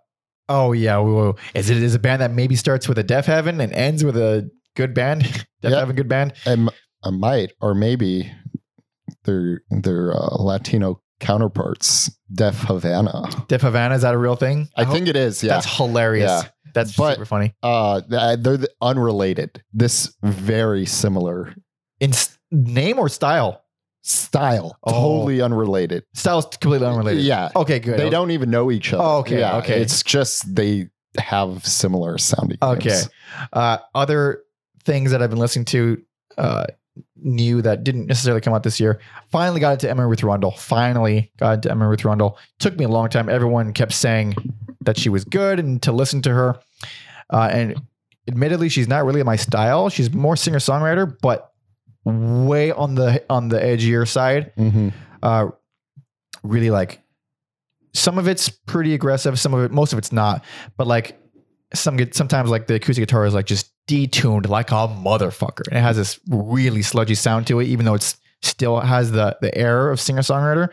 oh 0.49 0.73
yeah. 0.73 0.99
whoa. 0.99 1.37
Is 1.55 1.71
it 1.71 1.79
is 1.83 1.95
a 1.95 1.99
band 1.99 2.21
that 2.23 2.33
maybe 2.33 2.57
starts 2.57 2.89
with 2.89 2.99
a 2.99 3.05
Deafheaven 3.05 3.61
and 3.63 3.73
ends 3.73 4.05
with 4.05 4.17
a 4.17 4.51
good 4.77 4.93
band? 4.95 5.23
Deaf 5.63 5.71
Yep. 5.71 5.73
Heaven, 5.73 5.97
good 5.97 6.09
band. 6.09 6.35
And 6.45 6.69
I 7.03 7.11
might, 7.11 7.53
or 7.61 7.75
maybe 7.75 8.31
their 9.25 9.63
their 9.71 10.13
uh, 10.13 10.37
Latino 10.37 11.01
counterparts, 11.21 12.11
Deaf 12.33 12.57
Havana. 12.63 13.23
Deaf 13.49 13.63
Havana 13.63 13.95
is 13.95 14.03
that 14.03 14.15
a 14.15 14.19
real 14.19 14.37
thing? 14.37 14.69
I 14.77 14.85
hope- 14.85 14.95
think 14.95 15.09
it 15.09 15.17
is. 15.17 15.43
Yeah. 15.43 15.55
That's 15.55 15.77
hilarious. 15.77 16.31
Yeah. 16.31 16.49
That's 16.75 16.97
But- 16.97 17.15
super 17.15 17.25
funny. 17.27 17.55
uh, 17.63 18.01
they're 18.09 18.37
the- 18.57 18.69
unrelated. 18.83 19.63
This 19.73 20.13
very 20.23 20.87
similar 20.87 21.55
In 22.01 22.11
s- 22.13 22.37
name 22.51 22.99
or 22.99 23.09
style? 23.09 23.61
style, 24.07 24.77
Oh. 24.85 24.91
totally 24.93 25.41
unrelated. 25.41 26.03
Style's 26.13 26.45
completely 26.61 26.87
unrelated. 26.87 27.23
Yeah. 27.25 27.49
Okay, 27.57 27.79
good. 27.79 27.99
They 27.99 28.11
don't 28.11 28.33
even 28.33 28.51
know 28.51 28.71
each 28.71 28.93
other. 28.93 29.03
Oh, 29.03 29.17
okay, 29.21 29.39
Yeah, 29.39 29.57
okay. 29.59 29.81
It's 29.81 30.03
just 30.03 30.55
they 30.55 30.89
have 31.17 31.65
similar 31.67 32.19
sounding. 32.19 32.59
Okay. 32.61 33.01
Uh, 33.53 33.79
other 33.95 34.41
things 34.85 35.11
that 35.13 35.23
I've 35.23 35.31
been 35.31 35.39
listening 35.39 35.65
to, 35.67 36.03
uh, 36.37 36.65
new 37.17 37.63
that 37.63 37.85
didn't 37.85 38.07
necessarily 38.07 38.41
come 38.41 38.53
out 38.55 38.63
this 38.63 38.79
year. 38.79 39.01
Finally 39.31 39.61
got 39.61 39.73
into 39.73 39.89
Emma 39.91 40.07
Ruth 40.07 40.23
Rundle. 40.23 40.53
Finally 40.53 41.33
got 41.39 41.55
into 41.55 41.71
Emma 41.71 41.89
Ruth 41.89 42.05
Rundle. 42.05 42.39
Took 42.59 42.77
me 42.79 42.85
a 42.85 42.89
long 42.89 43.09
time. 43.09 43.29
Everyone 43.29 43.73
kept 43.73 43.93
saying 43.93 44.35
that 44.83 44.99
she 44.99 45.09
was 45.09 45.25
good 45.25 45.59
and 45.59 45.83
to 45.83 45.93
listen 45.93 46.23
to 46.23 46.31
her. 46.31 46.59
Uh, 47.31 47.49
and 47.51 47.81
admittedly, 48.29 48.69
she's 48.69 48.89
not 48.89 49.05
really 49.05 49.23
my 49.23 49.37
style. 49.37 49.89
She's 49.89 50.13
more 50.13 50.37
singer 50.37 50.59
songwriter, 50.59 51.17
but 51.23 51.51
way 52.05 52.71
on 52.71 52.95
the 52.95 53.25
on 53.31 53.49
the 53.49 53.59
edgier 53.59 54.07
side. 54.07 54.53
Mhm. 54.57 54.93
uh, 55.23 55.47
really 56.43 56.71
like 56.71 57.01
some 57.95 58.19
of 58.19 58.29
it's 58.29 58.49
pretty 58.51 58.93
aggressive, 58.93 59.39
some 59.41 59.55
of 59.55 59.65
it, 59.65 59.71
most 59.73 59.93
of 59.95 59.99
it's 59.99 60.13
not. 60.13 60.45
But 60.77 60.87
like 60.87 61.19
some 61.73 61.97
get 61.97 62.15
sometimes 62.15 62.51
like 62.51 62.67
the 62.67 62.75
acoustic 62.75 63.03
guitar 63.03 63.25
is 63.25 63.33
like 63.35 63.47
just 63.47 63.73
detuned 63.89 64.49
like 64.49 64.71
a 64.71 64.89
motherfucker, 64.89 65.67
and 65.69 65.79
it 65.79 65.83
has 65.83 65.97
this 65.97 66.21
really 66.29 66.83
sludgy 66.83 67.15
sound 67.15 67.47
to 67.49 67.61
it, 67.61 67.67
even 67.67 67.85
though 67.85 67.95
it's 67.95 68.17
still 68.43 68.81
has 68.81 69.13
the 69.13 69.37
the 69.41 69.57
air 69.57 69.91
of 69.91 70.01
singer 70.01 70.23
songwriter. 70.23 70.69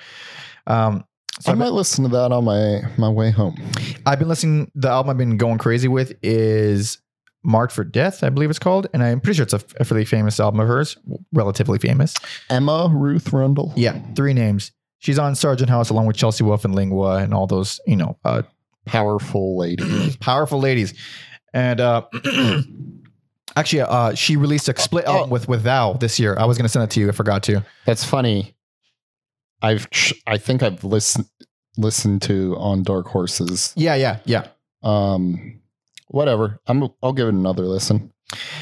Um, 0.67 1.05
so 1.39 1.49
I 1.49 1.53
I've 1.53 1.59
been, 1.59 1.67
might 1.67 1.73
listen 1.73 2.03
to 2.03 2.09
that 2.11 2.31
on 2.31 2.45
my 2.45 2.81
my 2.97 3.09
way 3.09 3.31
home. 3.31 3.55
I've 4.05 4.19
been 4.19 4.27
listening. 4.27 4.71
The 4.75 4.89
album 4.89 5.09
I've 5.09 5.17
been 5.17 5.37
going 5.37 5.57
crazy 5.57 5.87
with 5.87 6.13
is 6.21 6.99
Marked 7.43 7.73
for 7.73 7.83
Death, 7.83 8.23
I 8.23 8.29
believe 8.29 8.49
it's 8.49 8.59
called, 8.59 8.87
and 8.93 9.01
I'm 9.01 9.19
pretty 9.19 9.37
sure 9.37 9.43
it's 9.43 9.53
a, 9.53 9.61
a 9.79 9.85
fairly 9.85 10.05
famous 10.05 10.39
album 10.39 10.59
of 10.59 10.67
hers, 10.67 10.97
relatively 11.33 11.79
famous. 11.79 12.13
Emma 12.49 12.89
Ruth 12.93 13.33
Rundle. 13.33 13.73
Yeah, 13.75 13.99
three 14.15 14.33
names. 14.33 14.71
She's 14.99 15.17
on 15.17 15.33
Sargent 15.33 15.69
House 15.69 15.89
along 15.89 16.05
with 16.05 16.15
Chelsea 16.15 16.43
Wolfe 16.43 16.63
and 16.63 16.75
Lingua 16.75 17.17
and 17.17 17.33
all 17.33 17.47
those, 17.47 17.79
you 17.87 17.95
know, 17.95 18.19
uh, 18.23 18.43
Powerful 18.85 19.57
ladies. 19.57 20.15
powerful 20.19 20.59
ladies. 20.59 20.93
And 21.53 21.79
uh, 21.79 22.05
actually, 23.55 23.81
uh, 23.81 24.13
she 24.15 24.35
released 24.37 24.69
a 24.69 24.79
split 24.79 25.05
Oh. 25.07 25.13
album 25.17 25.29
with 25.29 25.47
with 25.47 25.63
Thou 25.63 25.93
this 25.93 26.19
year. 26.19 26.35
I 26.37 26.45
was 26.45 26.57
going 26.57 26.65
to 26.65 26.69
send 26.69 26.83
it 26.83 26.89
to 26.91 26.99
you. 26.99 27.09
I 27.09 27.11
forgot 27.11 27.43
to. 27.43 27.63
That's 27.85 28.03
funny. 28.03 28.55
I've 29.61 29.87
I 30.27 30.37
think 30.37 30.63
I've 30.63 30.83
listened 30.83 31.27
listened 31.77 32.21
to 32.23 32.55
on 32.57 32.83
Dark 32.83 33.07
Horses. 33.07 33.73
Yeah, 33.75 33.95
yeah, 33.95 34.17
yeah. 34.25 34.47
Um, 34.83 35.59
whatever. 36.07 36.59
I'm 36.67 36.89
I'll 37.03 37.13
give 37.13 37.27
it 37.27 37.33
another 37.33 37.63
listen. 37.63 38.11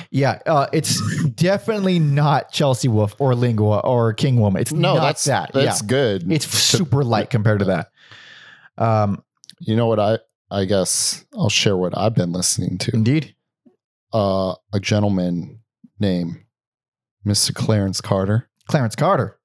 Yeah, 0.10 0.40
uh, 0.48 0.66
it's 0.74 1.00
definitely 1.36 2.00
not 2.00 2.52
Chelsea 2.52 2.88
Wolfe 2.88 3.16
or 3.20 3.36
Lingua 3.36 3.80
or 3.80 4.14
King 4.14 4.40
Woman. 4.40 4.62
It's 4.62 4.72
No, 4.74 4.96
not 4.96 5.02
that's 5.02 5.24
that. 5.26 5.52
That's 5.54 5.82
yeah, 5.84 5.88
good. 5.88 6.32
it's 6.32 6.48
super 6.48 7.04
light 7.04 7.30
compared 7.30 7.60
to 7.60 7.66
that. 7.66 7.92
Um, 8.78 9.24
you 9.60 9.76
know 9.76 9.86
what 9.86 10.00
I 10.00 10.18
I 10.52 10.66
guess 10.66 11.24
I'll 11.38 11.50
share 11.50 11.78
what 11.78 11.96
I've 11.98 12.16
been 12.16 12.32
listening 12.32 12.78
to. 12.80 12.92
indeed. 12.96 13.36
Uh 14.14 14.56
a 14.74 14.80
gentleman 14.80 15.60
named 16.00 16.38
Mr. 17.26 17.54
Clarence 17.54 18.02
Carter. 18.02 18.50
Clarence 18.68 18.96
Carter. 18.96 19.38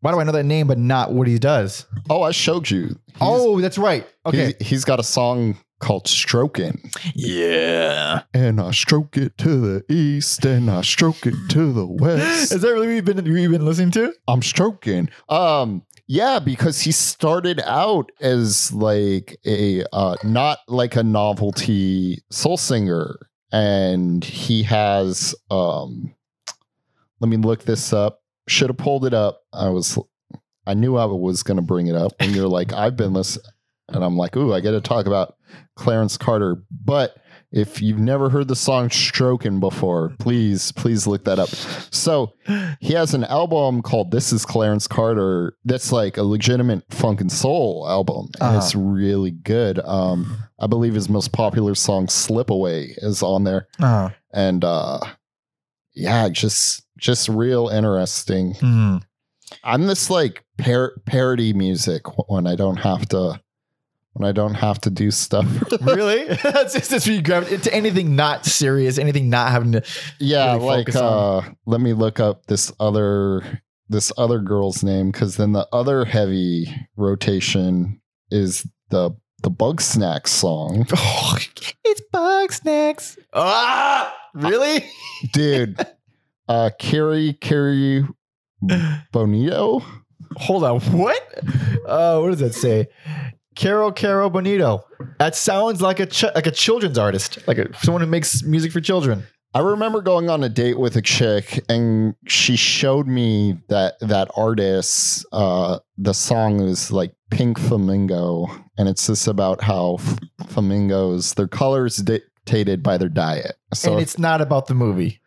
Why 0.00 0.12
do 0.12 0.20
I 0.20 0.24
know 0.24 0.32
that 0.32 0.44
name 0.44 0.66
but 0.66 0.78
not 0.78 1.12
what 1.12 1.26
he 1.26 1.38
does? 1.38 1.86
Oh, 2.10 2.22
I 2.22 2.30
showed 2.32 2.70
you. 2.70 2.88
He's- 3.06 3.20
oh, 3.20 3.60
that's 3.60 3.78
right. 3.78 4.06
Okay. 4.26 4.54
he, 4.58 4.64
he's 4.64 4.84
got 4.84 5.00
a 5.00 5.02
song 5.02 5.56
called 5.80 6.06
Stroking. 6.06 6.90
yeah. 7.14 8.22
And 8.32 8.60
I 8.60 8.70
stroke 8.70 9.16
it 9.16 9.36
to 9.38 9.60
the 9.60 9.84
east 9.92 10.44
and 10.44 10.70
I 10.70 10.82
stroke 10.82 11.26
it 11.26 11.34
to 11.50 11.72
the 11.72 11.86
west. 11.86 12.52
Is 12.52 12.60
that 12.60 12.68
really 12.68 12.86
what 12.86 12.92
you've 12.94 13.04
been, 13.04 13.26
you've 13.26 13.52
been 13.52 13.64
listening 13.64 13.90
to? 13.92 14.12
I'm 14.28 14.42
stroking. 14.42 15.08
Um, 15.28 15.82
yeah, 16.06 16.38
because 16.38 16.80
he 16.82 16.92
started 16.92 17.60
out 17.64 18.12
as 18.20 18.72
like 18.72 19.38
a 19.46 19.84
uh, 19.92 20.16
not 20.22 20.58
like 20.68 20.96
a 20.96 21.02
novelty 21.02 22.22
soul 22.30 22.56
singer, 22.58 23.30
and 23.54 24.24
he 24.24 24.64
has 24.64 25.34
um. 25.50 26.14
Let 27.20 27.28
me 27.28 27.36
look 27.36 27.62
this 27.62 27.92
up. 27.92 28.22
Should 28.48 28.68
have 28.68 28.76
pulled 28.76 29.06
it 29.06 29.14
up. 29.14 29.44
I 29.52 29.70
was, 29.70 29.98
I 30.66 30.74
knew 30.74 30.96
I 30.96 31.06
was 31.06 31.42
going 31.42 31.56
to 31.56 31.62
bring 31.62 31.86
it 31.86 31.94
up, 31.94 32.12
and 32.20 32.34
you're 32.34 32.48
like, 32.48 32.72
I've 32.72 32.96
been 32.96 33.14
listening, 33.14 33.46
and 33.88 34.04
I'm 34.04 34.16
like, 34.16 34.36
ooh, 34.36 34.52
I 34.52 34.60
got 34.60 34.72
to 34.72 34.80
talk 34.80 35.06
about 35.06 35.36
Clarence 35.76 36.18
Carter, 36.18 36.62
but. 36.84 37.16
If 37.56 37.80
you've 37.80 38.00
never 38.00 38.30
heard 38.30 38.48
the 38.48 38.56
song 38.56 38.90
Stroking 38.90 39.60
before, 39.60 40.12
please, 40.18 40.72
please 40.72 41.06
look 41.06 41.22
that 41.24 41.38
up. 41.38 41.48
So 41.94 42.32
he 42.80 42.94
has 42.94 43.14
an 43.14 43.22
album 43.22 43.80
called 43.80 44.10
This 44.10 44.32
is 44.32 44.44
Clarence 44.44 44.88
Carter 44.88 45.56
that's 45.64 45.92
like 45.92 46.16
a 46.16 46.24
legitimate 46.24 46.82
funk 46.92 47.20
and 47.20 47.30
soul 47.30 47.86
album. 47.88 48.26
And 48.40 48.42
Uh-huh. 48.42 48.56
it's 48.58 48.74
really 48.74 49.30
good. 49.30 49.78
Um, 49.84 50.36
I 50.58 50.66
believe 50.66 50.94
his 50.94 51.08
most 51.08 51.30
popular 51.32 51.76
song, 51.76 52.08
Slip 52.08 52.50
Away, 52.50 52.94
is 52.98 53.22
on 53.22 53.44
there. 53.44 53.68
Uh, 53.78 54.10
And 54.32 54.64
uh 54.64 54.98
yeah, 55.94 56.28
just 56.30 56.82
just 56.98 57.28
real 57.28 57.68
interesting. 57.68 58.54
hmm. 58.54 58.96
I'm 59.62 59.86
this 59.86 60.10
like 60.10 60.44
par- 60.58 60.94
parody 61.06 61.52
music 61.52 62.02
when 62.28 62.48
I 62.48 62.56
don't 62.56 62.78
have 62.78 63.06
to 63.10 63.40
when 64.14 64.28
I 64.28 64.32
don't 64.32 64.54
have 64.54 64.80
to 64.82 64.90
do 64.90 65.10
stuff. 65.10 65.46
really? 65.82 66.24
that's 66.42 66.72
just 66.74 67.06
where 67.06 67.16
you 67.16 67.22
grab 67.22 67.48
into 67.48 67.72
anything 67.74 68.16
not 68.16 68.46
serious, 68.46 68.98
anything 68.98 69.28
not 69.28 69.50
having 69.50 69.72
to. 69.72 69.82
yeah, 70.18 70.54
really 70.54 70.64
like 70.64 70.96
uh 70.96 71.42
let 71.66 71.80
me 71.80 71.92
look 71.92 72.18
up 72.20 72.46
this 72.46 72.72
other 72.80 73.60
this 73.88 74.10
other 74.16 74.38
girl's 74.38 74.82
name 74.82 75.10
because 75.10 75.36
then 75.36 75.52
the 75.52 75.68
other 75.72 76.04
heavy 76.04 76.74
rotation 76.96 78.00
is 78.30 78.66
the 78.90 79.10
the 79.42 79.50
bug 79.50 79.80
Snacks 79.80 80.30
song 80.30 80.86
Oh, 80.96 81.36
it's 81.84 82.00
bug 82.10 82.50
snacks. 82.50 83.18
Ah, 83.34 84.14
really? 84.32 84.84
dude 85.32 85.78
uh 86.48 86.70
Kero 86.80 87.38
Kero 87.38 88.08
Bonito 89.12 89.82
Hold 90.36 90.64
on. 90.64 90.80
What? 90.80 91.22
Uh, 91.86 92.18
what 92.18 92.30
does 92.30 92.40
that 92.40 92.54
say? 92.54 92.88
Kero 93.54 93.94
Kero 93.94 94.30
Bonito. 94.32 94.84
That 95.18 95.34
sounds 95.36 95.80
like 95.80 96.00
a 96.00 96.06
ch- 96.06 96.34
like 96.34 96.46
a 96.46 96.50
children's 96.50 96.98
artist, 96.98 97.38
like 97.46 97.58
a, 97.58 97.74
someone 97.78 98.00
who 98.02 98.08
makes 98.08 98.42
music 98.42 98.72
for 98.72 98.80
children. 98.80 99.24
i 99.54 99.60
remember 99.60 100.02
going 100.02 100.28
on 100.28 100.42
a 100.42 100.48
date 100.48 100.78
with 100.80 100.96
a 100.96 101.02
chick 101.02 101.62
and 101.68 102.14
she 102.26 102.56
showed 102.56 103.06
me 103.06 103.56
that 103.68 103.94
that 104.00 104.28
artist 104.36 105.24
uh 105.32 105.78
the 105.96 106.12
song 106.12 106.58
is 106.60 106.90
like 106.90 107.12
pink 107.30 107.56
flamingo 107.60 108.46
and 108.76 108.88
it's 108.88 109.06
just 109.06 109.28
about 109.28 109.62
how 109.62 109.94
f- 110.00 110.18
flamingos 110.48 111.34
their 111.34 111.46
colors 111.46 111.96
dictated 111.98 112.82
by 112.82 112.98
their 112.98 113.08
diet 113.08 113.54
so 113.72 113.92
and 113.92 114.02
it's 114.02 114.18
not 114.18 114.40
about 114.40 114.66
the 114.66 114.74
movie. 114.74 115.20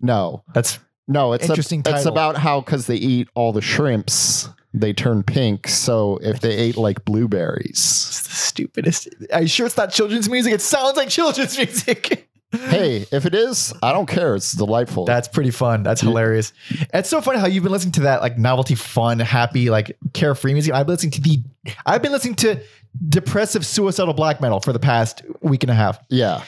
no 0.00 0.44
That's 0.54 0.78
No, 1.08 1.32
it's 1.32 1.48
Interesting 1.48 1.82
A, 1.86 1.90
it's 1.96 2.06
about 2.06 2.36
how 2.36 2.60
because 2.60 2.86
they 2.86 2.96
eat 2.96 3.26
all 3.34 3.52
the 3.52 3.60
shrimps, 3.60 4.48
they 4.74 4.92
turn 4.92 5.22
pink. 5.22 5.68
So 5.68 6.18
if 6.22 6.40
they 6.40 6.52
ate 6.56 6.76
like 6.76 7.04
blueberries, 7.04 7.70
it's 7.70 8.22
the 8.22 8.34
stupidest. 8.34 9.08
Are 9.32 9.42
you 9.42 9.48
sure 9.48 9.66
it's 9.66 9.76
not 9.76 9.92
children's 9.92 10.28
music? 10.28 10.52
It 10.54 10.60
sounds 10.60 10.96
like 10.96 11.08
children's 11.08 11.56
music. 11.58 12.28
hey, 12.52 13.06
if 13.10 13.24
it 13.24 13.34
is, 13.34 13.72
I 13.82 13.92
don't 13.92 14.06
care. 14.06 14.34
It's 14.34 14.52
delightful. 14.52 15.06
That's 15.06 15.26
pretty 15.28 15.50
fun. 15.50 15.82
That's 15.82 16.02
hilarious. 16.02 16.52
It's 16.92 17.08
so 17.08 17.20
funny 17.22 17.38
how 17.38 17.46
you've 17.46 17.62
been 17.62 17.72
listening 17.72 17.92
to 17.92 18.00
that 18.02 18.20
like 18.20 18.36
novelty, 18.38 18.74
fun, 18.74 19.18
happy, 19.20 19.70
like 19.70 19.96
carefree 20.12 20.52
music. 20.52 20.74
I've 20.74 20.86
been 20.86 20.94
listening 20.94 21.12
to 21.12 21.20
the 21.22 21.42
I've 21.86 22.02
been 22.02 22.12
listening 22.12 22.34
to 22.36 22.60
depressive 23.08 23.64
suicidal 23.64 24.12
black 24.12 24.40
metal 24.42 24.60
for 24.60 24.72
the 24.74 24.78
past 24.78 25.22
week 25.40 25.62
and 25.62 25.70
a 25.70 25.74
half. 25.74 25.98
yeah, 26.10 26.42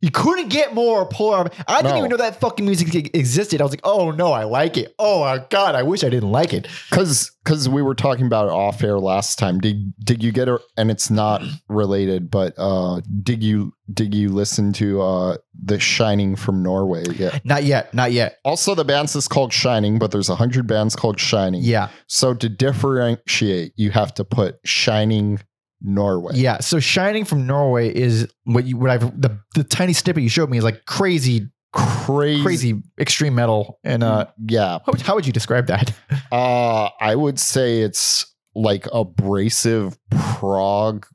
You 0.00 0.10
couldn't 0.12 0.48
get 0.48 0.74
more 0.74 1.06
polar. 1.08 1.50
I 1.66 1.78
didn't 1.82 1.92
No. 1.92 1.98
even 1.98 2.10
know 2.10 2.16
that 2.18 2.38
fucking 2.40 2.64
music 2.64 2.94
existed. 3.16 3.60
I 3.60 3.64
was 3.64 3.72
like, 3.72 3.80
oh 3.84 4.12
no, 4.12 4.30
I 4.32 4.44
like 4.44 4.76
it. 4.76 4.94
Oh 4.98 5.20
my 5.20 5.44
god, 5.50 5.74
I 5.74 5.82
wish 5.82 6.04
I 6.04 6.08
didn't 6.08 6.30
like 6.30 6.52
it. 6.54 6.68
because 6.88 7.32
because 7.44 7.66
we 7.68 7.80
were 7.82 7.94
talking 7.94 8.26
about 8.26 8.46
it 8.46 8.52
off 8.52 8.82
air 8.84 8.98
last 9.00 9.38
time. 9.38 9.58
Did 9.58 9.92
did 10.04 10.22
you 10.22 10.30
get 10.32 10.48
it? 10.48 10.60
And 10.76 10.90
it's 10.90 11.10
not 11.10 11.42
related, 11.68 12.30
but 12.30 12.54
uh, 12.58 13.00
did 13.22 13.42
you 13.42 13.72
did 13.92 14.14
you 14.14 14.28
listen 14.28 14.72
to 14.74 15.00
uh 15.02 15.36
the 15.60 15.80
Shining 15.80 16.36
from 16.36 16.62
Norway? 16.62 17.04
Yeah. 17.16 17.38
Not 17.44 17.64
yet. 17.64 17.92
Not 17.92 18.12
yet. 18.12 18.38
Also, 18.44 18.74
the 18.76 18.84
band's 18.84 19.16
is 19.16 19.26
called 19.26 19.52
Shining, 19.52 19.98
but 19.98 20.10
there's 20.12 20.28
a 20.28 20.36
hundred 20.36 20.66
bands 20.68 20.94
called 20.94 21.18
Shining. 21.18 21.62
Yeah. 21.64 21.88
So 22.06 22.34
to 22.34 22.48
differentiate, 22.48 23.72
you 23.76 23.90
have 23.90 24.14
to 24.14 24.24
put 24.24 24.58
Shining 24.64 25.40
Norway. 25.80 26.32
Yeah. 26.34 26.58
So 26.60 26.80
Shining 26.80 27.24
from 27.24 27.46
Norway 27.46 27.94
is 27.94 28.26
what 28.44 28.64
you 28.64 28.76
what 28.76 28.90
I've 28.90 29.20
the, 29.20 29.38
the 29.54 29.64
tiny 29.64 29.92
snippet 29.92 30.22
you 30.22 30.28
showed 30.28 30.50
me 30.50 30.58
is 30.58 30.64
like 30.64 30.84
crazy, 30.86 31.48
Crazy. 31.72 32.42
crazy 32.42 32.82
extreme 33.00 33.34
metal. 33.34 33.78
And 33.84 34.02
uh 34.02 34.26
yeah. 34.48 34.78
how, 34.84 34.92
would- 34.92 35.02
how 35.02 35.14
would 35.14 35.26
you 35.26 35.32
describe 35.32 35.66
that? 35.68 35.92
Uh, 36.30 36.90
I 37.00 37.14
would 37.16 37.38
say 37.40 37.80
it's 37.80 38.26
like 38.54 38.86
abrasive 38.92 39.96
prog 40.10 41.06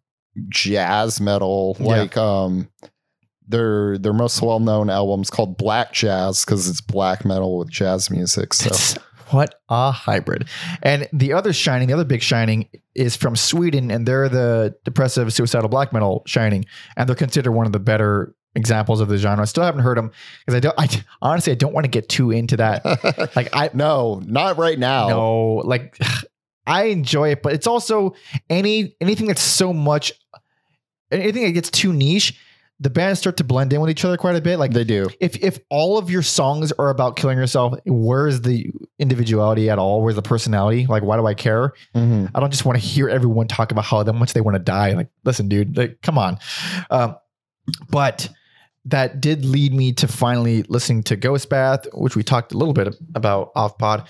jazz 0.49 1.21
metal. 1.21 1.77
Yeah. 1.79 1.85
Like 1.87 2.17
um 2.17 2.67
their 3.47 3.97
their 3.99 4.13
most 4.13 4.41
well 4.41 4.59
known 4.59 4.89
album's 4.89 5.29
called 5.29 5.57
Black 5.57 5.91
Jazz 5.93 6.45
because 6.45 6.67
it's 6.69 6.81
black 6.81 7.25
metal 7.25 7.59
with 7.59 7.69
jazz 7.69 8.09
music. 8.09 8.53
So 8.53 8.99
what 9.33 9.59
a 9.69 9.91
hybrid. 9.91 10.47
And 10.81 11.07
the 11.11 11.33
other 11.33 11.53
Shining, 11.53 11.87
the 11.87 11.93
other 11.93 12.05
big 12.05 12.21
Shining 12.21 12.69
is 12.95 13.15
from 13.15 13.35
Sweden, 13.35 13.91
and 13.91 14.05
they're 14.05 14.29
the 14.29 14.75
depressive 14.83 15.33
suicidal 15.33 15.69
black 15.69 15.91
metal 15.93 16.23
Shining, 16.25 16.65
and 16.95 17.07
they're 17.07 17.15
considered 17.15 17.51
one 17.51 17.65
of 17.65 17.71
the 17.71 17.79
better 17.79 18.35
examples 18.55 19.01
of 19.01 19.07
the 19.07 19.17
genre. 19.17 19.41
I 19.41 19.45
still 19.45 19.63
haven't 19.63 19.81
heard 19.81 19.97
them 19.97 20.11
because 20.45 20.55
I 20.55 20.59
don't. 20.59 20.75
I 20.79 20.87
honestly 21.21 21.51
I 21.51 21.55
don't 21.55 21.73
want 21.73 21.85
to 21.85 21.89
get 21.89 22.09
too 22.09 22.31
into 22.31 22.57
that. 22.57 22.83
Like 23.35 23.49
I 23.53 23.69
no, 23.73 24.21
not 24.25 24.57
right 24.57 24.77
now. 24.77 25.07
no 25.09 25.53
like 25.65 25.97
I 26.67 26.85
enjoy 26.85 27.31
it, 27.31 27.41
but 27.41 27.53
it's 27.53 27.67
also 27.67 28.15
any 28.49 28.95
anything 29.01 29.27
that's 29.27 29.41
so 29.41 29.73
much 29.73 30.13
anything 31.11 31.43
that 31.43 31.51
gets 31.51 31.71
too 31.71 31.93
niche. 31.93 32.39
The 32.79 32.89
bands 32.89 33.19
start 33.19 33.37
to 33.37 33.43
blend 33.43 33.71
in 33.71 33.79
with 33.79 33.89
each 33.89 34.03
other 34.03 34.17
quite 34.17 34.35
a 34.35 34.41
bit. 34.41 34.57
Like 34.59 34.71
They 34.71 34.83
do. 34.83 35.07
if 35.21 35.37
if 35.37 35.59
all 35.69 35.97
of 35.97 36.09
your 36.09 36.21
songs 36.23 36.71
are 36.73 36.89
about 36.89 37.15
killing 37.15 37.37
yourself, 37.37 37.75
where's 37.85 38.41
the 38.41 38.71
individuality 38.99 39.69
at 39.69 39.79
all? 39.79 40.01
Where's 40.01 40.15
the 40.15 40.21
personality? 40.21 40.85
Like, 40.87 41.03
why 41.03 41.15
do 41.17 41.25
I 41.25 41.33
care? 41.33 41.73
Mhm. 41.95 42.29
I 42.35 42.39
don't 42.39 42.51
just 42.51 42.65
want 42.65 42.77
to 42.79 42.85
hear 42.85 43.07
everyone 43.07 43.47
talk 43.47 43.71
about 43.71 43.85
how 43.85 44.03
much 44.03 44.33
they 44.33 44.41
want 44.41 44.55
to 44.55 44.59
die. 44.63 44.93
Like, 44.93 45.09
listen, 45.23 45.47
dude, 45.47 45.77
like, 45.77 45.99
come 46.01 46.17
on. 46.17 46.39
Um, 46.89 47.15
but 47.89 48.27
that 48.85 49.21
did 49.21 49.45
lead 49.45 49.73
me 49.73 49.93
to 49.93 50.07
finally 50.07 50.63
listening 50.63 51.03
to 51.03 51.15
Ghost 51.15 51.49
Bath, 51.49 51.87
which 51.93 52.17
we 52.17 52.23
talked 52.23 52.51
a 52.53 52.57
little 52.57 52.73
bit 52.73 52.93
about 53.15 53.51
off 53.55 53.77
pod. 53.77 54.07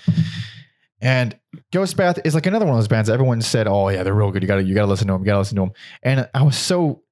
And 1.00 1.38
Ghost 1.72 1.96
Bath 1.96 2.18
is 2.24 2.34
like 2.34 2.46
another 2.46 2.64
one 2.64 2.74
of 2.74 2.80
those 2.80 2.88
bands 2.88 3.06
that 3.08 3.14
everyone 3.14 3.40
said, 3.42 3.68
"Oh 3.68 3.88
yeah, 3.90 4.02
they're 4.02 4.14
real 4.14 4.30
good. 4.32 4.42
You 4.42 4.48
gotta 4.48 4.64
you 4.64 4.74
gotta 4.74 4.88
listen 4.88 5.06
to 5.08 5.12
them. 5.12 5.22
You 5.22 5.26
gotta 5.26 5.38
listen 5.38 5.56
to 5.56 5.62
them." 5.62 5.72
And 6.02 6.28
I 6.34 6.42
was 6.42 6.56
so 6.56 7.02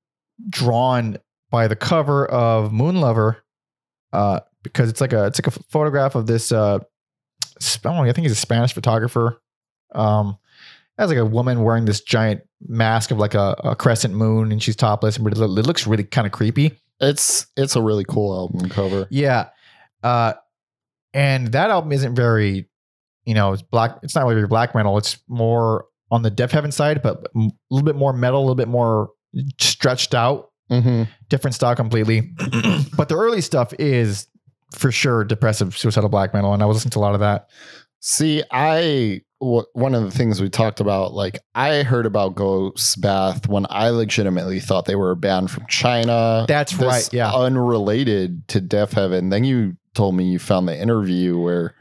drawn 0.49 1.19
by 1.53 1.69
the 1.69 1.77
cover 1.77 2.27
of 2.27 2.73
Moon 2.73 3.01
Lover, 3.01 3.45
uh, 4.13 4.41
because 4.65 4.89
it's 4.89 5.01
like 5.01 5.13
a 5.13 5.27
it's 5.27 5.39
like 5.39 5.47
a 5.47 5.63
photograph 5.71 6.17
of 6.17 6.27
this. 6.27 6.51
Uh, 6.51 6.79
I, 6.79 7.79
don't 7.83 7.97
know, 7.97 8.03
I 8.03 8.13
think 8.13 8.25
he's 8.25 8.33
a 8.33 8.35
Spanish 8.35 8.73
photographer. 8.73 9.41
Um, 9.95 10.39
has 10.99 11.11
like 11.11 11.19
a 11.19 11.27
woman 11.27 11.63
wearing 11.63 11.85
this 11.85 12.01
giant 12.01 12.43
mask 12.67 13.11
of 13.11 13.19
like 13.19 13.35
a, 13.35 13.55
a 13.63 13.77
crescent 13.77 14.15
moon, 14.15 14.51
and 14.51 14.63
she's 14.63 14.75
topless, 14.75 15.19
but 15.19 15.37
it, 15.37 15.39
looks 15.39 15.87
really 15.87 16.05
kind 16.05 16.27
of 16.27 16.33
creepy. 16.33 16.73
It's 17.01 17.47
it's 17.57 17.77
a 17.77 17.83
really 17.83 18.05
cool 18.09 18.35
album 18.35 18.69
cover. 18.71 19.07
Yeah. 19.11 19.51
Uh, 20.03 20.33
and 21.15 21.49
that 21.49 21.71
album 21.71 21.93
isn't 21.93 22.15
very, 22.15 22.69
you 23.27 23.35
know, 23.35 23.53
it's 23.53 23.63
black. 23.63 23.99
It's 24.03 24.15
not 24.15 24.27
really 24.27 24.47
black 24.47 24.75
metal. 24.75 24.97
It's 24.97 25.19
more 25.29 25.85
on 26.11 26.23
the 26.23 26.31
Deafheaven 26.31 26.73
side, 26.73 27.03
but 27.03 27.27
a 27.37 27.51
little 27.71 27.85
bit 27.85 27.97
more 27.97 28.13
metal, 28.13 28.41
a 28.41 28.43
little 28.43 28.55
bit 28.55 28.69
more 28.69 29.11
stretched 29.59 30.15
out 30.15 30.52
hmm 30.69 31.03
different 31.29 31.55
style 31.55 31.75
completely. 31.77 32.21
but 32.97 33.09
the 33.09 33.17
early 33.17 33.41
stuff 33.41 33.73
is 33.79 34.27
for 34.77 34.91
sure 34.93 35.25
depressive 35.25 35.77
suicidal 35.77 36.09
black 36.11 36.33
metal, 36.35 36.53
and 36.55 36.63
I 36.63 36.67
was 36.67 36.77
listening 36.77 36.91
to 36.93 36.99
a 36.99 37.01
lot 37.01 37.15
of 37.15 37.21
that. 37.21 37.49
See, 38.01 38.43
I 38.51 39.21
w- 39.41 39.65
one 39.75 39.95
of 39.95 40.03
the 40.03 40.11
things 40.11 40.41
we 40.41 40.49
talked 40.51 40.81
about, 40.81 41.13
like 41.15 41.39
I 41.55 41.83
heard 41.85 42.05
about 42.07 42.35
Ghost 42.35 43.01
Bath 43.01 43.47
when 43.49 43.65
I 43.71 43.91
legitimately 43.91 44.59
thought 44.61 44.87
they 44.87 44.97
were 44.97 45.13
a 45.13 45.17
band 45.17 45.51
from 45.53 45.67
China. 45.69 46.45
That's 46.49 46.73
This 46.73 46.83
right. 46.87 47.09
Yeah. 47.13 47.33
unrelated 47.33 48.49
to 48.49 48.61
Deafheaven. 48.61 49.31
Then 49.31 49.45
you 49.45 49.77
told 49.95 50.15
me 50.17 50.25
you 50.25 50.39
found 50.39 50.67
the 50.69 50.77
interview 50.81 51.39
where 51.39 51.75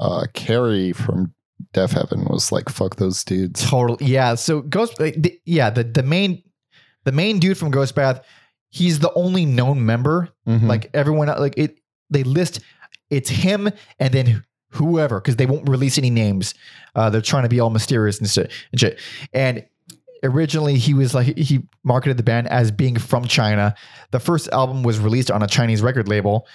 uh 0.00 0.26
Kerry 0.34 0.92
from 0.92 1.32
Deafheaven 1.74 2.28
was 2.30 2.50
like, 2.50 2.68
"Fuck 2.70 2.96
those 2.96 3.22
dudes." 3.24 3.68
Totally. 3.68 4.04
Yeah. 4.06 4.34
So 4.36 4.62
Ghost. 4.62 4.96
the- 4.96 5.38
Yeah. 5.44 5.70
The 5.70 5.84
the 5.84 6.02
main 6.02 6.42
the 7.08 7.12
main 7.12 7.38
dude 7.38 7.56
from 7.56 7.70
Ghost 7.70 7.94
Bath, 7.94 8.20
he's 8.68 8.98
the 8.98 9.10
only 9.14 9.46
known 9.46 9.86
member. 9.86 10.28
Mhm. 10.46 10.64
Like 10.66 10.90
everyone, 10.92 11.28
like 11.28 11.56
it. 11.56 11.78
They 12.10 12.22
list 12.22 12.60
it's 13.10 13.30
him 13.30 13.70
and 13.98 14.12
then 14.12 14.44
whoever 14.72 15.18
because 15.20 15.36
they 15.36 15.46
won't 15.46 15.66
release 15.68 15.96
any 15.96 16.10
names. 16.10 16.52
Uh, 16.94 17.08
they're 17.08 17.22
trying 17.22 17.44
to 17.44 17.48
be 17.48 17.60
all 17.60 17.70
mysterious. 17.70 18.18
And, 18.20 18.28
shit. 18.78 18.98
and 19.32 19.64
originally 20.22 20.76
he 20.76 20.92
was 20.92 21.14
like 21.14 21.36
he 21.38 21.60
marketed 21.84 22.18
the 22.18 22.22
band 22.22 22.48
as 22.48 22.70
being 22.70 22.98
from 22.98 23.24
China. 23.24 23.74
The 24.10 24.20
first 24.20 24.48
album 24.48 24.82
was 24.82 24.98
released 24.98 25.30
on 25.30 25.42
a 25.42 25.46
Chinese 25.46 25.80
record 25.80 26.08
label. 26.08 26.46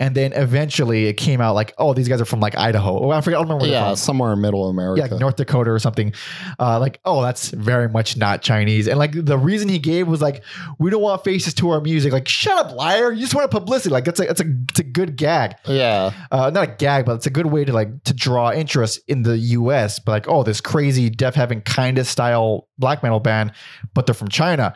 And 0.00 0.12
then 0.16 0.32
eventually 0.32 1.06
it 1.06 1.12
came 1.14 1.40
out 1.40 1.54
like, 1.54 1.72
oh, 1.78 1.94
these 1.94 2.08
guys 2.08 2.20
are 2.20 2.24
from 2.24 2.40
like 2.40 2.56
Idaho. 2.56 2.98
Oh, 3.04 3.10
I 3.10 3.20
forget. 3.20 3.38
I 3.38 3.42
don't 3.42 3.48
remember 3.48 3.62
where 3.62 3.70
they're 3.70 3.80
yeah, 3.80 3.88
from 3.90 3.96
somewhere 3.96 4.32
in 4.32 4.40
Middle 4.40 4.68
America. 4.68 5.00
yeah, 5.00 5.06
like 5.12 5.20
North 5.20 5.36
Dakota 5.36 5.70
or 5.70 5.78
something. 5.78 6.12
Uh, 6.58 6.80
like, 6.80 6.98
oh, 7.04 7.22
that's 7.22 7.50
very 7.50 7.88
much 7.88 8.16
not 8.16 8.42
Chinese. 8.42 8.88
And 8.88 8.98
like 8.98 9.12
the 9.12 9.38
reason 9.38 9.68
he 9.68 9.78
gave 9.78 10.08
was 10.08 10.20
like, 10.20 10.42
we 10.80 10.90
don't 10.90 11.00
want 11.00 11.22
faces 11.22 11.54
to 11.54 11.70
our 11.70 11.80
music. 11.80 12.12
Like, 12.12 12.26
shut 12.26 12.66
up, 12.66 12.74
liar! 12.74 13.12
You 13.12 13.20
just 13.20 13.36
want 13.36 13.48
publicity. 13.52 13.92
Like, 13.92 14.04
that's 14.04 14.18
a 14.18 14.24
that's 14.24 14.40
a 14.40 14.44
it's 14.70 14.80
a 14.80 14.84
good 14.84 15.14
gag. 15.16 15.54
yeah, 15.66 16.10
Uh, 16.32 16.50
not 16.50 16.64
a 16.68 16.72
gag, 16.72 17.04
but 17.06 17.14
it's 17.14 17.26
a 17.26 17.30
good 17.30 17.46
way 17.46 17.64
to 17.64 17.72
like 17.72 18.02
to 18.04 18.14
draw 18.14 18.50
interest 18.50 18.98
in 19.06 19.22
the 19.22 19.38
U.S. 19.38 20.00
But 20.00 20.10
like, 20.10 20.28
oh, 20.28 20.42
this 20.42 20.60
crazy 20.60 21.08
Deafheaven 21.08 21.64
kind 21.64 21.98
of 21.98 22.08
style 22.08 22.66
black 22.78 23.04
metal 23.04 23.20
band, 23.20 23.52
but 23.94 24.06
they're 24.06 24.14
from 24.14 24.28
China. 24.28 24.74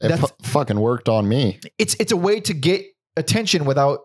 it 0.00 0.10
That's- 0.10 0.20
fu- 0.30 0.48
fucking 0.48 0.78
worked 0.78 1.08
on 1.08 1.28
me. 1.28 1.58
It's 1.76 1.94
it's 1.98 2.12
a 2.12 2.16
way 2.16 2.38
to 2.38 2.54
get 2.54 2.84
attention 3.16 3.64
without 3.64 3.98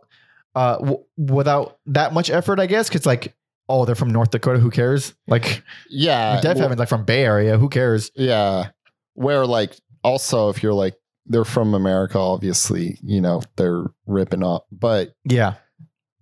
uh 0.55 0.77
w- 0.77 1.03
without 1.17 1.77
that 1.87 2.13
much 2.13 2.29
effort, 2.29 2.59
I 2.59 2.65
guess. 2.65 2.89
Because 2.89 3.05
like, 3.05 3.35
oh, 3.67 3.85
they're 3.85 3.95
from 3.95 4.09
North 4.09 4.31
Dakota. 4.31 4.59
Who 4.59 4.71
cares? 4.71 5.13
Like, 5.27 5.63
Yeah, 5.89 6.41
Deaf 6.41 6.55
well, 6.55 6.63
Heaven's 6.63 6.79
like 6.79 6.89
from 6.89 7.05
Bay 7.05 7.23
Area. 7.23 7.57
Who 7.57 7.69
cares? 7.69 8.11
Yeah. 8.15 8.69
Where 9.13 9.45
like 9.45 9.75
also 10.03 10.49
if 10.49 10.63
you're 10.63 10.73
like 10.73 10.95
they're 11.25 11.45
from 11.45 11.73
America, 11.75 12.17
obviously, 12.17 12.97
you 13.03 13.21
know, 13.21 13.41
they're 13.55 13.83
ripping 14.07 14.43
up. 14.43 14.65
But 14.71 15.13
Yeah. 15.25 15.55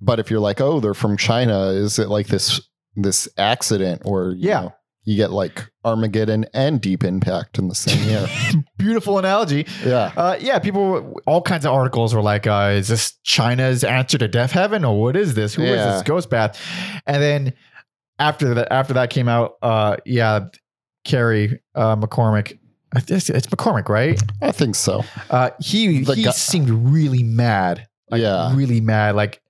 but 0.01 0.19
if 0.19 0.29
you're 0.29 0.39
like, 0.41 0.59
oh, 0.59 0.79
they're 0.79 0.93
from 0.93 1.15
China, 1.17 1.67
is 1.69 1.97
it 1.99 2.09
like 2.09 2.27
this 2.27 2.59
this 2.95 3.29
accident 3.37 4.01
or 4.05 4.33
Yeah. 4.37 4.61
know, 4.61 4.73
you 5.07 5.15
get 5.15 5.31
like 5.31 5.65
Armageddon 5.85 6.45
and 6.53 6.81
Deep 6.81 7.01
Impact 7.03 7.57
in 7.57 7.69
the 7.69 7.75
same 7.75 8.07
year. 8.09 8.27
Beautiful 8.77 9.17
analogy. 9.17 9.65
yeah. 9.85 10.11
Uh, 10.17 10.35
yeah, 10.39 10.59
people, 10.59 11.17
all 11.25 11.41
kinds 11.41 11.65
of 11.65 11.71
articles 11.71 12.13
were 12.13 12.21
like, 12.21 12.45
uh, 12.45 12.73
is 12.75 12.89
this 12.89 13.13
China's 13.23 13.85
answer 13.85 14.17
to 14.17 14.27
Deafheaven 14.27 14.85
or 14.85 14.99
what 15.01 15.15
is 15.15 15.33
this? 15.33 15.55
Who 15.55 15.63
is 15.63 15.69
Yeah. 15.77 15.93
this 15.93 16.03
Ghost 16.03 16.29
Bath? 16.29 16.61
And 17.07 17.23
then 17.23 17.53
after 18.19 18.53
that, 18.55 18.67
after 18.73 18.95
that 18.95 19.09
came 19.09 19.29
out, 19.29 19.53
uh, 19.61 19.95
yeah, 20.05 20.47
Kerry 21.05 21.61
uh, 21.73 21.95
McCormick, 21.95 22.59
I 22.93 22.99
guess 22.99 23.29
it's 23.29 23.47
McCormick, 23.47 23.87
right? 23.87 24.21
I 24.41 24.51
think 24.51 24.75
so. 24.75 25.05
Uh, 25.29 25.51
he 25.61 26.01
The 26.03 26.15
he 26.15 26.23
guy- 26.23 26.31
seemed 26.31 26.69
really 26.69 27.23
mad, 27.23 27.87
like 28.11 28.21
Yeah. 28.21 28.53
really 28.53 28.81
mad, 28.81 29.15
like. 29.15 29.41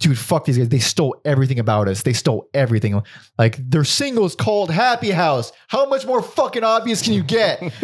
Dude, 0.00 0.18
fuck 0.18 0.46
these 0.46 0.56
guys. 0.56 0.70
They 0.70 0.78
stole 0.78 1.20
everything 1.26 1.58
about 1.58 1.86
us. 1.86 2.02
They 2.02 2.14
stole 2.14 2.48
everything. 2.54 3.00
Like 3.38 3.56
their 3.58 3.84
singles 3.84 4.34
called 4.34 4.70
Happy 4.70 5.10
House. 5.10 5.52
How 5.68 5.86
much 5.86 6.06
more 6.06 6.22
fucking 6.22 6.64
obvious 6.64 7.02
can 7.02 7.12
you 7.12 7.22
get? 7.22 7.60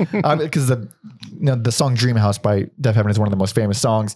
Because 0.47 0.69
the 0.69 0.89
you 1.33 1.45
know, 1.45 1.57
the 1.57 1.71
song 1.73 1.95
Dream 1.95 2.17
House 2.17 2.39
by 2.39 2.65
Deafheaven 2.81 3.11
is 3.11 3.19
one 3.19 3.29
of 3.29 3.31
the 3.31 3.37
most 3.37 3.55
famous 3.55 3.79
songs. 3.79 4.15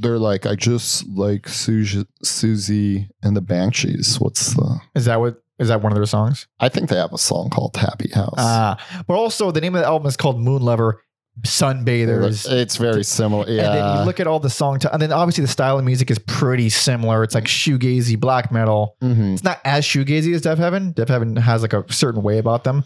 They're 0.00 0.18
like, 0.18 0.44
I 0.44 0.56
just 0.56 1.06
like 1.08 1.42
Siouxsie, 1.42 2.06
Siouxsie 2.24 3.08
and 3.22 3.36
the 3.36 3.40
Banshees. 3.40 4.20
What's 4.20 4.54
the 4.54 4.80
Is 4.94 5.04
that 5.04 5.20
what 5.20 5.40
is 5.58 5.68
that 5.68 5.82
one 5.82 5.92
of 5.92 5.96
their 5.96 6.06
songs? 6.06 6.46
I 6.60 6.68
think 6.68 6.90
they 6.90 6.96
have 6.96 7.12
a 7.12 7.18
song 7.18 7.48
called 7.50 7.76
Happy 7.76 8.10
House. 8.10 8.34
Ah, 8.36 9.04
but 9.06 9.14
also 9.14 9.50
the 9.50 9.60
name 9.60 9.74
of 9.74 9.80
the 9.82 9.86
album 9.86 10.06
is 10.06 10.16
called 10.16 10.38
Moon 10.40 10.62
Lover, 10.62 11.02
Sunbathers. 11.42 12.50
it's 12.50 12.76
very 12.76 13.04
similar. 13.04 13.48
Yeah. 13.48 13.64
And 13.66 13.74
then 13.78 13.98
you 13.98 14.04
look 14.04 14.20
at 14.20 14.26
all 14.26 14.40
the 14.40 14.50
song, 14.50 14.78
t- 14.78 14.88
and 14.92 15.00
then 15.02 15.12
obviously 15.12 15.42
the 15.42 15.48
style 15.48 15.78
of 15.78 15.84
music 15.84 16.10
is 16.10 16.18
pretty 16.18 16.68
similar. 16.70 17.22
It's 17.22 17.34
like 17.34 17.44
shoegazy 17.44 18.18
black 18.18 18.50
metal. 18.50 18.96
Mhm. 19.02 19.34
It's 19.34 19.44
not 19.44 19.60
as 19.64 19.84
shoegazy 19.84 20.34
as 20.34 20.42
Deafheaven. 20.42 20.94
Deaf 20.94 21.08
Heaven 21.08 21.36
has 21.36 21.62
like 21.62 21.72
a 21.72 21.84
certain 21.92 22.22
way 22.22 22.38
about 22.38 22.64
them. 22.64 22.84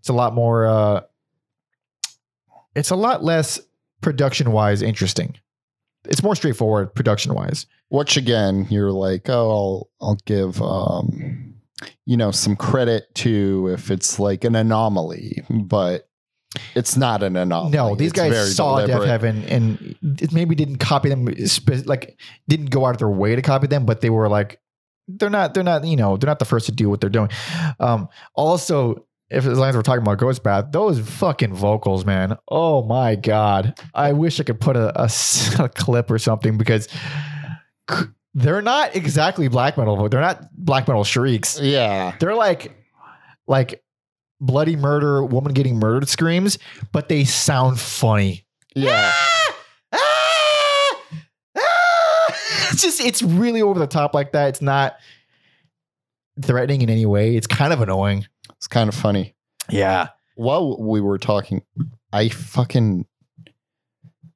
It's 0.00 0.08
a 0.08 0.12
lot 0.12 0.34
more. 0.34 0.66
uh 0.66 1.00
It's 2.74 2.90
a 2.90 2.96
lot 2.96 3.24
less 3.24 3.60
production 4.00 4.52
wise 4.52 4.82
interesting. 4.82 5.36
It's 6.04 6.22
more 6.22 6.36
straightforward 6.36 6.94
production 6.94 7.34
wise. 7.34 7.66
which 7.90 8.16
again 8.16 8.66
you're 8.70 8.92
like 8.92 9.28
oh 9.30 9.50
i'll 9.50 9.90
i'll 10.00 10.18
give 10.26 10.60
um 10.62 11.54
you 12.04 12.16
know 12.16 12.30
some 12.30 12.54
credit 12.54 13.12
to 13.14 13.68
if 13.72 13.90
it's 13.90 14.18
like 14.18 14.44
an 14.44 14.54
anomaly 14.54 15.42
but 15.48 16.07
it's 16.74 16.96
not 16.96 17.22
an 17.22 17.36
anomaly 17.36 17.72
No, 17.72 17.94
these 17.94 18.10
It's 18.12 18.18
guys 18.20 18.56
saw 18.56 18.80
deliberate. 18.80 19.06
Heaven 19.06 19.44
and 19.44 19.96
it 20.20 20.32
maybe 20.32 20.54
didn't 20.54 20.78
copy 20.78 21.08
them, 21.08 21.26
like 21.84 22.18
didn't 22.48 22.70
go 22.70 22.86
out 22.86 22.92
of 22.92 22.98
their 22.98 23.10
way 23.10 23.36
to 23.36 23.42
copy 23.42 23.66
them, 23.66 23.84
but 23.84 24.00
they 24.00 24.10
were 24.10 24.28
like, 24.28 24.60
they're 25.08 25.30
not, 25.30 25.54
they're 25.54 25.64
not, 25.64 25.84
you 25.84 25.96
know, 25.96 26.16
they're 26.16 26.28
not 26.28 26.38
the 26.38 26.44
first 26.44 26.66
to 26.66 26.72
do 26.72 26.88
what 26.90 27.00
they're 27.00 27.10
doing. 27.10 27.30
Um, 27.80 28.08
also, 28.34 29.06
if 29.30 29.44
as 29.46 29.58
long 29.58 29.68
as 29.68 29.76
we're 29.76 29.82
talking 29.82 30.02
about 30.02 30.18
Ghost 30.18 30.42
Bath, 30.42 30.66
those 30.70 31.00
fucking 31.00 31.54
vocals, 31.54 32.06
man. 32.06 32.36
Oh 32.48 32.82
my 32.82 33.14
god, 33.14 33.78
I 33.94 34.12
wish 34.12 34.40
I 34.40 34.42
could 34.44 34.60
put 34.60 34.76
a 34.76 35.08
clip 35.74 36.10
or 36.10 36.18
something 36.18 36.56
because 36.56 36.88
they're 38.34 38.62
not 38.62 38.96
exactly 38.96 39.48
black 39.48 39.76
metal. 39.76 40.08
They're 40.08 40.20
not 40.20 40.44
black 40.54 40.88
metal 40.88 41.04
shrieks. 41.04 41.60
yeah 41.60 42.16
They're 42.18 42.34
like, 42.34 42.74
like 43.46 43.82
bloody 44.40 44.76
murder, 44.76 45.24
woman 45.24 45.52
getting 45.52 45.78
murdered 45.78 46.08
screams, 46.08 46.58
but 46.92 47.08
they 47.08 47.24
sound 47.24 47.78
funny. 47.80 48.44
yeah 48.74 49.12
Ah! 49.92 51.04
Ah! 51.56 52.34
It's 52.70 52.82
just 52.82 53.00
it's 53.00 53.22
really 53.22 53.62
over 53.62 53.78
the 53.80 53.86
top 53.86 54.14
like 54.14 54.32
that. 54.32 54.48
It's 54.50 54.62
not 54.62 54.96
threatening 56.42 56.82
in 56.82 56.90
any 56.90 57.06
way. 57.06 57.34
It's 57.34 57.46
kind 57.46 57.72
of 57.72 57.80
annoying. 57.80 58.26
it's 58.50 58.66
kind 58.68 58.88
of 58.88 58.94
funny 58.94 59.34
Yeah. 59.70 60.08
while 60.36 60.76
we 60.78 61.00
were 61.00 61.18
talking 61.18 61.62
i 62.12 62.28
fucking 62.28 63.06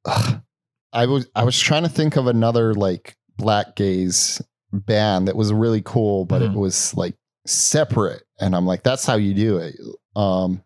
Ugh. 0.04 0.40
i 0.92 1.06
was 1.06 1.28
i 1.34 1.42
was 1.44 1.58
trying 1.58 1.82
to 1.84 1.88
think 1.88 2.16
of 2.16 2.26
another 2.26 2.74
like 2.74 3.16
black 3.38 3.76
gaze 3.76 4.42
band 4.72 5.26
that 5.28 5.36
was 5.36 5.52
really 5.52 5.80
cool 5.82 6.24
but 6.24 6.42
Mhm. 6.42 6.52
it 6.52 6.58
was 6.58 6.94
like 6.96 7.14
separate 7.46 8.22
and 8.42 8.54
i'm 8.54 8.66
like 8.66 8.82
that's 8.82 9.06
how 9.06 9.14
you 9.16 9.32
do 9.34 9.56
it 9.58 9.74
um 10.16 10.62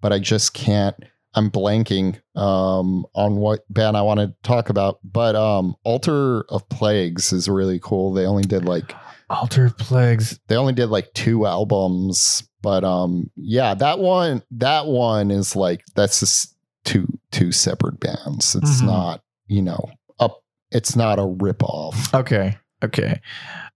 but 0.00 0.12
i 0.12 0.18
just 0.18 0.54
can't 0.54 0.96
i'm 1.34 1.50
blanking 1.50 2.16
um 2.36 3.04
on 3.14 3.36
what 3.36 3.60
band 3.72 3.96
i 3.96 4.02
want 4.02 4.18
to 4.18 4.34
talk 4.42 4.68
about 4.70 4.98
but 5.04 5.36
um 5.36 5.76
altar 5.84 6.42
of 6.48 6.68
plagues 6.68 7.32
is 7.32 7.48
really 7.48 7.78
cool 7.82 8.12
they 8.12 8.26
only 8.26 8.42
did 8.44 8.64
like 8.64 8.94
Altar 9.30 9.70
plagues. 9.70 10.40
they 10.48 10.56
only 10.56 10.72
did 10.72 10.88
like 10.88 11.12
two 11.14 11.46
albums 11.46 12.42
but 12.62 12.82
um 12.82 13.30
yeah 13.36 13.74
that 13.74 14.00
one 14.00 14.42
that 14.50 14.86
one 14.86 15.30
is 15.30 15.54
like 15.54 15.84
that's 15.94 16.18
just 16.18 16.56
two 16.84 17.06
two 17.30 17.52
separate 17.52 18.00
bands 18.00 18.56
it's 18.56 18.82
Mhm. 18.82 18.86
not 18.86 19.22
you 19.46 19.62
know 19.62 19.88
up 20.18 20.42
it's 20.72 20.96
not 20.96 21.20
a 21.20 21.24
rip 21.26 21.62
off 21.62 22.12
Okay. 22.12 22.56
Okay. 22.82 23.20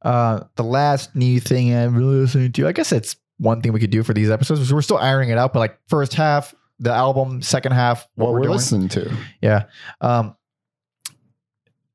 Uh 0.03 0.41
the 0.57 0.65
last 0.65 1.15
new 1.15 1.39
thing 1.39 1.73
I'm 1.73 1.95
really 1.95 2.17
listening 2.17 2.51
to, 2.53 2.67
I 2.67 2.73
guess 2.73 2.91
it's 2.91 3.15
one 3.39 3.61
thing 3.61 3.73
we 3.73 3.81
could 3.81 3.91
do 3.91 4.03
for 4.03 4.15
these 4.15 4.31
episodes. 4.31 4.73
We're 4.73 4.83
still 4.83 4.99
ironing 4.99 5.31
it 5.31 5.39
out, 5.39 5.53
but 5.53 5.59
like 5.59 5.79
first 5.89 6.15
half, 6.15 6.55
the 6.79 6.93
album, 6.93 7.43
second 7.43 7.73
half, 7.73 8.07
what, 8.15 8.33
we're, 8.33 8.41
doing. 8.43 8.53
listening 8.53 8.89
to 8.91 9.17
Yeah. 9.43 9.65
Um 10.01 10.37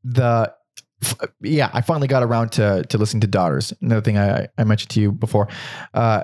the 0.04 0.54
f- 1.04 1.16
yeah, 1.42 1.70
I 1.74 1.82
finally 1.82 2.08
got 2.08 2.24
around 2.24 2.54
to 2.54 2.84
to 2.90 2.98
listening 2.98 3.22
to 3.22 3.28
Daughters. 3.28 3.74
Another 3.82 4.02
thing 4.02 4.18
I 4.18 4.48
I 4.58 4.64
mentioned 4.64 4.92
to 4.92 5.02
you 5.02 5.12
before. 5.12 5.48
Uh 5.94 6.24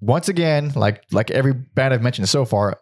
once 0.00 0.28
again, 0.28 0.72
like 0.74 1.02
like 1.12 1.30
every 1.30 1.52
band 1.52 1.92
I've 1.92 2.02
mentioned 2.02 2.28
so 2.28 2.44
far, 2.44 2.80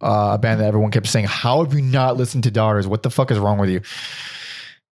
uh, 0.00 0.30
a 0.34 0.38
band 0.38 0.60
that 0.60 0.66
everyone 0.66 0.90
kept 0.92 1.06
saying, 1.08 1.26
"How 1.26 1.64
have 1.64 1.74
you 1.74 1.82
not 1.82 2.16
listened 2.16 2.44
to 2.44 2.50
Daughters? 2.50 2.86
What 2.86 3.02
the 3.02 3.10
fuck 3.10 3.30
is 3.32 3.38
wrong 3.38 3.58
with 3.58 3.70
you?" 3.70 3.80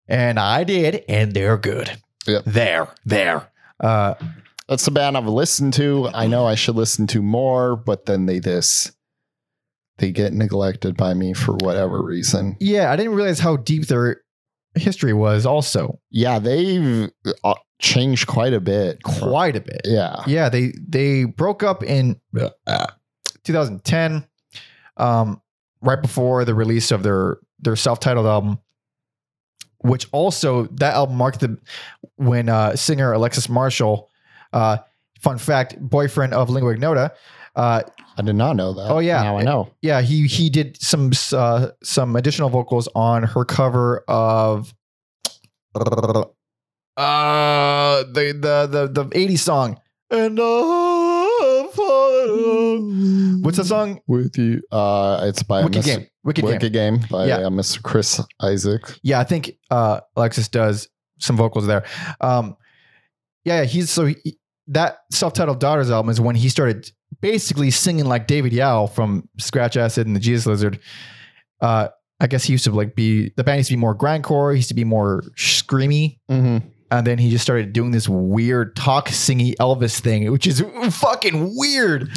And 0.09 0.39
I 0.39 0.65
did, 0.65 1.05
and 1.09 1.35
they're 1.35 1.59
good. 1.59 1.91
Yep. 2.27 2.45
There, 2.47 2.89
there. 3.05 3.51
Uh, 3.79 4.15
that's 4.69 4.85
the 4.85 4.91
band 4.91 5.17
i've 5.17 5.27
listened 5.27 5.73
to 5.75 6.09
i 6.15 6.27
know 6.27 6.47
i 6.47 6.55
should 6.55 6.77
listen 6.77 7.07
to 7.07 7.23
more 7.23 7.77
but 7.77 8.07
then 8.07 8.27
they 8.27 8.39
this 8.39 8.93
they 9.99 10.11
get 10.13 10.33
neglected 10.35 10.97
by 10.97 11.15
me 11.15 11.33
for 11.33 11.55
whatever 11.55 12.03
reason. 12.03 12.55
Yeah, 12.61 12.93
I 12.93 12.97
didn't 12.97 13.15
realize 13.15 13.39
how 13.39 13.57
deep 13.57 13.87
their 13.87 14.21
history 14.75 15.15
was. 15.15 15.47
Also, 15.47 15.99
Yeah, 16.11 16.39
they've 16.39 17.09
uh, 17.43 17.55
changed 17.81 18.27
quite 18.27 18.53
a 18.53 18.61
bit. 18.61 19.03
quite 19.03 19.57
a 19.57 19.61
bit. 19.63 19.81
Yeah. 19.87 20.23
Yeah, 20.27 20.51
they 20.51 20.75
they 20.87 21.25
broke 21.25 21.63
up 21.63 21.83
in 21.83 22.21
uh, 22.67 22.87
2010, 23.45 24.27
um, 24.99 25.41
right 25.81 26.03
before 26.03 26.45
the 26.45 26.55
release 26.55 26.91
of 26.91 27.03
their 27.03 27.39
their 27.59 27.75
self-titled 27.77 28.27
album, 28.27 28.59
which 29.79 30.09
also 30.13 30.65
that 30.73 30.93
album 30.93 31.17
marked 31.17 31.41
the 31.41 31.57
when 32.17 32.51
uh, 32.51 32.77
singer 32.77 33.13
Alexis 33.15 33.49
Marshall, 33.49 34.11
uh, 34.57 34.79
fun 35.21 35.39
fact, 35.39 35.77
boyfriend 35.81 36.33
of 36.35 36.49
Lingua 36.51 36.73
Ignota, 36.73 37.13
uh, 37.55 37.83
I 38.19 38.23
did 38.23 38.35
not 38.37 38.57
know 38.57 38.73
that. 38.75 38.91
Oh, 38.91 38.99
yeah. 38.99 39.23
Now 39.23 39.39
I 39.39 39.43
know. 39.43 39.69
yeah, 39.83 40.01
he 40.01 40.27
he 40.27 40.49
did 40.51 40.81
some 40.81 41.13
uh, 41.33 41.69
some 41.83 42.17
additional 42.17 42.49
vocals 42.49 42.89
on 42.95 43.23
her 43.23 43.45
cover 43.45 44.05
of 44.09 44.73
uh 46.97 48.03
the 48.05 48.33
the 48.33 48.67
the 48.67 48.89
the 48.89 49.05
80s 49.11 49.39
song. 49.41 49.79
And 50.11 50.39
I 50.41 51.27
what's 53.43 53.57
the 53.59 53.65
song? 53.65 54.01
With 54.07 54.39
you. 54.39 54.63
Uh, 54.71 55.21
it's 55.29 55.43
by 55.43 55.65
Wicked 55.65 55.83
Mr. 55.83 55.87
Game. 55.87 56.07
Wicked, 56.25 56.43
Game. 56.45 56.51
Wicked 56.53 56.73
Game 56.73 57.01
by 57.11 57.27
Yeah. 57.27 57.37
uh, 57.39 57.51
Mr. 57.51 57.83
Chris 57.83 58.21
Isaak. 58.41 58.99
Yeah, 59.03 59.21
I 59.21 59.25
think 59.25 59.53
uh 59.71 60.01
Alexis 60.17 60.49
does 60.49 60.89
some 61.19 61.37
vocals 61.37 61.67
there. 61.67 61.85
Um 62.21 62.57
yeah, 63.45 63.65
he's 63.65 63.91
so 63.91 64.07
he, 64.07 64.39
that 64.69 64.99
self-titled 65.13 65.61
Daughters 65.61 65.91
album 65.91 66.11
is 66.11 66.21
when 66.21 66.37
he 66.37 66.49
started 66.49 66.91
basically 67.21 67.71
singing 67.71 68.05
like 68.07 68.27
David 68.27 68.53
Yow 68.53 68.87
from 68.87 69.29
Scratch 69.39 69.77
Acid 69.77 70.07
and 70.07 70.15
the 70.17 70.21
Jesus 70.21 70.47
Lizard. 70.47 70.81
Uh 71.61 71.89
I 72.19 72.27
guess 72.29 72.45
he 72.45 72.53
used 72.53 72.65
to 72.65 72.71
like 72.73 72.95
be 72.95 73.31
the 73.37 73.45
band 73.45 73.59
used 73.59 73.69
to 73.69 73.75
be 73.77 73.81
more 73.81 73.95
grindcore, 73.95 74.53
he 74.53 74.59
used 74.59 74.69
to 74.69 74.75
be 74.75 74.85
more 74.85 75.23
screamy, 75.37 76.19
Mm-hmm. 76.31 76.67
and 76.91 77.07
then 77.07 77.19
he 77.19 77.31
just 77.31 77.43
started 77.45 77.73
doing 77.73 77.91
this 77.91 78.09
weird 78.09 78.75
talk 78.75 79.09
singy 79.09 79.55
Elvis 79.57 80.01
thing, 80.01 80.31
which 80.33 80.47
is 80.47 80.63
fucking 80.91 81.53
weird. 81.57 82.09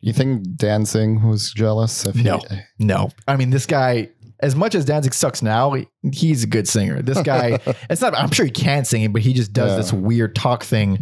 You 0.00 0.12
think 0.12 0.56
Danzig 0.56 1.22
was 1.22 1.52
jealous? 1.52 2.04
If 2.06 2.14
he- 2.14 2.22
No. 2.22 2.40
No, 2.78 3.10
I 3.26 3.36
mean 3.36 3.50
this 3.50 3.66
guy. 3.66 4.08
As 4.40 4.54
much 4.54 4.74
as 4.74 4.84
Danzig 4.84 5.14
sucks 5.14 5.42
now, 5.42 5.72
he- 5.72 5.88
he's 6.12 6.44
a 6.44 6.46
good 6.46 6.68
singer. 6.68 7.02
This 7.02 7.20
guy, 7.22 7.58
it's 7.90 8.00
not. 8.00 8.14
I'm 8.16 8.30
sure 8.30 8.44
he 8.46 8.52
can 8.52 8.84
sing 8.84 9.02
it, 9.02 9.12
but 9.12 9.22
he 9.22 9.32
just 9.32 9.52
does 9.52 9.72
Yeah. 9.72 9.76
this 9.78 9.92
weird 9.92 10.34
talk 10.36 10.62
thing 10.62 11.00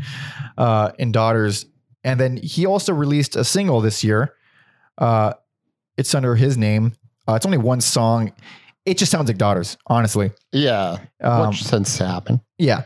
uh, 0.56 0.92
in 0.98 1.12
Daughters. 1.12 1.66
And 2.04 2.18
then 2.20 2.36
he 2.38 2.66
also 2.66 2.92
released 2.94 3.36
a 3.36 3.44
single 3.44 3.80
this 3.80 4.02
year. 4.04 4.34
Uh, 4.96 5.34
it's 5.96 6.14
under 6.14 6.34
his 6.36 6.56
name. 6.56 6.92
Uh, 7.28 7.34
it's 7.34 7.44
only 7.46 7.58
one 7.58 7.80
song. 7.80 8.32
It 8.84 8.96
just 8.98 9.10
sounds 9.10 9.28
like 9.28 9.36
Daughters, 9.38 9.76
honestly. 9.88 10.30
yeah. 10.52 10.98
Um, 11.20 11.48
what 11.48 11.56
tends 11.56 11.96
to 11.98 12.06
happen? 12.06 12.40
yeah, 12.56 12.84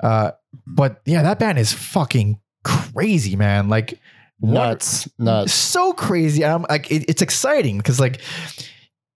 uh, 0.00 0.32
but 0.66 1.00
yeah, 1.06 1.22
that 1.22 1.38
band 1.38 1.58
is 1.58 1.72
fucking 1.72 2.38
crazy, 2.64 3.34
man. 3.34 3.68
Like 3.70 3.98
what- 4.40 4.52
Nuts. 4.52 5.08
Nuts. 5.18 5.52
so 5.54 5.92
crazy. 5.94 6.44
I'm 6.44 6.66
like, 6.68 6.90
it, 6.92 7.06
it's 7.08 7.22
exciting 7.22 7.78
because 7.78 7.98
like 7.98 8.20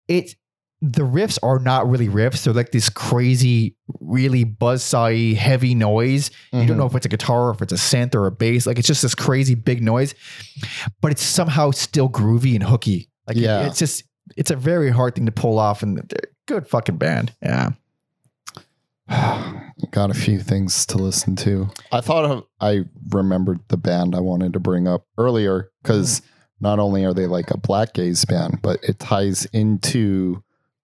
it, 0.06 0.34
the 0.80 1.02
riffs 1.02 1.38
are 1.42 1.58
not 1.58 1.88
really 1.88 2.08
riffs. 2.08 2.44
They're 2.44 2.54
like 2.54 2.70
this 2.70 2.88
crazy, 2.88 3.74
really 4.00 4.44
buzzsaw 4.44 5.34
heavy 5.34 5.74
noise. 5.74 6.30
You 6.52 6.60
don't 6.66 6.68
Mhm. 6.68 6.76
know 6.78 6.86
if 6.86 6.94
it's 6.94 7.06
a 7.06 7.08
guitar 7.08 7.48
or 7.48 7.50
if 7.50 7.62
it's 7.62 7.72
a 7.72 7.76
synth 7.76 8.14
or 8.14 8.26
a 8.26 8.30
bass. 8.30 8.64
Like 8.66 8.78
it's 8.78 8.86
just 8.86 9.02
this 9.02 9.14
crazy 9.14 9.54
big 9.56 9.82
noise, 9.82 10.14
but 11.00 11.10
it's 11.10 11.22
somehow 11.22 11.72
still 11.72 12.08
groovy 12.08 12.54
and 12.54 12.62
hooky. 12.62 13.08
Like 13.26 13.36
it- 13.36 13.42
Yeah. 13.42 13.66
it's 13.66 13.78
just, 13.80 14.04
it's 14.36 14.50
a 14.52 14.56
very 14.56 14.90
hard 14.90 15.16
thing 15.16 15.26
to 15.26 15.32
pull 15.32 15.58
off 15.58 15.82
and 15.82 15.96
they're 15.96 16.04
a 16.24 16.28
good 16.46 16.68
fucking 16.68 16.96
band. 16.98 17.32
Yeah. 17.42 17.70
Got 19.90 20.10
a 20.10 20.14
few 20.14 20.38
things 20.40 20.84
to 20.86 20.98
listen 20.98 21.34
to. 21.36 21.68
I 21.92 22.00
thought 22.00 22.24
of, 22.24 22.44
I 22.60 22.84
remembered 23.10 23.60
the 23.68 23.76
band 23.76 24.14
I 24.14 24.20
wanted 24.20 24.52
to 24.52 24.60
bring 24.60 24.86
up 24.86 25.06
earlier 25.16 25.70
because 25.82 26.20
not 26.60 26.78
only 26.78 27.04
are 27.04 27.14
they 27.14 27.26
like 27.26 27.50
a 27.50 27.56
black 27.58 27.94
gaze 27.94 28.24
band, 28.24 28.60
but 28.62 28.80
it 28.82 28.98
ties 28.98 29.46
into 29.46 30.42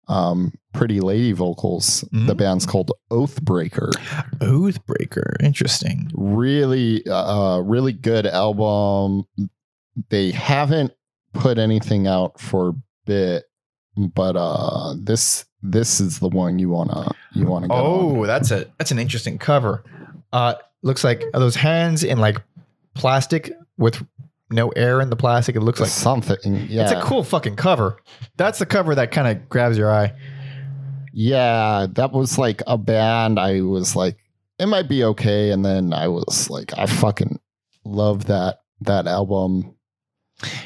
um, 0.09 0.53
Pretty 0.73 1.01
Lady 1.01 1.33
vocals. 1.33 2.03
The 2.13 2.35
Mm. 2.35 2.37
band's 2.37 2.67
called 2.67 2.91
Oathbreaker. 3.11 3.91
Oathbreaker. 4.41 5.37
Interesting. 5.43 6.11
Really, 6.15 7.07
uh, 7.07 7.59
really 7.61 7.93
good 7.93 8.27
album. 8.27 9.25
They 10.11 10.31
haven't 10.33 10.93
put 11.33 11.59
anything 11.59 12.07
out 12.07 12.41
for 12.41 12.69
a 12.71 12.75
bit, 13.07 13.45
but 13.97 14.37
uh, 14.37 14.95
this 14.99 15.45
this 15.63 16.01
is 16.01 16.19
the 16.19 16.29
one 16.29 16.59
you 16.59 16.69
wanna 16.69 17.11
you 17.33 17.47
wanna 17.47 17.69
get 17.69 17.75
on. 17.75 17.81
Oh, 18.17 18.27
that's 18.27 18.51
a 18.51 18.67
that's 18.79 18.91
an 18.91 18.99
interesting 18.99 19.39
cover. 19.39 19.83
Uh 20.33 20.55
looks 20.83 21.05
like 21.05 21.23
are 21.33 21.41
those 21.41 21.55
hands 21.57 22.05
in 22.05 22.19
like 22.19 22.43
plastic 22.95 23.53
with 23.79 24.05
no 24.51 24.69
air 24.71 25.01
in 25.01 25.11
the 25.11 25.17
plastic. 25.17 25.57
It 25.57 25.61
looks 25.61 25.81
like 25.81 25.91
something. 25.91 26.67
Yeah, 26.69 26.83
it's 26.83 26.93
a 26.93 27.03
cool 27.03 27.25
fucking 27.25 27.57
cover. 27.57 27.99
That's 28.37 28.59
the 28.59 28.67
cover 28.67 28.95
that 28.95 29.11
kind 29.11 29.29
of 29.29 29.49
grabs 29.49 29.79
your 29.79 29.91
eye. 29.91 30.13
Yeah, 31.13 31.87
that 31.93 32.13
was 32.13 32.39
like 32.39 32.63
a 32.67 32.77
band. 32.77 33.39
I 33.39 33.61
was 33.61 33.95
like, 33.95 34.19
it 34.59 34.67
might 34.67 34.89
be 34.89 35.05
okay, 35.05 35.51
and 35.51 35.65
then 35.65 35.93
I 35.93 36.09
was 36.09 36.51
like, 36.51 36.77
I 36.77 36.87
fucking 36.87 37.39
love 37.85 38.27
that 38.27 38.61
that 38.83 39.07
album. 39.07 39.75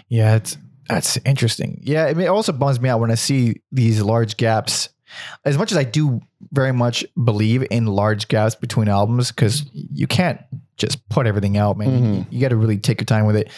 Yeah, 0.09 0.37
it's 0.37 0.57
that's 0.89 1.18
interesting. 1.18 1.81
Yeah, 1.83 2.07
I 2.07 2.14
mean, 2.14 2.26
it 2.26 2.31
also 2.31 2.53
bums 2.53 2.81
me 2.81 2.89
out 2.89 3.01
when 3.01 3.11
I 3.11 3.16
see 3.16 3.61
these 3.70 4.03
large 4.03 4.37
gaps. 4.37 4.89
As 5.45 5.57
much 5.57 5.72
as 5.72 5.79
I 5.79 5.85
do 5.85 6.20
very 6.53 6.72
much 6.72 7.05
believe 7.22 7.66
in 7.70 7.87
large 7.87 8.29
gaps 8.29 8.55
between 8.55 8.89
albums, 8.89 9.31
because 9.31 9.64
you 9.72 10.07
can't 10.07 10.41
just 10.79 11.07
put 11.09 11.26
everything 11.26 11.57
out, 11.57 11.76
man. 11.76 11.91
You- 11.91 11.99
Mhm. 12.22 12.26
You, 12.31 12.41
got 12.41 12.49
to 12.49 12.57
really 12.57 12.79
take 12.79 13.01
your 13.01 13.07
time 13.07 13.26
with 13.26 13.37
it. 13.37 13.51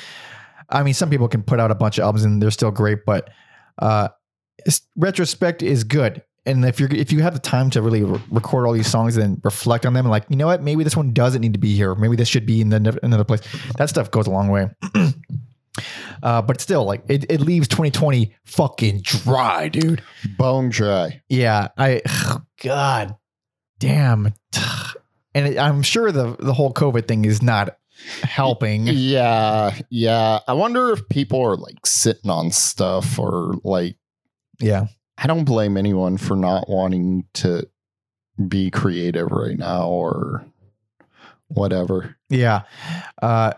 I 0.68 0.82
mean, 0.82 0.94
some 0.94 1.10
people 1.10 1.28
can 1.28 1.42
put 1.42 1.60
out 1.60 1.70
a 1.70 1.74
bunch 1.74 1.98
of 1.98 2.04
albums 2.04 2.24
and 2.24 2.42
they're 2.42 2.50
still 2.50 2.70
great, 2.70 3.04
but 3.06 3.28
uh, 3.80 4.08
retrospect 4.96 5.62
is 5.62 5.84
good. 5.84 6.22
And 6.46 6.64
if 6.64 6.80
you're 6.80 6.90
if 6.90 7.12
you 7.12 7.20
have 7.20 7.34
the 7.34 7.38
time 7.40 7.68
to 7.70 7.82
really 7.82 8.02
re- 8.02 8.20
record 8.30 8.66
all 8.66 8.72
these 8.72 8.86
songs 8.88 9.16
and 9.18 9.40
reflect 9.44 9.84
on 9.84 9.92
them, 9.92 10.06
and 10.06 10.10
like 10.10 10.24
you 10.30 10.36
know 10.36 10.46
what, 10.46 10.62
maybe 10.62 10.82
this 10.84 10.96
one 10.96 11.12
doesn't 11.12 11.42
need 11.42 11.52
to 11.52 11.58
be 11.58 11.74
here. 11.76 11.94
Maybe 11.94 12.16
this 12.16 12.28
should 12.28 12.46
be 12.46 12.62
in 12.62 12.70
the, 12.70 12.98
another 13.02 13.24
place. 13.24 13.40
That 13.76 13.90
stuff 13.90 14.10
goes 14.10 14.26
a 14.26 14.30
long 14.30 14.48
way. 14.48 14.70
Uh, 16.22 16.42
but 16.42 16.60
still, 16.60 16.84
like 16.84 17.02
it, 17.08 17.24
it 17.30 17.40
leaves 17.40 17.66
2020 17.68 18.34
fucking 18.44 19.00
dry, 19.02 19.68
dude. 19.68 20.02
Bone 20.36 20.68
Dry. 20.68 21.22
Yeah, 21.28 21.68
I, 21.78 22.02
God, 22.62 23.16
damn. 23.78 24.34
And 25.34 25.48
it, 25.48 25.58
I'm 25.58 25.82
sure 25.82 26.10
the 26.12 26.36
the 26.38 26.52
whole 26.52 26.72
COVID 26.72 27.06
thing 27.06 27.24
is 27.24 27.42
not 27.42 27.76
helping. 28.22 28.86
Yeah, 28.86 29.76
yeah. 29.90 30.40
I 30.48 30.52
wonder 30.54 30.90
if 30.90 31.08
people 31.08 31.40
are 31.42 31.56
like 31.56 31.86
sitting 31.86 32.30
on 32.30 32.50
stuff 32.50 33.18
or 33.18 33.54
like. 33.64 33.96
Yeah, 34.58 34.86
I 35.16 35.26
don't 35.26 35.44
blame 35.44 35.76
anyone 35.76 36.16
for 36.16 36.36
not 36.36 36.68
wanting 36.68 37.24
to 37.34 37.68
be 38.48 38.70
creative 38.70 39.30
right 39.30 39.58
now 39.58 39.86
or 39.88 40.44
whatever. 41.48 42.16
yeah. 42.28 42.62
Uh, 43.20 43.52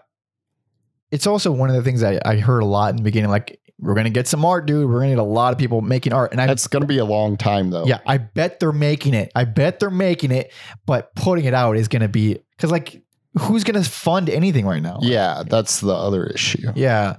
it's 1.11 1.27
also 1.27 1.53
one 1.53 1.69
of 1.69 1.77
the 1.77 1.83
things 1.83 2.03
I, 2.03 2.19
I 2.25 2.39
heard 2.39 2.61
a 2.61 2.67
lot 2.67 2.91
in 2.91 2.97
the 2.97 3.03
beginning. 3.03 3.31
Like, 3.31 3.61
we're 3.83 3.95
gonna 3.95 4.09
get 4.11 4.29
some 4.29 4.45
art, 4.45 4.65
dude. 4.67 4.89
We're 4.89 5.01
gonna 5.01 5.11
get 5.11 5.19
a 5.19 5.23
lot 5.25 5.53
of 5.53 5.59
people 5.59 5.81
making 5.83 6.13
art, 6.13 6.33
and 6.33 6.41
I 6.41 6.47
It's 6.51 6.67
gonna 6.69 6.87
be 6.87 6.99
a 6.99 7.05
long 7.05 7.37
time 7.37 7.71
though. 7.71 7.85
Yeah, 7.85 7.99
I 8.07 8.17
bet 8.19 8.61
they're 8.61 8.73
making 8.73 9.13
it. 9.15 9.31
I 9.35 9.45
bet 9.45 9.81
they're 9.81 9.91
making 9.91 10.31
it, 10.31 10.53
but 10.87 11.15
putting 11.17 11.45
it 11.45 11.53
out 11.55 11.77
is 11.77 11.89
going 11.89 12.03
to 12.03 12.09
be 12.09 12.39
because, 12.57 12.71
like, 12.71 13.03
who's 13.39 13.65
going 13.65 13.83
to 13.83 13.91
fund 13.91 14.31
anything 14.31 14.65
right 14.67 14.83
now? 14.83 14.99
yeah. 15.03 15.43
That's 15.47 15.81
the 15.81 15.93
other 15.95 16.27
issue. 16.27 16.71
Yeah. 16.77 17.17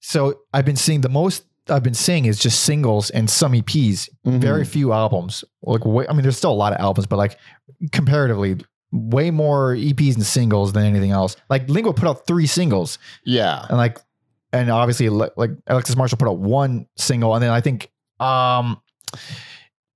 So 0.00 0.40
I've 0.54 0.64
been 0.64 0.76
seeing 0.76 1.02
the 1.02 1.08
most 1.08 1.44
I've 1.70 1.82
been 1.82 1.92
seeing 1.92 2.24
is 2.24 2.38
just 2.38 2.60
singles 2.60 3.10
and 3.10 3.28
some 3.28 3.52
EPs, 3.52 4.08
Mhm. 4.26 4.40
very 4.40 4.64
few 4.64 4.92
albums. 4.94 5.44
Like, 5.62 5.84
way, 5.84 6.06
I 6.08 6.14
mean, 6.14 6.22
there's 6.22 6.38
still 6.38 6.52
a 6.52 6.54
lot 6.54 6.72
of 6.72 6.80
albums, 6.80 7.06
but 7.06 7.16
like 7.16 7.36
comparatively, 7.92 8.56
way 8.90 9.30
more 9.30 9.74
EPs 9.74 10.14
and 10.14 10.24
singles 10.24 10.72
than 10.72 10.84
anything 10.86 11.10
else. 11.10 11.36
Like, 11.50 11.68
Lingua 11.68 11.92
put 11.92 12.08
out 12.08 12.26
three 12.26 12.46
singles, 12.46 12.98
yeah. 13.26 13.66
and 13.68 13.76
like, 13.76 13.98
and 14.52 14.70
obviously, 14.70 15.08
like 15.08 15.50
Alexis 15.66 15.96
Marshall 15.96 16.18
put 16.18 16.28
out 16.28 16.38
one 16.38 16.86
single, 16.96 17.34
and 17.34 17.42
then 17.42 17.50
I 17.50 17.60
think, 17.60 17.90
um, 18.20 18.80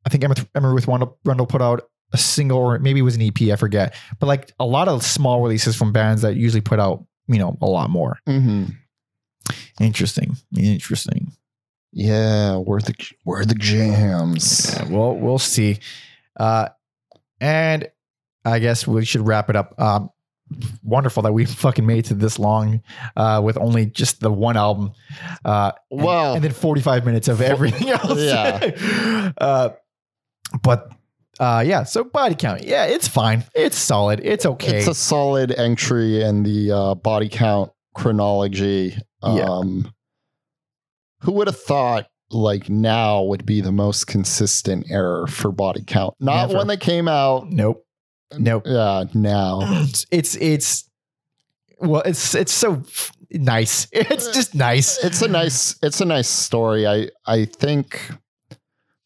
I 0.05 0.09
think 0.11 0.25
Emma, 0.25 0.35
Emma 0.55 0.69
Ruth 0.71 0.87
Rundle, 0.87 1.47
put 1.47 1.63
out 1.63 1.89
a 2.13 2.19
single, 2.19 2.59
or 2.59 2.79
maybe 2.79 3.01
it 3.01 3.05
was 3.05 3.17
an 3.17 3.23
EP, 3.23 3.41
I 3.53 3.57
forget. 3.57 3.95
But 4.21 4.27
like 4.27 4.53
a 4.61 4.67
lot 4.67 4.89
of 4.89 5.03
small 5.03 5.41
releases 5.43 5.77
from 5.77 5.93
bands 5.93 6.23
that 6.23 6.37
usually 6.37 6.61
put 6.61 6.79
out, 6.79 7.05
you 7.29 7.39
know, 7.39 7.57
a 7.61 7.67
lot 7.67 7.91
more. 7.91 8.19
hmm 8.27 8.65
Interesting, 9.81 10.37
interesting. 10.57 11.33
Yeah. 11.93 12.57
Where 12.57 12.81
the 12.81 12.95
where 13.25 13.45
the 13.45 13.55
jams? 13.55 14.73
Yeah, 14.75 14.89
well, 14.89 15.15
we'll 15.17 15.39
see. 15.39 15.79
Uh, 16.39 16.69
and 17.41 17.89
I 18.45 18.59
guess 18.61 18.87
we 18.87 19.05
should 19.05 19.27
wrap 19.27 19.51
it 19.51 19.57
up. 19.57 19.75
Um, 19.81 20.11
wonderful 20.83 21.23
that 21.25 21.33
we 21.33 21.45
fucking 21.45 21.87
made 21.87 21.99
it 22.01 22.05
to 22.07 22.15
this 22.15 22.39
long 22.39 22.83
uh, 23.17 23.41
with 23.45 23.57
only 23.59 23.87
just 23.87 24.21
the 24.21 24.31
one 24.33 24.57
album. 24.57 24.93
Uh, 25.45 25.73
and- 25.91 26.03
Well- 26.03 26.35
and 26.35 26.45
then 26.45 26.53
45 26.53 27.05
minutes 27.07 27.29
of 27.29 27.41
everything 27.41 27.89
else. 27.91 28.19
Yeah. 28.21 29.33
uh, 29.39 29.71
but 30.63 30.91
uh, 31.41 31.65
yeah, 31.67 31.83
so 31.83 32.05
body 32.05 32.35
count. 32.35 32.65
Yeah, 32.65 32.85
it's 32.85 33.09
fine. 33.09 33.45
It's 33.55 33.77
solid. 33.77 34.21
It's 34.23 34.45
okay. 34.47 34.79
It's 34.79 34.87
a 34.89 34.95
solid 34.95 35.51
entry 35.53 36.23
in 36.23 36.43
the 36.43 36.71
uh, 36.71 36.95
body 36.95 37.29
count 37.29 37.73
chronology. 37.95 38.97
Yeah. 39.25 39.45
Um, 39.45 39.93
Who 41.23 41.33
would 41.33 41.47
have 41.47 41.59
thought 41.59 42.07
like 42.31 42.69
now 42.69 43.23
would 43.23 43.45
be 43.47 43.61
the 43.61 43.73
most 43.73 44.07
consistent 44.07 44.87
error 44.91 45.27
for 45.27 45.53
body 45.53 45.83
count? 45.87 46.15
Not 46.21 46.49
Never. 46.49 46.59
when 46.59 46.67
they 46.67 46.77
came 46.77 47.09
out. 47.09 47.51
nope. 47.51 47.85
Nope. 48.39 48.65
Yeah, 48.67 49.05
now. 49.15 49.61
It's, 49.63 50.07
it's 50.11 50.35
it's 50.37 50.89
well, 51.81 52.03
it's 52.05 52.35
it's 52.35 52.53
so 52.53 52.83
nice. 53.31 53.87
It's 53.93 54.29
just 54.33 54.55
nice. 54.55 55.03
It's 55.05 55.23
a 55.23 55.29
nice 55.29 55.77
it's 55.83 56.01
a 56.01 56.05
nice 56.05 56.29
story. 56.29 56.87
I 56.87 57.09
I 57.27 57.45
think 57.47 58.11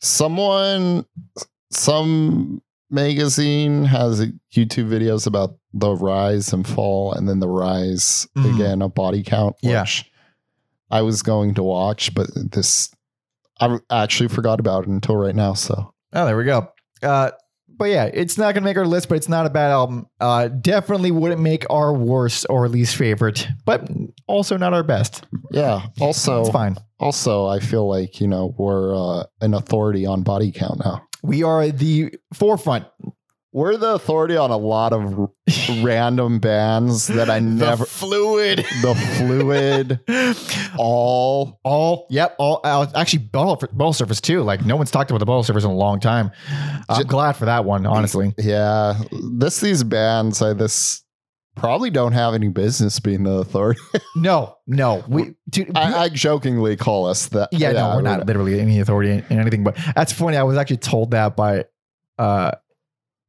someone 0.01 1.05
some 1.71 2.63
magazine 2.91 3.85
has 3.85 4.21
YouTube 4.55 4.89
videos 4.89 5.27
about 5.27 5.57
the 5.73 5.93
rise 5.95 6.53
and 6.53 6.67
fall 6.67 7.13
and 7.13 7.29
then 7.29 7.41
the 7.41 7.49
rise 7.49 8.27
Mhm. 8.37 8.55
again 8.55 8.83
of 8.83 8.95
body 8.95 9.23
count, 9.23 9.57
Yeah. 9.63 9.85
I 10.91 11.03
was 11.03 11.23
going 11.23 11.55
to 11.55 11.63
watch, 11.65 12.15
but 12.15 12.29
this 12.53 12.91
I 13.61 13.79
actually 13.91 14.29
forgot 14.29 14.61
about 14.61 14.85
it 14.85 14.89
until 14.91 15.17
right 15.17 15.35
now. 15.35 15.55
So 15.55 15.93
Oh, 16.13 16.25
there 16.27 16.37
we 16.37 16.45
go. 16.45 16.69
Uh, 17.03 17.33
but 17.79 17.87
yeah, 17.91 18.05
it's 18.13 18.37
not 18.39 18.55
gonna 18.55 18.65
make 18.65 18.77
our 18.77 18.87
list, 18.87 19.09
but 19.09 19.17
it's 19.17 19.29
not 19.29 19.47
a 19.47 19.51
bad 19.51 19.71
album. 19.71 20.07
Uh, 20.21 20.49
definitely 20.49 21.11
wouldn't 21.11 21.41
make 21.41 21.65
our 21.71 21.93
worst 21.93 22.47
or 22.49 22.69
least 22.69 22.97
favorite, 22.97 23.47
but 23.65 23.89
also 24.27 24.57
not 24.57 24.73
our 24.75 24.83
best. 24.83 25.27
yeah. 25.51 25.87
Also 26.01 26.41
It's 26.41 26.51
fine. 26.51 26.77
also 27.01 27.47
I 27.47 27.61
feel 27.61 27.89
like, 27.89 28.21
you 28.21 28.27
know, 28.29 28.55
we're 28.59 28.95
uh, 28.95 29.25
an 29.41 29.55
authority 29.55 30.07
on 30.07 30.23
body 30.23 30.53
count 30.53 30.81
now. 30.85 31.03
We 31.23 31.43
are 31.43 31.69
the 31.69 32.15
forefront. 32.35 32.85
We're 33.57 33.79
the 33.79 33.95
authority 33.95 34.37
on 34.37 34.51
a 34.51 34.57
lot 34.59 34.93
of 34.93 35.19
r- 35.19 35.31
random 35.83 36.41
bands 36.41 37.07
that 37.07 37.31
I 37.31 37.39
never 37.39 37.85
the 37.85 37.87
fluid. 37.87 38.59
the 38.83 38.95
fluid. 39.17 40.75
All. 40.79 41.59
All? 41.65 42.07
Yep. 42.11 42.37
All 42.39 42.61
uh, 42.65 42.87
actually 42.95 43.21
ball 43.21 43.57
ball 43.73 43.95
surface 43.95 44.21
too. 44.21 44.43
Like 44.43 44.67
no 44.67 44.77
one's 44.77 44.91
talked 44.91 45.11
about 45.11 45.21
the 45.21 45.25
ball 45.25 45.43
surface 45.43 45.65
in 45.65 45.71
a 45.71 45.75
long 45.75 46.01
time. 46.01 46.33
I'm 46.91 46.99
Ju- 47.01 47.05
glad 47.05 47.33
for 47.33 47.47
that 47.47 47.65
one 47.65 47.87
honestly. 47.87 48.35
yeah. 48.37 49.01
This 49.39 49.61
these 49.61 49.83
bands 49.83 50.43
i 50.43 50.53
this 50.53 51.03
probably 51.55 51.89
don't 51.89 52.13
have 52.13 52.35
any 52.35 52.49
business 52.49 53.01
being 53.01 53.23
the 53.23 53.39
authority. 53.39 53.81
No 54.17 54.57
no. 54.67 55.03
We 55.09 55.35
dude, 55.49 55.75
I, 55.75 56.03
I 56.03 56.09
jokingly 56.11 56.77
call 56.77 57.07
us 57.07 57.29
that 57.29 57.49
yeah, 57.53 57.73
no 57.73 57.97
we're 57.97 58.03
not 58.03 58.19
not 58.19 58.27
literally 58.27 58.61
any 58.61 58.81
authority 58.81 59.13
in, 59.13 59.25
in 59.31 59.41
anything 59.41 59.65
but 59.65 59.79
that's 59.95 60.13
funny. 60.13 60.37
I 60.37 60.43
was 60.43 60.59
actually 60.59 60.77
told 60.77 61.13
that 61.13 61.37
by 61.37 61.65
uh 62.19 62.51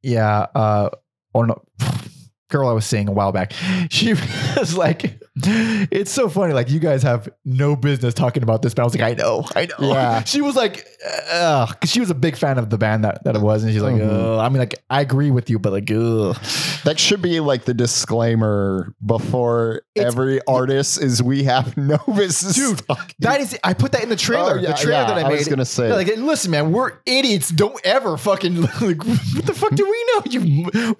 yeah 0.02 0.46
uh 0.54 0.88
or 1.34 1.46
no 1.46 1.62
girl 2.50 2.68
i 2.68 2.72
was 2.72 2.86
seeing 2.86 3.08
a 3.08 3.12
while 3.12 3.30
back 3.32 3.52
she 3.90 4.14
was 4.56 4.76
like 4.76 5.20
it's 5.40 6.10
so 6.10 6.28
funny 6.28 6.52
like 6.52 6.68
you 6.70 6.80
guys 6.80 7.02
have 7.02 7.28
no 7.44 7.76
business 7.76 8.12
talking 8.14 8.42
about 8.42 8.62
this 8.62 8.74
but 8.74 8.82
i 8.82 8.84
was 8.84 8.94
like 8.96 9.02
i 9.04 9.14
know 9.14 9.44
i 9.54 9.66
know 9.66 9.92
Yeah. 9.92 10.24
she 10.24 10.40
was 10.40 10.56
like 10.56 10.86
uh 11.30 11.66
because 11.66 11.90
she 11.90 12.00
was 12.00 12.10
a 12.10 12.14
big 12.14 12.36
fan 12.36 12.58
of 12.58 12.70
the 12.70 12.78
band 12.78 13.04
that, 13.04 13.22
that 13.24 13.36
it 13.36 13.42
was 13.42 13.62
and 13.62 13.72
she's 13.72 13.82
like 13.82 13.94
Mhm. 13.94 14.40
i 14.40 14.48
mean 14.48 14.58
like 14.58 14.82
i 14.90 15.00
agree 15.00 15.30
with 15.30 15.48
you 15.50 15.58
but 15.58 15.72
like 15.72 15.90
ugh. 15.90 16.36
That 16.84 16.98
should 16.98 17.20
be 17.22 17.40
like 17.40 17.64
the 17.64 17.74
disclaimer 17.74 18.92
before 19.04 19.82
It's- 19.94 20.12
every 20.12 20.40
artist 20.46 21.02
is 21.02 21.22
we 21.22 21.44
have 21.44 21.76
no 21.76 21.98
business 22.16 22.54
Dude, 22.54 22.86
talking. 22.86 23.14
that 23.20 23.40
is 23.40 23.58
i 23.64 23.74
put 23.74 23.92
that 23.92 24.02
in 24.02 24.08
the 24.08 24.16
trailer 24.16 24.58
Oh, 24.58 24.60
yeah, 24.60 24.72
the 24.72 24.74
trailer 24.78 25.00
yeah, 25.02 25.06
that 25.08 25.18
i 25.18 25.26
I 25.26 25.28
made 25.30 25.38
was 25.38 25.48
gonna 25.48 25.64
say 25.64 25.92
like, 25.92 26.06
listen, 26.16 26.50
man, 26.50 26.72
we're 26.72 26.92
idiots. 27.06 27.48
Don't 27.50 27.80
ever 27.84 28.16
fucking 28.16 28.62
like, 28.80 29.04
what 29.04 29.46
the 29.46 29.54
fuck 29.54 29.74
do 29.74 29.84
we 29.84 30.06
know? 30.08 30.22
You? 30.30 30.96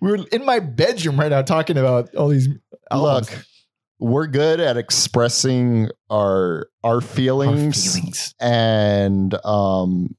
We're 0.00 0.24
in 0.32 0.44
my 0.44 0.60
bedroom 0.60 1.18
right 1.18 1.28
now 1.30 1.42
talking 1.42 1.76
about 1.76 2.14
all 2.14 2.28
these. 2.28 2.48
albums. 2.90 3.30
look 3.30 3.44
we're 4.02 4.26
good 4.28 4.60
at 4.60 4.76
expressing 4.78 5.90
our 6.10 6.68
our 6.82 6.94
Our 6.94 7.00
feelings, 7.02 7.94
feelings. 7.96 8.34
and 8.40 9.34
um 9.44 10.16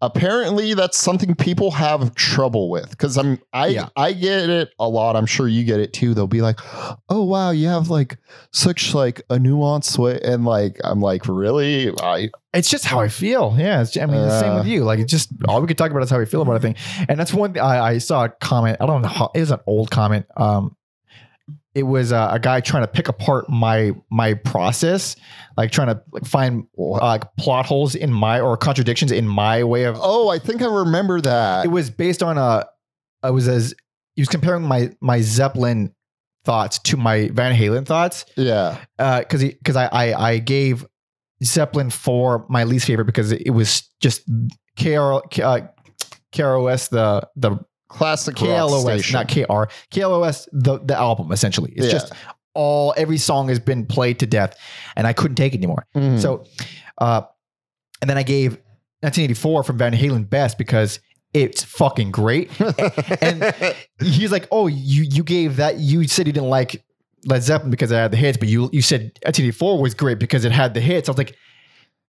apparently 0.00 0.74
that's 0.74 0.96
something 0.96 1.34
people 1.34 1.70
have 1.72 2.14
trouble 2.14 2.70
with 2.70 2.88
because 2.90 3.16
i'm 3.16 3.38
i 3.52 3.66
Yeah. 3.68 3.88
i 3.96 4.12
get 4.12 4.48
it 4.48 4.70
a 4.78 4.88
lot 4.88 5.16
i'm 5.16 5.26
sure 5.26 5.48
you 5.48 5.64
get 5.64 5.80
it 5.80 5.92
too 5.92 6.14
they'll 6.14 6.26
be 6.28 6.40
like 6.40 6.60
oh 7.08 7.24
wow 7.24 7.50
you 7.50 7.66
have 7.66 7.90
like 7.90 8.16
such 8.52 8.94
like 8.94 9.20
a 9.30 9.36
nuanced 9.36 9.98
way 9.98 10.20
and 10.22 10.44
like 10.44 10.78
i'm 10.84 11.00
like 11.00 11.26
really 11.26 11.90
i 12.00 12.30
It's 12.54 12.70
just 12.70 12.86
how 12.86 13.00
I 13.00 13.08
feel. 13.08 13.54
Yeah, 13.58 13.82
it's, 13.82 13.94
I 13.96 14.06
mean, 14.06 14.16
the 14.16 14.40
same 14.40 14.52
Uh. 14.52 14.58
with 14.58 14.66
you. 14.66 14.82
Like, 14.82 14.98
it's 15.00 15.12
just 15.12 15.28
all 15.46 15.60
we 15.60 15.66
could 15.68 15.76
talk 15.76 15.90
about 15.90 16.02
is 16.02 16.08
how 16.10 16.18
we 16.18 16.24
feel 16.24 16.40
about 16.40 16.56
a 16.56 16.60
thing. 16.60 16.76
And 17.08 17.20
that's 17.20 17.32
one 17.32 17.52
thing 17.52 17.62
I, 17.62 17.78
I 17.94 17.98
saw 17.98 18.24
a 18.24 18.30
comment. 18.30 18.78
I 18.80 18.86
don't 18.86 19.02
know. 19.02 19.08
How, 19.08 19.30
it 19.34 19.40
was 19.40 19.50
an 19.50 19.60
old 19.66 19.90
comment. 19.90 20.24
Um, 20.34 20.74
it 21.74 21.82
was 21.84 22.12
uh, 22.12 22.30
a 22.32 22.38
guy 22.38 22.60
trying 22.60 22.82
to 22.82 22.88
pick 22.88 23.08
apart 23.08 23.48
my 23.48 23.92
my 24.10 24.34
process, 24.34 25.16
like 25.56 25.70
trying 25.70 25.88
to 25.88 26.02
like 26.12 26.24
find 26.24 26.66
uh, 26.78 26.82
like 26.82 27.24
plot 27.36 27.66
holes 27.66 27.94
in 27.94 28.12
my 28.12 28.40
or 28.40 28.56
contradictions 28.56 29.12
in 29.12 29.28
my 29.28 29.62
way 29.64 29.84
of 29.84 29.96
oh 30.00 30.28
i 30.28 30.38
think 30.38 30.62
i 30.62 30.66
remember 30.66 31.20
that. 31.20 31.64
It 31.64 31.68
was 31.68 31.90
based 31.90 32.22
on 32.22 32.38
a 32.38 32.66
I 33.22 33.30
was 33.30 33.48
as 33.48 33.74
he 34.14 34.22
was 34.22 34.28
comparing 34.28 34.62
my 34.62 34.90
my 35.00 35.20
Zeppelin 35.20 35.94
thoughts 36.44 36.78
to 36.78 36.96
my 36.96 37.28
Van 37.32 37.54
Halen 37.54 37.86
thoughts. 37.86 38.24
Yeah. 38.36 38.78
Because 38.96 39.40
he 39.40 39.50
because 39.50 39.76
I, 39.76 39.86
I 39.86 40.30
I 40.30 40.38
gave 40.38 40.86
Zeppelin 41.44 41.90
for 41.90 42.46
my 42.48 42.64
least 42.64 42.86
favorite 42.86 43.04
because 43.04 43.32
it 43.32 43.50
was 43.50 43.82
just 44.00 44.22
KR, 44.78 45.20
uh, 45.42 45.60
KROS 46.32 46.88
the 46.90 47.28
the 47.36 47.58
classic 47.88 48.36
KLOS 48.36 48.82
station. 49.02 49.12
not 49.14 49.28
KR 49.28 49.70
KLOS 49.90 50.48
the 50.52 50.78
the 50.80 50.96
album 50.96 51.32
essentially 51.32 51.72
it's 51.76 51.86
Yeah. 51.86 51.92
just 51.92 52.12
all 52.54 52.92
every 52.96 53.18
song 53.18 53.48
has 53.48 53.58
been 53.58 53.86
played 53.86 54.18
to 54.20 54.26
death 54.26 54.56
and 54.96 55.06
I 55.06 55.12
couldn't 55.12 55.36
take 55.36 55.54
it 55.54 55.58
anymore 55.58 55.86
Mhm. 55.96 56.20
so, 56.20 56.44
uh, 56.98 57.22
and 58.02 58.08
then 58.10 58.18
I 58.18 58.22
gave 58.22 58.52
1984 59.02 59.62
from 59.62 59.78
Van 59.78 59.92
Halen 59.92 60.28
best 60.28 60.58
because 60.58 61.00
it's 61.34 61.62
fucking 61.62 62.10
great. 62.10 62.50
and 63.20 63.54
he's 64.00 64.32
like, 64.32 64.48
"Oh, 64.50 64.66
you 64.66 65.02
you 65.10 65.22
gave 65.22 65.56
that. 65.56 65.78
You 65.78 66.06
said 66.08 66.26
you 66.26 66.32
didn't 66.32 66.48
like 66.48 66.82
Led 67.26 67.42
Zeppelin 67.42 67.70
because 67.70 67.90
it 67.92 67.96
had 67.96 68.10
the 68.10 68.16
hits, 68.16 68.38
but 68.38 68.48
you 68.48 68.70
you 68.72 68.80
said 68.82 69.12
1984 69.24 69.80
was 69.80 69.94
great 69.94 70.18
because 70.18 70.44
it 70.44 70.52
had 70.52 70.74
the 70.74 70.80
hits." 70.80 71.08
I 71.08 71.12
was 71.12 71.18
like, 71.18 71.36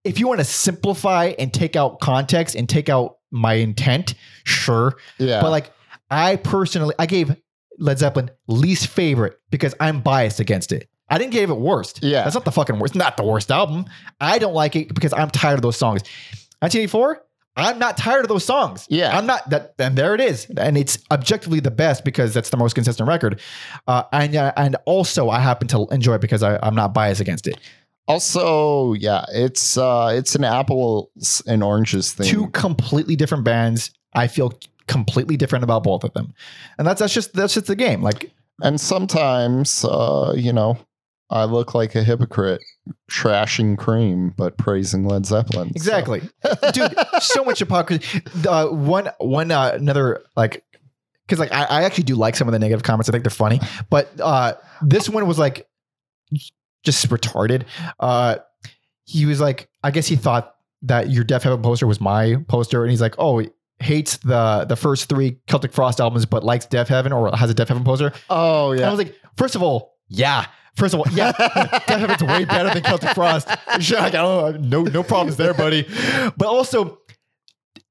if 0.04 0.18
you 0.18 0.26
want 0.28 0.40
to 0.40 0.44
simplify 0.44 1.32
and 1.38 1.54
take 1.54 1.76
out 1.76 2.00
context 2.00 2.54
and 2.56 2.68
take 2.68 2.88
out 2.88 3.16
my 3.34 3.54
intent, 3.54 4.14
sure. 4.44 4.96
yeah 5.18 5.42
But 5.42 5.50
like, 5.50 5.72
I 6.10 6.36
personally, 6.36 6.94
I 6.98 7.06
gave 7.06 7.34
Led 7.78 7.98
Zeppelin 7.98 8.30
least 8.46 8.86
favorite 8.86 9.38
because 9.50 9.74
I'm 9.80 10.00
biased 10.00 10.40
against 10.40 10.72
it. 10.72 10.88
I 11.10 11.18
didn't 11.18 11.32
give 11.32 11.50
it 11.50 11.58
worst. 11.58 12.02
Yeah. 12.02 12.22
That's 12.22 12.34
not 12.34 12.44
the 12.44 12.52
fucking 12.52 12.78
worst. 12.78 12.94
Not 12.94 13.16
the 13.16 13.24
worst 13.24 13.50
album. 13.50 13.86
I 14.20 14.38
don't 14.38 14.54
like 14.54 14.76
it 14.76 14.94
because 14.94 15.12
I'm 15.12 15.30
tired 15.30 15.56
of 15.56 15.62
those 15.62 15.76
songs. 15.76 16.02
1984, 16.60 17.22
I'm 17.56 17.78
not 17.78 17.96
tired 17.96 18.24
of 18.24 18.28
those 18.28 18.44
songs. 18.44 18.86
Yeah. 18.88 19.16
I'm 19.16 19.26
not 19.26 19.50
that 19.50 19.74
and 19.78 19.96
there 19.96 20.14
it 20.14 20.20
is. 20.20 20.46
And 20.56 20.78
it's 20.78 20.98
objectively 21.10 21.60
the 21.60 21.70
best 21.70 22.04
because 22.04 22.32
that's 22.34 22.50
the 22.50 22.56
most 22.56 22.74
consistent 22.74 23.08
record. 23.08 23.40
Uh, 23.86 24.04
and 24.12 24.34
uh, 24.34 24.52
and 24.56 24.76
also 24.86 25.28
I 25.28 25.40
happen 25.40 25.68
to 25.68 25.86
enjoy 25.90 26.14
it 26.14 26.20
because 26.20 26.42
I, 26.42 26.58
I'm 26.62 26.74
not 26.74 26.94
biased 26.94 27.20
against 27.20 27.46
it. 27.46 27.58
Also 28.08 28.92
yeah 28.94 29.24
it's 29.32 29.76
uh 29.78 30.12
it's 30.14 30.34
an 30.34 30.44
apples 30.44 31.42
and 31.46 31.62
oranges 31.62 32.12
thing 32.12 32.26
Two 32.28 32.48
completely 32.50 33.16
different 33.16 33.44
bands. 33.44 33.90
I 34.14 34.26
feel 34.28 34.52
completely 34.86 35.36
different 35.36 35.64
about 35.64 35.82
both 35.82 36.04
of 36.04 36.12
them. 36.12 36.34
And 36.78 36.86
that's 36.86 37.00
that's 37.00 37.14
just 37.14 37.32
that's 37.32 37.54
just 37.54 37.66
the 37.66 37.76
game. 37.76 38.02
Like 38.02 38.30
And 38.62 38.80
sometimes, 38.80 39.84
uh, 39.84 40.34
you 40.36 40.52
know, 40.52 40.78
I 41.30 41.44
look 41.44 41.74
like 41.74 41.94
a 41.94 42.02
hypocrite 42.04 42.62
trashing 43.10 43.76
cream, 43.78 44.34
but 44.36 44.56
praising 44.58 45.06
Led 45.08 45.24
Zeppelin. 45.26 45.68
So- 45.68 45.72
Exactly, 45.74 46.20
dude. 46.72 46.94
So 47.20 47.44
much 47.44 47.58
hypocrisy. 47.60 48.22
Uh, 48.46 48.68
one, 48.68 49.10
one, 49.18 49.50
uh, 49.50 49.72
another 49.74 50.22
like, 50.36 50.62
because 51.26 51.38
like 51.40 51.50
I, 51.52 51.64
I 51.64 51.82
actually 51.84 52.04
do 52.04 52.14
like 52.14 52.36
some 52.36 52.46
of 52.46 52.52
the 52.52 52.58
negative 52.58 52.82
comments. 52.84 53.08
I 53.08 53.12
think 53.12 53.24
they're 53.24 53.30
funny, 53.30 53.58
but 53.90 54.10
uh, 54.20 54.52
this 54.82 55.08
one 55.08 55.26
was 55.26 55.38
like 55.38 55.66
just 56.84 57.08
retarded. 57.08 57.64
Uh, 57.98 58.36
he 59.04 59.26
was 59.26 59.40
like, 59.40 59.68
I 59.82 59.90
guess 59.90 60.06
he 60.06 60.16
thought 60.16 60.54
that 60.82 61.10
your 61.10 61.24
Deafheaven 61.24 61.62
poster 61.62 61.86
was 61.86 62.00
my 62.00 62.36
poster, 62.48 62.82
and 62.82 62.90
he's 62.90 63.00
like, 63.00 63.14
oh. 63.18 63.38
he 63.38 63.50
Hates 63.80 64.18
the 64.18 64.64
the 64.68 64.76
first 64.76 65.08
three 65.08 65.38
Celtic 65.48 65.72
Frost 65.72 66.00
albums, 66.00 66.26
but 66.26 66.44
likes 66.44 66.64
Deafheaven 66.64 67.10
or 67.12 67.36
has 67.36 67.50
a 67.50 67.54
Deafheaven 67.54 67.84
poster. 67.84 68.12
oh, 68.30 68.70
And 68.70 68.80
I 68.84 68.88
was 68.88 68.98
like, 68.98 69.16
first 69.36 69.56
of 69.56 69.62
all, 69.64 69.96
yeah. 70.08 70.46
First 70.76 70.94
of 70.94 71.00
all, 71.00 71.06
yeah, 71.12 71.32
Deafheaven's 71.88 72.22
way 72.22 72.44
better 72.44 72.72
than 72.72 72.84
Celtic 72.84 73.10
Frost. 73.10 73.48
Like, 73.90 74.12
know, 74.12 74.52
no, 74.52 74.82
no 74.84 75.02
problems 75.02 75.36
there, 75.36 75.54
buddy. 75.54 75.88
But 76.36 76.46
also, 76.46 77.00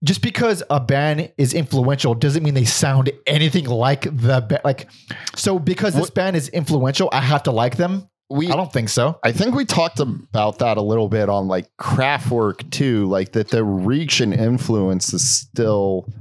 just 0.06 0.22
because 0.22 0.64
a 0.70 0.80
band 0.80 1.32
is 1.38 1.54
influential 1.54 2.16
doesn't 2.16 2.44
mean 2.44 2.54
they 2.54 2.66
sound 2.66 3.12
anything 3.28 3.66
like 3.66 4.04
the 4.04 4.40
band. 4.42 4.62
Like, 4.64 4.90
so 5.36 5.60
because 5.60 5.94
this 5.94 6.04
What- 6.04 6.14
band 6.16 6.36
is 6.38 6.48
influential, 6.48 7.10
I 7.12 7.20
have 7.22 7.44
to 7.44 7.52
like 7.52 7.76
them. 7.76 8.10
We 8.34 8.50
I 8.50 8.56
don't 8.56 8.74
think 8.74 8.90
so. 8.90 9.20
I 9.24 9.32
think 9.32 9.54
we 9.54 9.64
talked 9.64 10.00
about 10.00 10.58
that 10.58 10.78
a 10.78 10.82
little 10.82 11.08
bit 11.08 11.30
on 11.30 11.48
like 11.48 11.70
Kraftwerk 11.80 12.70
too, 12.72 13.06
like 13.06 13.34
that 13.34 13.50
the 13.50 13.64
reach 13.64 14.22
and 14.22 14.34
influence 14.34 15.14
is 15.14 15.30
still 15.30 16.12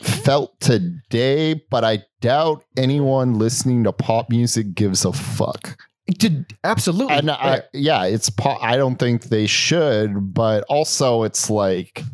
felt 0.00 0.58
today, 0.60 1.54
but 1.68 1.82
I 1.82 2.04
doubt 2.20 2.64
anyone 2.76 3.34
listening 3.34 3.82
to 3.84 3.92
pop 3.92 4.30
music 4.30 4.74
gives 4.76 5.04
a 5.04 5.12
fuck. 5.12 5.76
Did 6.06 6.56
absolutely. 6.62 7.16
And 7.16 7.30
I, 7.32 7.62
yeah, 7.72 8.04
it's 8.04 8.30
pop. 8.30 8.62
I 8.62 8.76
don't 8.76 8.96
think 8.96 9.24
they 9.24 9.46
should, 9.48 10.32
but 10.32 10.64
also 10.68 11.24
it's 11.24 11.50
like 11.50 12.04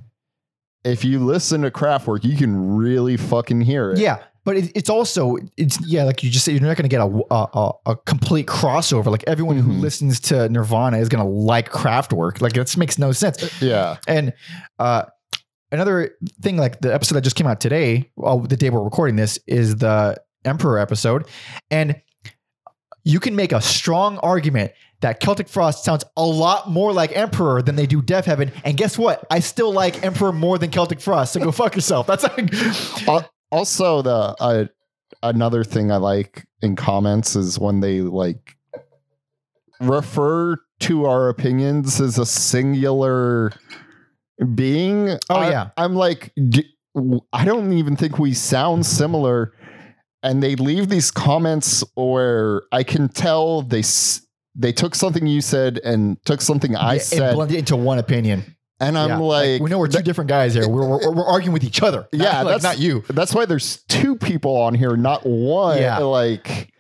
if 0.83 1.05
you 1.05 1.19
listen 1.19 1.61
to 1.63 1.71
Kraftwerk, 1.71 2.25
you 2.25 2.37
can 2.37 2.77
really 2.77 3.19
fucking 3.19 3.61
hear 3.61 3.93
it. 3.93 3.99
yeah, 3.99 4.23
but 4.47 4.57
it, 4.57 4.73
it's 4.75 4.89
also 4.89 5.37
it's 5.59 5.79
yeah, 5.87 6.05
like 6.05 6.23
you 6.23 6.31
just 6.31 6.47
said, 6.47 6.53
you're 6.53 6.63
not 6.63 6.79
going 6.79 6.89
to 6.89 6.97
get 6.97 7.03
a, 7.03 7.35
a 7.35 7.73
a- 7.85 7.97
complete 8.07 8.47
crossover. 8.47 9.07
Like 9.07 9.25
everyone 9.27 9.59
who 9.59 9.73
Mhm. 9.73 9.81
listens 9.81 10.21
to 10.21 10.49
Nirvana 10.49 10.97
is 10.99 11.11
going 11.11 11.23
to 11.23 11.29
like 11.31 11.71
Kraftwerk. 11.71 12.41
Like 12.41 12.55
this 12.55 12.79
makes 12.79 12.99
no 12.99 13.13
sense. 13.13 13.61
yeah. 13.61 13.97
And 14.09 14.33
uh, 14.79 15.03
another 15.71 16.13
thing, 16.41 16.57
like 16.57 16.81
the 16.81 16.95
episode 16.95 17.17
that 17.17 17.23
just 17.23 17.37
came 17.37 17.47
out 17.47 17.61
today, 17.61 18.11
well, 18.17 18.39
the 18.39 18.57
day 18.57 18.71
we're 18.71 18.83
recording 18.83 19.17
this, 19.17 19.39
is 19.47 19.77
the 19.77 20.17
Emperor 20.47 20.79
episode, 20.79 21.27
and 21.71 22.01
you 23.05 23.21
can 23.21 23.37
make 23.37 23.53
a 23.53 23.61
strong 23.61 24.19
argument 24.19 24.73
that 25.01 25.21
Celtic 25.21 25.49
Frost 25.49 25.85
sounds 25.85 26.05
a 26.17 26.25
lot 26.25 26.71
more 26.71 26.93
like 26.93 27.15
Emperor 27.17 27.61
than 27.63 27.77
they 27.77 27.87
do 27.87 28.01
Deafheaven. 28.01 28.51
And 28.65 28.77
guess 28.77 28.97
what? 28.97 29.25
I 29.31 29.41
still 29.41 29.73
like 29.73 30.03
Emperor 30.05 30.33
more 30.33 30.57
than 30.59 30.71
Celtic 30.71 31.01
Frost. 31.01 31.35
So 31.35 31.41
go 31.41 31.53
fuck 31.53 31.75
yourself. 31.75 32.07
That's 32.07 32.23
like, 32.25 32.53
Al- 33.09 33.29
Also, 33.51 34.03
the 34.03 34.35
uh, 34.41 34.65
another 35.23 35.65
thing 35.65 35.91
I 35.93 35.97
like 35.97 36.47
in 36.63 36.77
comments 36.77 37.37
is 37.37 37.59
when 37.59 37.81
they 37.81 38.01
like 38.01 38.57
refer 39.81 40.57
to 40.81 41.05
our 41.07 41.29
opinions 41.29 42.01
as 42.01 42.19
a 42.19 42.27
singular 42.27 43.53
being. 44.55 45.11
Oh, 45.31 45.37
I- 45.37 45.51
yeah. 45.51 45.71
I'm 45.77 45.95
like, 45.95 46.33
d- 46.49 46.69
I 47.33 47.45
don't 47.45 47.73
even 47.73 47.97
think 47.97 48.19
we 48.19 48.33
sound 48.35 48.87
similar. 48.87 49.53
And 50.23 50.43
they 50.43 50.57
leave 50.57 50.89
these 50.89 51.11
comments 51.11 51.85
where 51.95 52.63
I 52.73 52.83
can 52.83 53.09
tell 53.09 53.63
they 53.63 53.81
s- 53.81 54.23
they 54.57 54.73
took 54.73 54.95
something 54.95 55.27
you 55.27 55.41
said 55.41 55.79
and 55.85 56.17
took 56.25 56.41
something 56.41 56.75
I 56.75 56.95
it 56.97 57.03
said, 57.03 57.35
blended 57.35 57.59
into 57.59 57.77
one 57.77 57.99
opinion. 57.99 58.56
And 58.81 58.97
I'm 58.99 59.09
Yeah. 59.09 59.17
like, 59.19 59.61
we 59.63 59.71
know 59.71 59.79
we're 59.79 59.89
two 59.89 60.03
different 60.03 60.29
guys 60.29 60.55
here. 60.55 60.69
We're, 60.69 60.87
we're, 60.89 61.13
we're 61.13 61.25
arguing 61.27 61.53
with 61.53 61.65
each 61.65 61.83
other. 61.83 62.07
Not- 62.13 62.23
Yeah, 62.23 62.37
like, 62.43 62.47
that's- 62.47 62.63
not 62.63 62.79
you. 62.79 63.05
that's 63.11 63.35
why 63.35 63.45
there's 63.47 63.79
two 63.89 64.17
people 64.17 64.57
on 64.57 64.75
here, 64.75 64.97
not 64.97 65.25
one. 65.25 65.79
Yeah. 65.81 65.99
Like, 65.99 66.73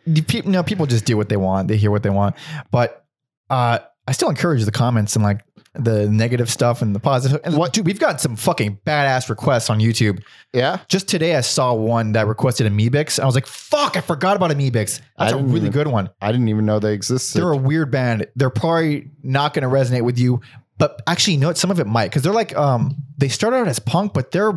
no, 0.45 0.63
people 0.63 0.87
just 0.87 1.05
do 1.05 1.17
what 1.17 1.29
they 1.29 1.37
want. 1.37 1.69
They 1.69 1.77
hear 1.77 1.91
what 1.91 2.03
they 2.03 2.11
want. 2.11 2.37
But 2.71 3.05
uh, 3.51 3.79
I 4.07 4.13
still 4.13 4.29
encourage 4.29 4.65
the 4.65 4.71
comments 4.73 5.17
and 5.17 5.25
like 5.25 5.41
the 5.75 6.09
negative 6.09 6.49
stuff 6.51 6.81
and 6.81 6.95
the 6.95 7.01
positive. 7.01 7.39
And 7.45 7.57
what, 7.57 7.73
dude, 7.75 7.85
we've 7.85 7.99
got 7.99 8.19
some 8.21 8.35
fucking 8.37 8.79
badass 8.87 9.29
requests 9.29 9.69
on 9.69 9.79
YouTube. 9.79 10.23
yeah, 10.55 10.79
Just 10.89 11.07
today, 11.07 11.37
I 11.37 11.43
saw 11.43 11.75
one 11.75 12.13
that 12.13 12.27
requested 12.27 12.71
Amebix. 12.73 13.21
I 13.21 13.27
was 13.27 13.35
like, 13.35 13.47
fuck, 13.47 13.97
I 13.97 14.01
forgot 14.01 14.37
about 14.37 14.51
Amebix. 14.53 15.01
That's 15.19 15.33
a 15.33 15.37
really 15.37 15.57
even- 15.61 15.73
good 15.73 15.87
one. 15.89 16.09
I 16.23 16.33
didn't 16.33 16.49
even 16.49 16.65
know 16.67 16.79
they 16.79 16.95
existed. 16.95 17.39
They're 17.41 17.53
a 17.53 17.57
weird 17.59 17.91
band. 17.91 18.27
They're 18.37 18.49
probably 18.49 19.11
not 19.23 19.53
going 19.55 19.65
to 19.65 19.69
resonate 19.69 20.03
with 20.03 20.19
you, 20.19 20.41
but 20.79 21.01
actually, 21.07 21.35
you 21.35 21.41
know 21.41 21.49
what? 21.49 21.59
Some 21.59 21.71
of 21.71 21.81
it 21.81 21.87
might 21.87 22.07
because 22.11 22.23
they're 22.23 22.33
like, 22.33 22.57
um, 22.57 22.97
they 23.19 23.29
started 23.29 23.57
out 23.59 23.69
as 23.69 23.79
punk, 23.79 24.13
but 24.15 24.31
they're 24.31 24.53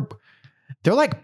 they're 0.84 0.94
like 0.94 1.14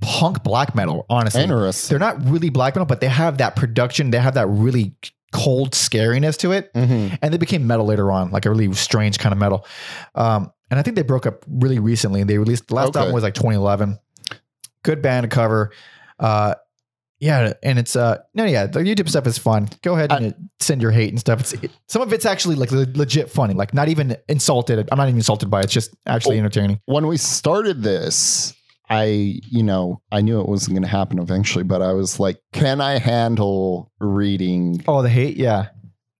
punk 0.00 0.42
black 0.42 0.74
metal. 0.74 1.06
Honestly, 1.08 1.42
Interesting. 1.42 1.98
they're 1.98 2.06
not 2.14 2.22
really 2.28 2.50
black 2.50 2.74
metal, 2.74 2.86
but 2.86 3.00
they 3.00 3.08
have 3.08 3.38
that 3.38 3.56
production. 3.56 4.10
They 4.10 4.18
have 4.18 4.34
that 4.34 4.46
really 4.46 4.94
cold 5.32 5.72
scariness 5.72 6.36
to 6.38 6.52
it, 6.52 6.72
Mhm. 6.74 7.18
and 7.20 7.32
they 7.34 7.38
became 7.38 7.66
metal 7.66 7.84
later 7.86 8.10
on, 8.12 8.30
like 8.30 8.46
a 8.46 8.50
really 8.50 8.72
strange 8.74 9.18
kind 9.18 9.32
of 9.32 9.38
metal. 9.38 9.66
Um, 10.14 10.52
and 10.70 10.78
I 10.80 10.82
think 10.82 10.96
they 10.96 11.02
broke 11.02 11.26
up 11.26 11.44
really 11.48 11.78
recently. 11.78 12.20
And 12.20 12.28
they 12.30 12.38
released 12.38 12.68
the 12.68 12.74
last 12.74 12.88
Okay. 12.90 12.98
album 13.00 13.14
was 13.14 13.22
like 13.22 13.34
2011. 13.34 13.98
Good 14.82 15.00
band 15.02 15.24
to 15.24 15.28
cover. 15.28 15.72
Uh, 16.18 16.54
yeah, 17.18 17.52
and 17.62 17.78
it's 17.78 17.96
uh 17.96 18.18
no 18.34 18.44
yeah 18.44 18.66
the 18.66 18.80
YouTube 18.80 19.08
stuff 19.08 19.26
is 19.26 19.38
fun. 19.38 19.68
Go 19.82 19.94
ahead 19.94 20.12
and 20.12 20.34
send 20.60 20.82
your 20.82 20.90
hate 20.90 21.10
and 21.10 21.18
stuff. 21.20 21.40
It's 21.40 21.52
it, 21.54 21.70
some 21.88 22.02
of 22.02 22.12
it's 22.12 22.26
actually 22.26 22.56
like 22.56 22.70
le- 22.72 22.86
legit 22.94 23.30
funny, 23.30 23.54
like 23.54 23.72
not 23.74 23.88
even 23.88 24.16
insulted. 24.28 24.88
I'm 24.92 24.98
not 24.98 25.08
even 25.08 25.16
insulted 25.18 25.50
by 25.50 25.60
it. 25.60 25.64
It's 25.64 25.72
just 25.72 25.94
actually 26.06 26.36
Oh. 26.36 26.40
entertaining. 26.40 26.80
When 26.86 27.06
we 27.06 27.16
started 27.16 27.82
this, 27.82 28.54
I, 28.88 29.40
you 29.50 29.62
know, 29.64 30.00
I 30.12 30.20
knew 30.20 30.40
it 30.40 30.48
wasn't 30.48 30.74
going 30.76 30.82
to 30.84 30.88
happen 30.88 31.18
eventually, 31.18 31.64
but 31.64 31.82
I 31.82 31.92
was 31.92 32.20
like, 32.20 32.38
can 32.52 32.80
I 32.80 32.98
handle 32.98 33.90
reading? 33.98 34.84
Oh, 34.86 35.02
the 35.02 35.08
hate, 35.08 35.36
yeah. 35.36 35.70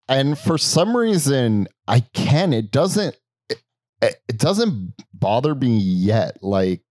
And 0.09 0.36
for 0.38 0.59
some 0.59 0.97
reason, 0.97 1.68
I 1.86 2.01
can. 2.01 2.53
It 2.53 2.70
doesn't. 2.72 3.16
It, 3.49 3.59
it 4.28 4.38
doesn't 4.38 4.94
bother 5.14 5.55
me 5.55 5.76
yet. 5.78 6.38
Like, 6.42 6.82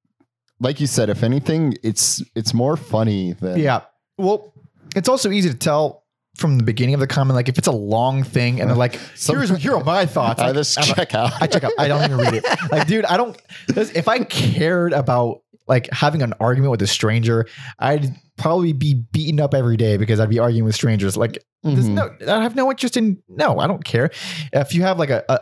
like 0.59 0.79
you 0.79 0.87
said, 0.87 1.09
if 1.09 1.23
anything, 1.23 1.75
it's 1.83 2.21
it's 2.35 2.53
more 2.53 2.77
funny 2.77 3.33
than 3.33 3.59
Yeah. 3.59 3.81
Well, 4.17 4.53
it's 4.95 5.09
also 5.09 5.31
easy 5.31 5.49
to 5.49 5.55
tell 5.57 6.03
from 6.37 6.57
the 6.57 6.63
beginning 6.63 6.93
of 6.93 6.99
the 6.99 7.07
comment, 7.07 7.35
like 7.35 7.47
if 7.49 7.57
it's 7.57 7.67
a 7.67 7.71
long 7.71 8.23
thing 8.23 8.59
and 8.59 8.69
they're 8.69 8.75
like, 8.77 8.99
Some- 9.15 9.37
here's 9.37 9.49
here 9.57 9.75
are 9.75 9.83
my 9.83 10.05
thoughts. 10.05 10.41
I 10.41 10.47
Like, 10.47 10.55
just 10.55 10.81
check 10.83 11.15
out. 11.15 11.31
I 11.41 11.47
check 11.47 11.63
out. 11.63 11.71
I 11.77 11.87
don't 11.87 12.03
even 12.03 12.17
read 12.17 12.33
it. 12.35 12.45
Like, 12.71 12.87
dude, 12.87 13.05
I 13.05 13.15
don't. 13.17 13.39
If 13.69 14.07
I 14.07 14.19
cared 14.23 14.91
about 14.93 15.41
like 15.67 15.89
having 15.91 16.21
an 16.21 16.33
argument 16.39 16.71
with 16.71 16.81
a 16.81 16.87
stranger, 16.87 17.45
I'd 17.79 18.13
probably 18.37 18.73
be 18.73 18.93
beaten 18.93 19.39
up 19.39 19.53
every 19.53 19.77
day 19.77 19.97
because 19.97 20.19
I'd 20.19 20.29
be 20.29 20.39
arguing 20.39 20.65
with 20.65 20.75
strangers. 20.75 21.15
Like, 21.17 21.43
Mhm. 21.65 21.89
no, 21.93 22.33
I 22.33 22.43
have 22.43 22.55
no 22.55 22.69
interest 22.69 22.97
in. 22.97 23.17
No, 23.29 23.59
I 23.59 23.65
don't 23.67 23.83
care. 23.83 24.11
If 24.53 24.75
you 24.75 24.81
have 24.83 24.99
like 24.99 25.09
a, 25.09 25.23
a 25.29 25.39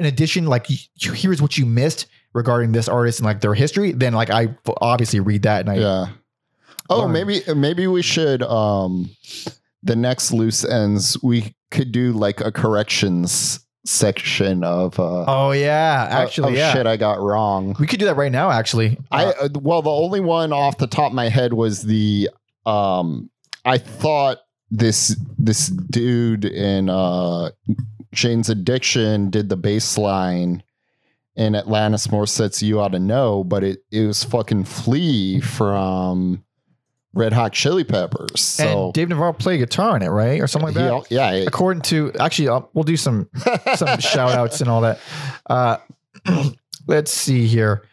an 0.00 0.06
addition, 0.06 0.46
like 0.46 0.68
you- 0.68 1.12
here's 1.12 1.40
what 1.40 1.56
you 1.56 1.64
missed 1.64 2.06
regarding 2.34 2.72
this 2.72 2.88
artist 2.88 3.20
and 3.20 3.26
like 3.26 3.40
their 3.40 3.54
history, 3.54 3.92
then 3.92 4.12
like 4.14 4.30
I 4.30 4.56
obviously 4.80 5.20
read 5.20 5.42
that 5.42 5.60
and 5.60 5.70
I. 5.70 5.74
yeah. 5.76 6.06
Oh, 6.90 7.00
learn. 7.00 7.12
maybe 7.12 7.40
maybe 7.54 7.86
we 7.86 8.02
should 8.02 8.42
um 8.42 9.10
the 9.82 9.96
next 9.96 10.32
loose 10.32 10.64
ends 10.64 11.16
we 11.22 11.54
could 11.70 11.92
do 11.92 12.12
like 12.12 12.40
a 12.40 12.52
corrections 12.52 13.60
section 13.86 14.64
of 14.64 14.98
uh 14.98 15.24
Oh 15.26 15.50
yeah, 15.52 16.08
actually, 16.10 16.52
of 16.52 16.58
yeah. 16.58 16.72
shit 16.72 16.86
I 16.86 16.96
got 16.96 17.20
wrong. 17.20 17.74
We 17.78 17.86
could 17.86 18.00
do 18.00 18.06
that 18.06 18.16
right 18.16 18.32
now. 18.32 18.50
Actually, 18.50 18.98
I 19.10 19.24
Uh, 19.26 19.32
uh, 19.42 19.48
well 19.60 19.82
the 19.82 19.90
only 19.90 20.20
one 20.20 20.52
off 20.52 20.78
the 20.78 20.86
top 20.86 21.08
of 21.08 21.14
my 21.14 21.28
head 21.28 21.52
was 21.52 21.82
the 21.82 22.30
um 22.66 23.30
I 23.64 23.78
thought 23.78 24.38
this 24.70 25.16
this 25.38 25.68
dude 25.68 26.44
in 26.44 26.88
uh 26.88 27.50
Jane's 28.12 28.48
Addiction 28.48 29.28
did 29.30 29.48
the 29.48 29.56
bass 29.56 29.98
line 29.98 30.62
in 31.36 31.54
Alanis 31.54 32.08
Morissette's 32.08 32.62
You 32.62 32.78
Ought 32.80 32.92
to 32.92 33.00
Know, 33.00 33.42
but 33.42 33.64
it, 33.64 33.82
it 33.90 34.06
was 34.06 34.22
fucking 34.22 34.64
Flea 34.64 35.40
from 35.40 36.44
Red 37.14 37.32
Hot 37.32 37.52
Chili 37.52 37.84
Peppers. 37.84 38.40
So 38.40 38.86
and 38.86 38.94
Dave 38.94 39.08
Navarro 39.08 39.32
played 39.32 39.58
guitar 39.58 39.96
in 39.96 40.02
it, 40.02 40.08
right, 40.08 40.40
or 40.40 40.46
something 40.46 40.66
like 40.66 40.74
that. 40.74 41.06
He, 41.08 41.14
yeah. 41.14 41.30
According 41.46 41.82
to 41.82 42.12
actually, 42.18 42.48
I'll, 42.48 42.70
we'll 42.74 42.84
do 42.84 42.96
some 42.96 43.28
some 43.76 43.98
shout 44.00 44.32
outs 44.32 44.60
and 44.60 44.68
all 44.68 44.80
that. 44.82 44.98
Uh, 45.48 45.78
let's 46.86 47.10
see 47.10 47.46
here. 47.46 47.86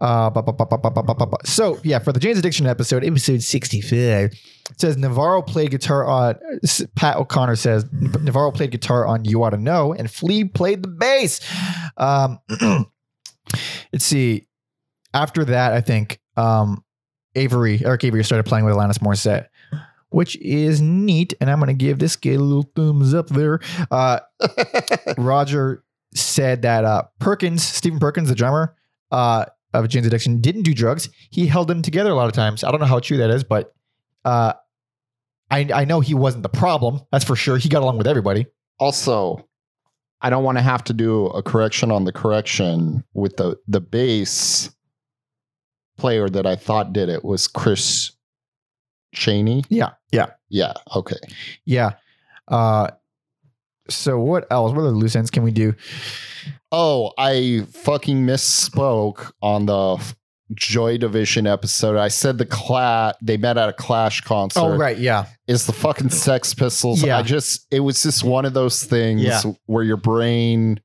Uh, 0.00 0.30
bu- 0.30 0.42
bu- 0.42 0.52
bu- 0.52 1.36
so 1.44 1.78
yeah, 1.84 2.00
for 2.00 2.12
the 2.12 2.18
Jane's 2.18 2.36
Addiction 2.36 2.66
episode, 2.66 3.04
episode 3.04 3.40
sixty-five, 3.40 4.32
says 4.76 4.96
Navarro 4.96 5.42
played 5.42 5.70
guitar 5.70 6.04
on 6.04 6.34
Pat 6.96 7.18
O'Connor 7.18 7.54
says 7.54 7.84
Navarro 7.92 8.50
played 8.50 8.72
guitar 8.72 9.06
on 9.06 9.24
You 9.24 9.44
Ought 9.44 9.50
to 9.50 9.58
Know, 9.58 9.92
and 9.92 10.10
Flea 10.10 10.44
played 10.44 10.82
the 10.82 10.88
bass. 10.88 11.40
Um, 11.96 12.40
let's 13.92 14.04
see. 14.04 14.48
After 15.14 15.44
that, 15.44 15.72
I 15.72 15.80
think 15.80 16.20
um, 16.36 16.82
Avery, 17.34 17.80
Eric 17.84 18.04
Avery, 18.04 18.24
started 18.24 18.44
playing 18.44 18.64
with 18.64 18.74
Alanis 18.74 18.98
Morissette, 18.98 19.46
which 20.10 20.36
is 20.36 20.80
neat. 20.80 21.34
And 21.40 21.50
I'm 21.50 21.58
going 21.58 21.68
to 21.68 21.74
give 21.74 21.98
this 21.98 22.16
guy 22.16 22.32
a 22.32 22.38
little 22.38 22.70
thumbs 22.74 23.14
up 23.14 23.28
there. 23.28 23.60
Uh, 23.90 24.20
Roger 25.18 25.84
said 26.14 26.62
that 26.62 26.84
uh, 26.84 27.04
Perkins, 27.18 27.62
Stephen 27.62 27.98
Perkins, 27.98 28.28
the 28.28 28.34
drummer 28.34 28.76
uh, 29.10 29.46
of 29.72 29.88
Jane's 29.88 30.06
Addiction, 30.06 30.40
didn't 30.40 30.62
do 30.62 30.74
drugs. 30.74 31.08
He 31.30 31.46
held 31.46 31.68
them 31.68 31.82
together 31.82 32.10
a 32.10 32.14
lot 32.14 32.26
of 32.26 32.32
times. 32.32 32.64
I 32.64 32.70
don't 32.70 32.80
know 32.80 32.86
how 32.86 33.00
true 33.00 33.16
that 33.18 33.30
is, 33.30 33.44
but 33.44 33.74
uh, 34.24 34.52
I, 35.50 35.68
I 35.74 35.84
know 35.84 36.00
he 36.00 36.14
wasn't 36.14 36.42
the 36.42 36.48
problem. 36.48 37.00
That's 37.10 37.24
for 37.24 37.36
sure. 37.36 37.56
He 37.56 37.68
got 37.68 37.82
along 37.82 37.98
with 37.98 38.06
everybody. 38.06 38.46
also 38.78 39.48
I 40.24 40.30
don't 40.30 40.44
want 40.44 40.56
to 40.58 40.62
have 40.62 40.84
to 40.84 40.92
do 40.92 41.26
a 41.26 41.42
correction 41.42 41.90
on 41.90 42.04
the 42.04 42.12
correction 42.12 43.02
with 43.12 43.36
the 43.38 43.56
the 43.66 43.80
bass 43.80 44.70
player 46.02 46.28
that 46.28 46.46
I 46.46 46.56
thought 46.56 46.92
did 46.92 47.08
it 47.08 47.24
was 47.24 47.46
Chris 47.46 48.10
Chaney. 49.14 49.62
Yeah. 49.68 49.90
Yeah. 50.10 50.26
Yeah, 50.48 50.72
okay. 50.96 51.16
Yeah. 51.64 51.92
Uh, 52.48 52.90
so 53.88 54.18
what 54.18 54.46
else? 54.50 54.72
What 54.72 54.80
other 54.80 54.90
loose 54.90 55.14
ends 55.16 55.30
can 55.30 55.44
we 55.44 55.52
do? 55.52 55.74
Oh, 56.72 57.12
I 57.16 57.66
fucking 57.70 58.26
misspoke 58.26 59.30
on 59.40 59.66
the 59.66 60.14
Joy 60.54 60.98
Division 60.98 61.46
episode. 61.46 61.96
I 61.96 62.08
said 62.08 62.38
the 62.38 62.46
clash 62.46 63.14
they 63.22 63.36
met 63.36 63.56
at 63.56 63.68
a 63.68 63.72
Clash 63.72 64.20
concert. 64.22 64.60
Oh 64.60 64.76
right, 64.76 64.98
yeah, 64.98 65.26
Is 65.46 65.66
the 65.66 65.72
fucking 65.72 66.10
Sex 66.10 66.52
Pistols. 66.52 67.02
Yeah. 67.02 67.18
I 67.18 67.22
just 67.22 67.66
it 67.70 67.80
was 67.80 68.02
just 68.02 68.24
one 68.24 68.44
of 68.44 68.52
those 68.54 68.84
things 68.84 69.22
Yeah. 69.22 69.40
where 69.66 69.84
your 69.84 69.96
brain 69.96 70.80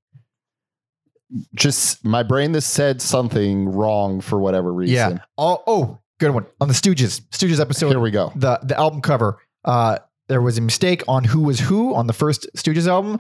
just 1.56 2.06
my 2.06 2.24
brain 2.24 2.52
that 2.54 2.62
said 2.62 3.02
something 3.02 3.70
wrong 3.70 4.22
for 4.22 4.40
whatever 4.40 4.72
reason. 4.74 4.96
yeah. 4.96 5.18
Oh, 5.38 5.62
oh, 5.68 6.00
good 6.20 6.32
one 6.32 6.46
on 6.62 6.68
the 6.68 6.74
Stooges. 6.74 7.22
Stooges 7.32 7.60
episode. 7.60 7.90
Here 7.90 8.00
we 8.00 8.12
go. 8.12 8.32
the 8.36 8.60
the 8.64 8.78
album 8.78 9.02
cover. 9.02 9.40
Uh, 9.66 9.98
there 10.30 10.42
was 10.42 10.58
a 10.58 10.62
mistake 10.62 11.04
on 11.08 11.24
who 11.24 11.42
was 11.42 11.60
who 11.60 11.94
on 11.96 12.08
the 12.08 12.14
first 12.14 12.48
Stooges 12.56 12.88
album. 12.88 13.20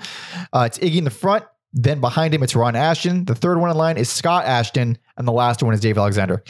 Uh, 0.53 0.63
it's 0.67 0.77
Iggy 0.79 0.97
in 0.97 1.03
the 1.03 1.09
front. 1.09 1.45
Then 1.73 1.99
behind 2.01 2.33
him, 2.33 2.43
it's 2.43 2.55
Ron 2.55 2.73
Asheton. 2.73 3.27
The 3.27 3.35
third 3.35 3.59
one 3.59 3.69
in 3.69 3.77
line 3.77 3.97
is 3.97 4.09
Scott 4.09 4.45
Asheton, 4.45 4.95
and 5.17 5.27
the 5.27 5.31
last 5.33 5.61
one 5.61 5.73
is 5.73 5.79
Dave 5.81 5.97
Alexander. 5.97 6.43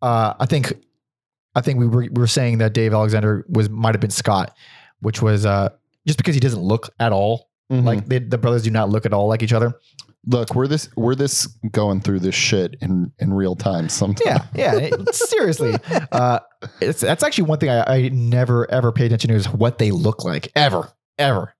Uh, 0.00 0.34
I 0.38 0.46
think, 0.46 0.72
I 1.54 1.60
think 1.60 1.78
we 1.78 1.86
were, 1.86 2.02
we 2.02 2.08
were 2.10 2.26
saying 2.26 2.58
that 2.58 2.72
Dave 2.72 2.94
Alexander 2.94 3.44
was 3.48 3.68
might 3.68 3.94
have 3.94 4.00
been 4.00 4.10
Scott, 4.10 4.56
which 5.00 5.20
was 5.20 5.44
uh, 5.44 5.70
just 6.06 6.16
because 6.16 6.34
he 6.34 6.40
doesn't 6.40 6.62
look 6.62 6.90
at 7.00 7.12
all 7.12 7.48
Mhm. 7.70 7.84
like 7.84 8.06
they, 8.08 8.18
the 8.18 8.38
brothers 8.38 8.62
do 8.64 8.70
not 8.70 8.88
look 8.88 9.04
at 9.06 9.12
all 9.12 9.28
like 9.28 9.42
each 9.44 9.52
other. 9.52 9.74
Look, 10.26 10.54
we're 10.54 10.66
this 10.66 10.88
we're 10.96 11.14
this 11.14 11.46
going 11.70 12.00
through 12.00 12.20
this 12.20 12.34
shit 12.34 12.76
in 12.80 13.12
in 13.18 13.32
real 13.32 13.56
time 13.56 13.88
sometimes. 13.88 14.40
Yeah, 14.54 14.74
yeah. 14.74 14.88
it- 14.92 15.14
seriously, 15.14 15.74
uh, 16.12 16.40
it's 16.80 17.00
that's 17.00 17.22
actually 17.22 17.44
one 17.44 17.58
thing 17.58 17.70
I, 17.70 17.84
I 17.96 18.08
never 18.10 18.70
ever 18.70 18.92
pay 18.92 19.06
attention 19.06 19.30
to 19.30 19.34
is 19.36 19.46
what 19.48 19.78
they 19.78 19.90
look 19.90 20.24
like 20.24 20.50
ever, 20.54 20.90
ever. 21.18 21.54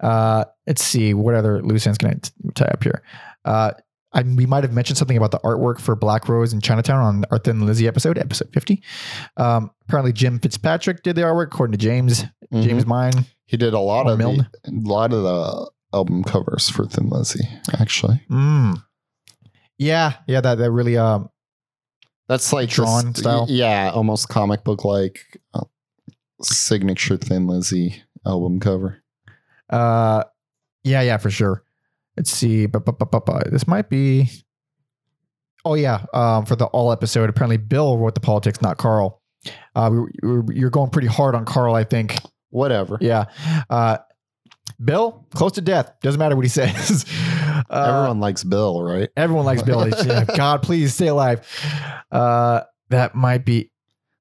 Uh, 0.00 0.44
let's 0.66 0.82
see 0.82 1.14
what 1.14 1.34
other 1.34 1.62
loose 1.62 1.86
ends 1.86 1.98
can 1.98 2.10
I 2.10 2.14
t- 2.14 2.30
tie 2.54 2.66
up 2.66 2.82
here. 2.82 3.02
Uh, 3.44 3.72
I, 4.12 4.22
we 4.22 4.44
might 4.44 4.64
have 4.64 4.72
mentioned 4.72 4.98
something 4.98 5.16
about 5.16 5.30
the 5.30 5.38
artwork 5.40 5.80
for 5.80 5.94
Black 5.94 6.28
Rose 6.28 6.52
in 6.52 6.60
Chinatown 6.60 6.98
on 7.00 7.24
our 7.30 7.38
Thin 7.38 7.64
Lizzy 7.64 7.86
episode, 7.86 8.18
episode 8.18 8.48
fifty. 8.52 8.82
Um, 9.36 9.70
apparently, 9.86 10.12
Jim 10.12 10.38
Fitzpatrick 10.40 11.02
did 11.02 11.14
the 11.16 11.22
artwork 11.22 11.46
according 11.46 11.72
to 11.72 11.78
James. 11.78 12.24
Mhm. 12.52 12.62
James 12.64 12.86
Mine. 12.86 13.12
He 13.46 13.56
did 13.56 13.72
a 13.74 13.78
lot 13.78 14.08
of 14.08 14.18
the, 14.18 14.24
a 14.64 14.70
lot 14.72 15.12
of 15.12 15.22
the 15.22 15.70
album 15.92 16.22
covers 16.24 16.68
for 16.68 16.86
Thin 16.86 17.08
Lizzy, 17.08 17.48
actually. 17.78 18.20
Mm. 18.30 18.82
Yeah, 19.78 20.14
yeah. 20.26 20.40
That 20.40 20.58
that 20.58 20.70
really 20.70 20.96
um 20.96 21.30
That's 22.28 22.52
like 22.52 22.68
Drawn 22.70 23.12
this- 23.12 23.20
style? 23.22 23.46
Yeah, 23.48 23.90
almost 23.94 24.28
comic 24.28 24.62
book 24.64 24.84
like 24.84 25.20
uh, 25.54 25.64
signature 26.42 27.16
Thin 27.16 27.46
Lizzy 27.46 28.02
album 28.26 28.60
cover. 28.60 29.02
Uh, 29.68 30.24
yeah, 30.84 31.00
yeah, 31.02 31.16
for 31.16 31.30
sure. 31.30 31.62
Let's 32.16 32.30
see. 32.30 32.66
Bu- 32.66 32.80
bu- 32.80 32.92
bu- 32.92 33.06
bu- 33.06 33.20
bu- 33.20 33.50
This 33.50 33.66
might 33.66 33.88
be. 33.88 34.28
Oh 35.64 35.74
yeah, 35.74 36.04
um, 36.14 36.46
for 36.46 36.56
the 36.56 36.66
all 36.66 36.90
episode. 36.92 37.28
Apparently, 37.30 37.56
Bill 37.58 37.98
wrote 37.98 38.14
the 38.14 38.20
politics, 38.20 38.60
not 38.62 38.78
Carl. 38.78 39.20
Uh, 39.74 39.90
we, 40.22 40.28
we- 40.28 40.56
you're 40.56 40.70
going 40.70 40.90
pretty 40.90 41.08
hard 41.08 41.34
on 41.34 41.44
Carl, 41.44 41.74
I 41.74 41.84
think. 41.84 42.16
Whatever. 42.50 42.98
Yeah. 43.00 43.26
Uh, 43.70 43.98
Bill, 44.82 45.26
close 45.34 45.52
to 45.52 45.60
death. 45.60 45.92
Doesn't 46.02 46.18
matter 46.18 46.36
what 46.36 46.44
he 46.44 46.48
says. 46.48 47.04
Uh, 47.68 47.84
Everyone 47.88 48.20
likes 48.20 48.42
Bill, 48.42 48.82
right? 48.82 49.10
everyone 49.16 49.44
likes 49.44 49.62
Bill. 49.62 49.86
Yeah, 50.04 50.24
God, 50.24 50.62
please 50.62 50.94
stay 50.94 51.08
alive. 51.08 51.46
Uh, 52.10 52.62
that 52.88 53.14
might 53.14 53.44
be. 53.44 53.70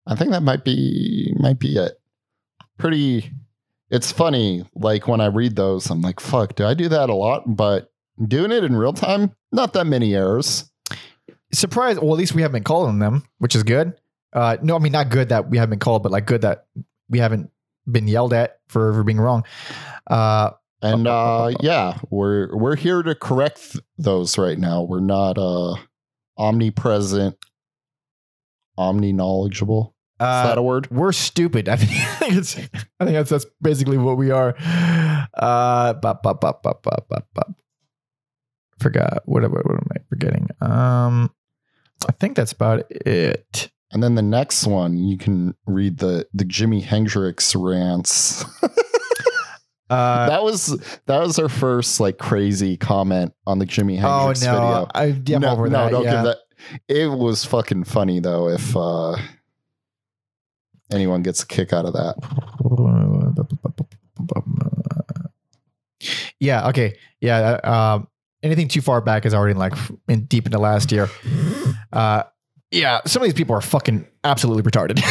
I 0.05 0.15
think 0.15 0.31
that 0.31 0.43
might 0.43 0.63
be 0.65 1.33
might 1.37 1.57
be 1.57 1.77
it. 1.77 1.93
Pretty. 2.77 3.31
It's 3.89 4.11
funny. 4.11 4.65
Like 4.75 5.07
when 5.07 5.21
I 5.21 5.27
read 5.27 5.55
those, 5.55 5.89
I'm 5.89 6.01
like, 6.01 6.19
"Fuck, 6.19 6.55
do 6.55 6.65
I 6.65 6.73
do 6.73 6.89
that 6.89 7.09
a 7.09 7.13
lot?" 7.15 7.43
But 7.47 7.91
doing 8.23 8.51
it 8.51 8.63
in 8.63 8.75
real 8.75 8.93
time, 8.93 9.31
not 9.51 9.73
that 9.73 9.85
many 9.87 10.13
errors. 10.13 10.69
surprised. 11.53 11.99
Well, 12.01 12.11
at 12.11 12.17
least 12.19 12.35
we 12.35 12.41
haven't 12.41 12.53
been 12.57 12.63
calling 12.63 12.99
them, 12.99 13.23
which 13.39 13.55
is 13.55 13.63
good. 13.63 13.93
Uh, 14.33 14.57
no, 14.61 14.75
I 14.75 14.79
mean 14.79 14.91
not 14.91 15.09
good 15.09 15.29
that 15.29 15.49
we 15.49 15.57
haven't 15.57 15.71
been 15.71 15.79
called, 15.79 16.03
but 16.03 16.11
like 16.11 16.25
good 16.25 16.41
that 16.41 16.65
we 17.09 17.19
haven't 17.19 17.49
been 17.91 18.07
yelled 18.07 18.33
at 18.33 18.59
for, 18.67 18.93
for 18.93 19.03
being 19.03 19.19
wrong. 19.19 19.43
Uh, 20.07 20.51
And 20.81 21.07
uh, 21.07 21.51
yeah, 21.59 21.97
we're 22.09 22.55
we're 22.55 22.77
here 22.77 23.03
to 23.03 23.13
correct 23.15 23.73
th- 23.73 23.83
those 23.97 24.37
right 24.37 24.57
now. 24.57 24.83
We're 24.83 25.01
not 25.01 25.37
uh, 25.37 25.75
omnipresent, 26.37 27.35
omni 28.77 29.11
knowledgeable. 29.11 29.93
Is 30.21 30.25
uh, 30.25 30.47
that 30.47 30.57
a 30.57 30.61
word? 30.61 30.89
we're 30.91 31.11
stupid. 31.11 31.67
I 31.69 31.75
think, 31.81 31.91
I 31.91 32.15
think 32.15 32.33
it's. 32.35 32.57
I 32.99 33.05
think 33.05 33.15
that's 33.15 33.29
that's 33.29 33.45
basically 33.61 33.97
what 33.97 34.17
we 34.17 34.31
are. 34.31 34.55
Uh, 35.33 35.93
bop, 35.93 36.23
bop, 36.23 36.41
bop, 36.41 36.63
bop, 36.63 36.83
bop, 36.83 37.07
bop, 37.09 37.27
bop. 37.33 37.53
Forgot 38.79 39.23
what, 39.25 39.43
what 39.43 39.65
what 39.65 39.75
am 39.75 39.87
I 39.93 39.99
forgetting? 40.09 40.47
Um, 40.61 41.33
I 42.07 42.13
think 42.13 42.35
that's 42.37 42.53
about 42.53 42.85
it. 42.89 43.69
And 43.91 44.03
then 44.03 44.15
the 44.15 44.21
next 44.21 44.67
one, 44.67 44.97
you 44.97 45.17
can 45.17 45.55
read 45.65 45.97
the 45.97 46.27
the 46.33 46.45
Jimi 46.45 46.83
Hendrix 46.83 47.55
rants. 47.55 48.45
Uh, 49.89 50.29
that 50.29 50.43
was 50.43 50.67
that 51.07 51.19
was 51.19 51.39
our 51.39 51.49
first 51.49 51.99
like 51.99 52.19
crazy 52.19 52.77
comment 52.77 53.33
on 53.47 53.57
the 53.57 53.65
Jimi 53.65 53.97
oh 54.03 54.19
Hendrix 54.19 54.43
no, 54.43 54.51
video. 54.51 54.87
I, 54.93 55.05
yeah, 55.25 55.37
no, 55.39 55.49
over 55.49 55.67
no, 55.67 55.85
that. 55.85 55.89
don't 55.89 56.03
yeah. 56.03 56.11
give 56.11 56.23
that. 56.25 56.37
It 56.87 57.07
was 57.07 57.43
fucking 57.43 57.85
funny 57.85 58.19
though. 58.19 58.49
If 58.49 58.77
uh, 58.77 59.15
anyone 60.91 61.23
gets 61.23 61.41
a 61.41 61.47
kick 61.47 61.73
out 61.73 61.85
of 61.85 61.93
that, 61.93 62.13
Yeah. 66.39 66.69
Okay. 66.69 66.95
Yeah. 67.21 67.59
uh, 67.63 67.95
Um, 67.95 68.07
anything 68.41 68.67
too 68.67 68.81
far 68.81 69.01
back 69.01 69.25
is 69.25 69.33
already 69.33 69.57
like 69.57 69.73
in 70.07 70.25
deep 70.25 70.45
into 70.45 70.59
last 70.59 70.91
year. 70.91 71.09
Uh, 71.91 72.23
yeah. 72.71 73.01
Some 73.05 73.21
of 73.21 73.27
these 73.27 73.33
people 73.33 73.55
are 73.55 73.61
fucking 73.61 74.07
absolutely 74.23 74.63
retarded. 74.63 75.01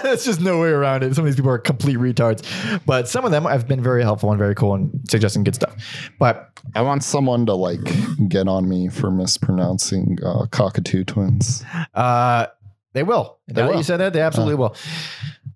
There's 0.02 0.24
just 0.24 0.40
no 0.40 0.60
way 0.60 0.68
around 0.68 1.02
it. 1.02 1.14
Some 1.14 1.24
of 1.24 1.26
these 1.26 1.36
people 1.36 1.50
are 1.50 1.58
complete 1.58 1.96
retards, 1.96 2.44
but 2.84 3.08
some 3.08 3.24
of 3.24 3.30
them 3.30 3.44
have 3.44 3.66
been 3.66 3.82
very 3.82 4.02
helpful 4.02 4.30
and 4.30 4.38
very 4.38 4.54
cool 4.54 4.74
and 4.74 4.90
suggesting 5.08 5.44
good 5.44 5.54
stuff. 5.54 5.74
But 6.18 6.50
I 6.74 6.82
want 6.82 7.04
someone 7.04 7.46
to 7.46 7.54
like 7.54 7.80
get 8.28 8.48
on 8.48 8.68
me 8.68 8.88
for 8.88 9.10
mispronouncing 9.10 10.18
uh, 10.24 10.46
cockatoo 10.50 11.04
twins. 11.04 11.64
uh, 11.94 12.46
they 12.92 13.02
will. 13.02 13.38
They 13.46 13.54
now 13.54 13.66
that 13.66 13.70
will. 13.72 13.78
you 13.78 13.84
said 13.84 13.98
that, 13.98 14.12
they 14.12 14.20
absolutely 14.20 14.56
will. 14.56 14.74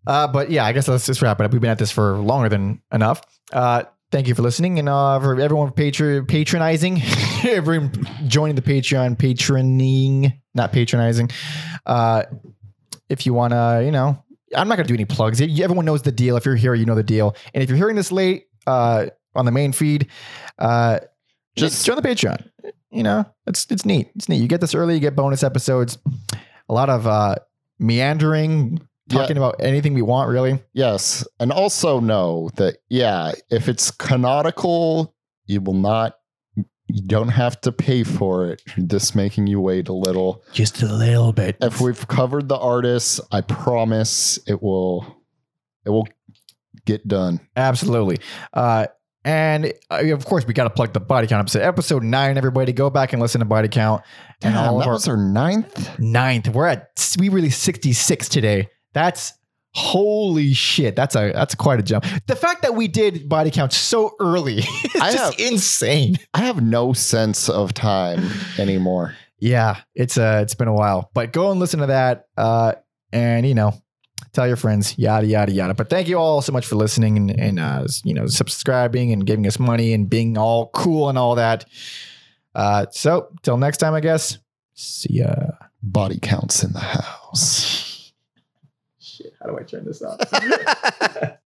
Uh, 0.07 0.29
but 0.29 0.51
yeah, 0.51 0.65
I 0.65 0.73
guess 0.73 0.87
let's 0.87 1.07
just 1.07 1.23
wrap 1.23 1.41
it 1.41 1.45
up. 1.45 1.53
We've 1.53 1.61
been 1.61 1.71
at 1.71 1.79
this 1.79 1.91
for 1.91 2.17
longer 2.19 2.49
than 2.49 2.81
enough. 2.93 3.23
Thank 4.15 4.29
you 4.29 4.37
for 4.37 4.43
listening 4.43 4.79
and 4.79 4.89
uh, 4.89 5.19
for 5.19 5.41
everyone 5.41 5.73
patron 5.73 6.25
patronizing, 6.27 7.03
everyone 7.45 7.91
joining 8.29 8.55
the 8.55 8.63
Patreon, 8.63 9.17
patroning, 9.17 10.41
not 10.55 10.71
patronizing. 10.71 11.31
Uh, 11.85 12.23
if 13.09 13.27
you 13.27 13.35
want 13.35 13.55
to, 13.55 13.83
you 13.85 13.91
know, 13.91 14.23
I'm 14.55 14.69
not 14.69 14.77
going 14.77 14.87
to 14.87 14.89
do 14.89 14.95
any 14.95 15.05
plugs. 15.05 15.41
Everyone 15.41 15.85
knows 15.85 16.03
the 16.03 16.13
deal. 16.13 16.37
If 16.37 16.47
you're 16.47 16.55
here, 16.55 16.75
you 16.77 16.87
know 16.87 16.95
the 16.95 17.03
deal. 17.03 17.35
And 17.55 17.65
if 17.65 17.69
you're 17.69 17.77
hearing 17.77 17.97
this 17.97 18.13
late 18.13 18.45
uh, 18.69 19.07
on 19.35 19.47
the 19.47 19.51
main 19.51 19.73
feed, 19.73 20.07
uh, 20.61 21.01
just 21.57 21.75
Just- 21.75 21.85
join 21.87 21.97
the 21.97 22.09
Patreon. 22.09 22.49
You 22.93 23.03
know, 23.03 23.25
it's 23.49 23.67
it's 23.69 23.85
neat. 23.85 24.11
It's 24.15 24.29
neat. 24.29 24.41
You 24.41 24.47
get 24.47 24.61
this 24.61 24.77
early. 24.77 24.95
You 24.95 25.01
get 25.01 25.17
bonus 25.17 25.43
episodes. 25.43 25.99
A 26.69 26.73
lot 26.73 26.89
of 26.89 27.09
uh, 27.09 27.35
meandering, 27.81 28.81
Yeah. 29.09 29.19
talking 29.19 29.37
about 29.37 29.57
anything 29.61 29.95
we 29.95 30.03
want. 30.03 30.31
Really. 30.31 30.63
Yes, 30.73 31.27
and 31.39 31.53
also 31.53 32.01
know 32.01 32.51
that 32.57 32.79
yeah, 32.89 33.33
if 33.51 33.69
it's 33.69 33.91
canonical, 33.91 35.15
you 35.47 35.61
will 35.61 35.75
not. 35.75 36.15
You 36.87 37.03
don't 37.07 37.29
have 37.29 37.61
to 37.63 37.73
pay 37.73 38.05
for 38.05 38.47
it. 38.51 38.63
This 38.77 39.15
making 39.15 39.47
you 39.47 39.61
wait 39.61 39.89
a 39.89 39.93
little. 39.95 40.43
Just 40.53 40.83
a 40.83 40.87
little 40.87 41.33
bit. 41.33 41.57
If 41.61 41.81
we've 41.81 42.07
covered 42.09 42.49
the 42.49 42.59
artists, 42.59 43.21
I 43.33 43.41
promise 43.41 44.39
it 44.47 44.63
will. 44.63 45.23
It 45.87 45.91
will 45.91 46.07
get 46.85 47.07
done. 47.09 47.41
Absolutely. 47.57 48.19
Uh, 48.53 48.87
and 49.25 49.73
uh, 49.91 50.05
of 50.13 50.27
course, 50.27 50.47
we 50.47 50.53
got 50.53 50.65
to 50.65 50.71
plug 50.71 50.93
the 50.93 51.01
body 51.01 51.27
count 51.27 51.41
episode. 51.41 51.63
Episode 51.63 52.03
nine, 52.03 52.37
everybody 52.37 52.73
go 52.73 52.91
back 52.91 53.13
and 53.15 53.23
listen 53.23 53.39
to 53.39 53.45
body 53.47 53.69
count. 53.69 54.03
And 54.43 54.55
Damn, 54.55 54.69
all 54.69 54.79
that 54.81 54.87
our 54.87 54.93
was 54.93 55.09
our 55.09 55.17
ninth. 55.17 55.99
ninth. 55.99 56.49
We're 56.51 56.67
at, 56.67 57.17
we 57.19 57.31
released 57.31 57.63
66 57.63 58.29
today. 58.29 58.69
That's 58.95 59.35
holy 59.75 60.53
shit. 60.55 60.95
That's 60.97 61.17
a, 61.17 61.33
that's 61.35 61.55
quite 61.57 61.81
a 61.81 61.83
jump. 61.83 62.05
The 62.29 62.37
fact 62.37 62.63
that 62.63 62.75
we 62.75 62.87
did 62.89 63.29
body 63.29 63.51
count 63.51 63.73
so 63.73 64.15
early 64.21 64.59
is 64.59 64.67
I 65.01 65.13
just 65.13 65.19
have- 65.19 65.53
insane. 65.53 66.17
I 66.33 66.39
have 66.45 66.63
no 66.63 66.93
sense 66.93 67.49
of 67.49 67.75
time 67.75 68.25
anymore. 68.59 69.15
Yeah, 69.41 69.81
it's 69.95 70.17
uh 70.17 70.41
it's 70.43 70.55
been 70.55 70.69
a 70.69 70.73
while. 70.73 71.11
But 71.13 71.33
go 71.33 71.51
and 71.51 71.61
listen 71.61 71.81
to 71.81 71.87
that. 71.87 72.29
Uh 72.37 72.75
and 73.13 73.45
you 73.47 73.55
know, 73.55 73.75
tell 74.33 74.47
your 74.47 74.57
friends, 74.57 74.97
yada 74.97 75.27
yada 75.27 75.53
yada. 75.53 75.75
But 75.75 75.91
thank 75.91 76.09
you 76.09 76.19
all 76.19 76.41
so 76.41 76.53
much 76.53 76.65
for 76.67 76.77
listening 76.77 77.17
and, 77.17 77.31
and 77.39 77.59
uh 77.61 77.87
you 78.05 78.15
know, 78.15 78.27
subscribing 78.27 79.13
and 79.13 79.27
giving 79.27 79.47
us 79.47 79.59
money 79.59 79.93
and 79.93 80.09
being 80.09 80.39
all 80.39 80.69
cool 80.69 81.09
and 81.09 81.19
all 81.19 81.35
that. 81.35 81.65
Uh 82.55 82.87
so 82.93 83.29
till 83.43 83.57
next 83.59 83.79
time, 83.79 83.93
I 83.93 84.01
guess. 84.01 84.39
See 84.75 85.15
ya. 85.19 85.35
Body 85.83 86.19
counts 86.23 86.63
in 86.65 86.73
the 86.73 86.79
house. 86.81 87.94
How 89.45 89.51
do 89.51 89.59
I 89.59 89.63
turn 89.63 89.85
this 89.85 90.01
off? 90.01 90.19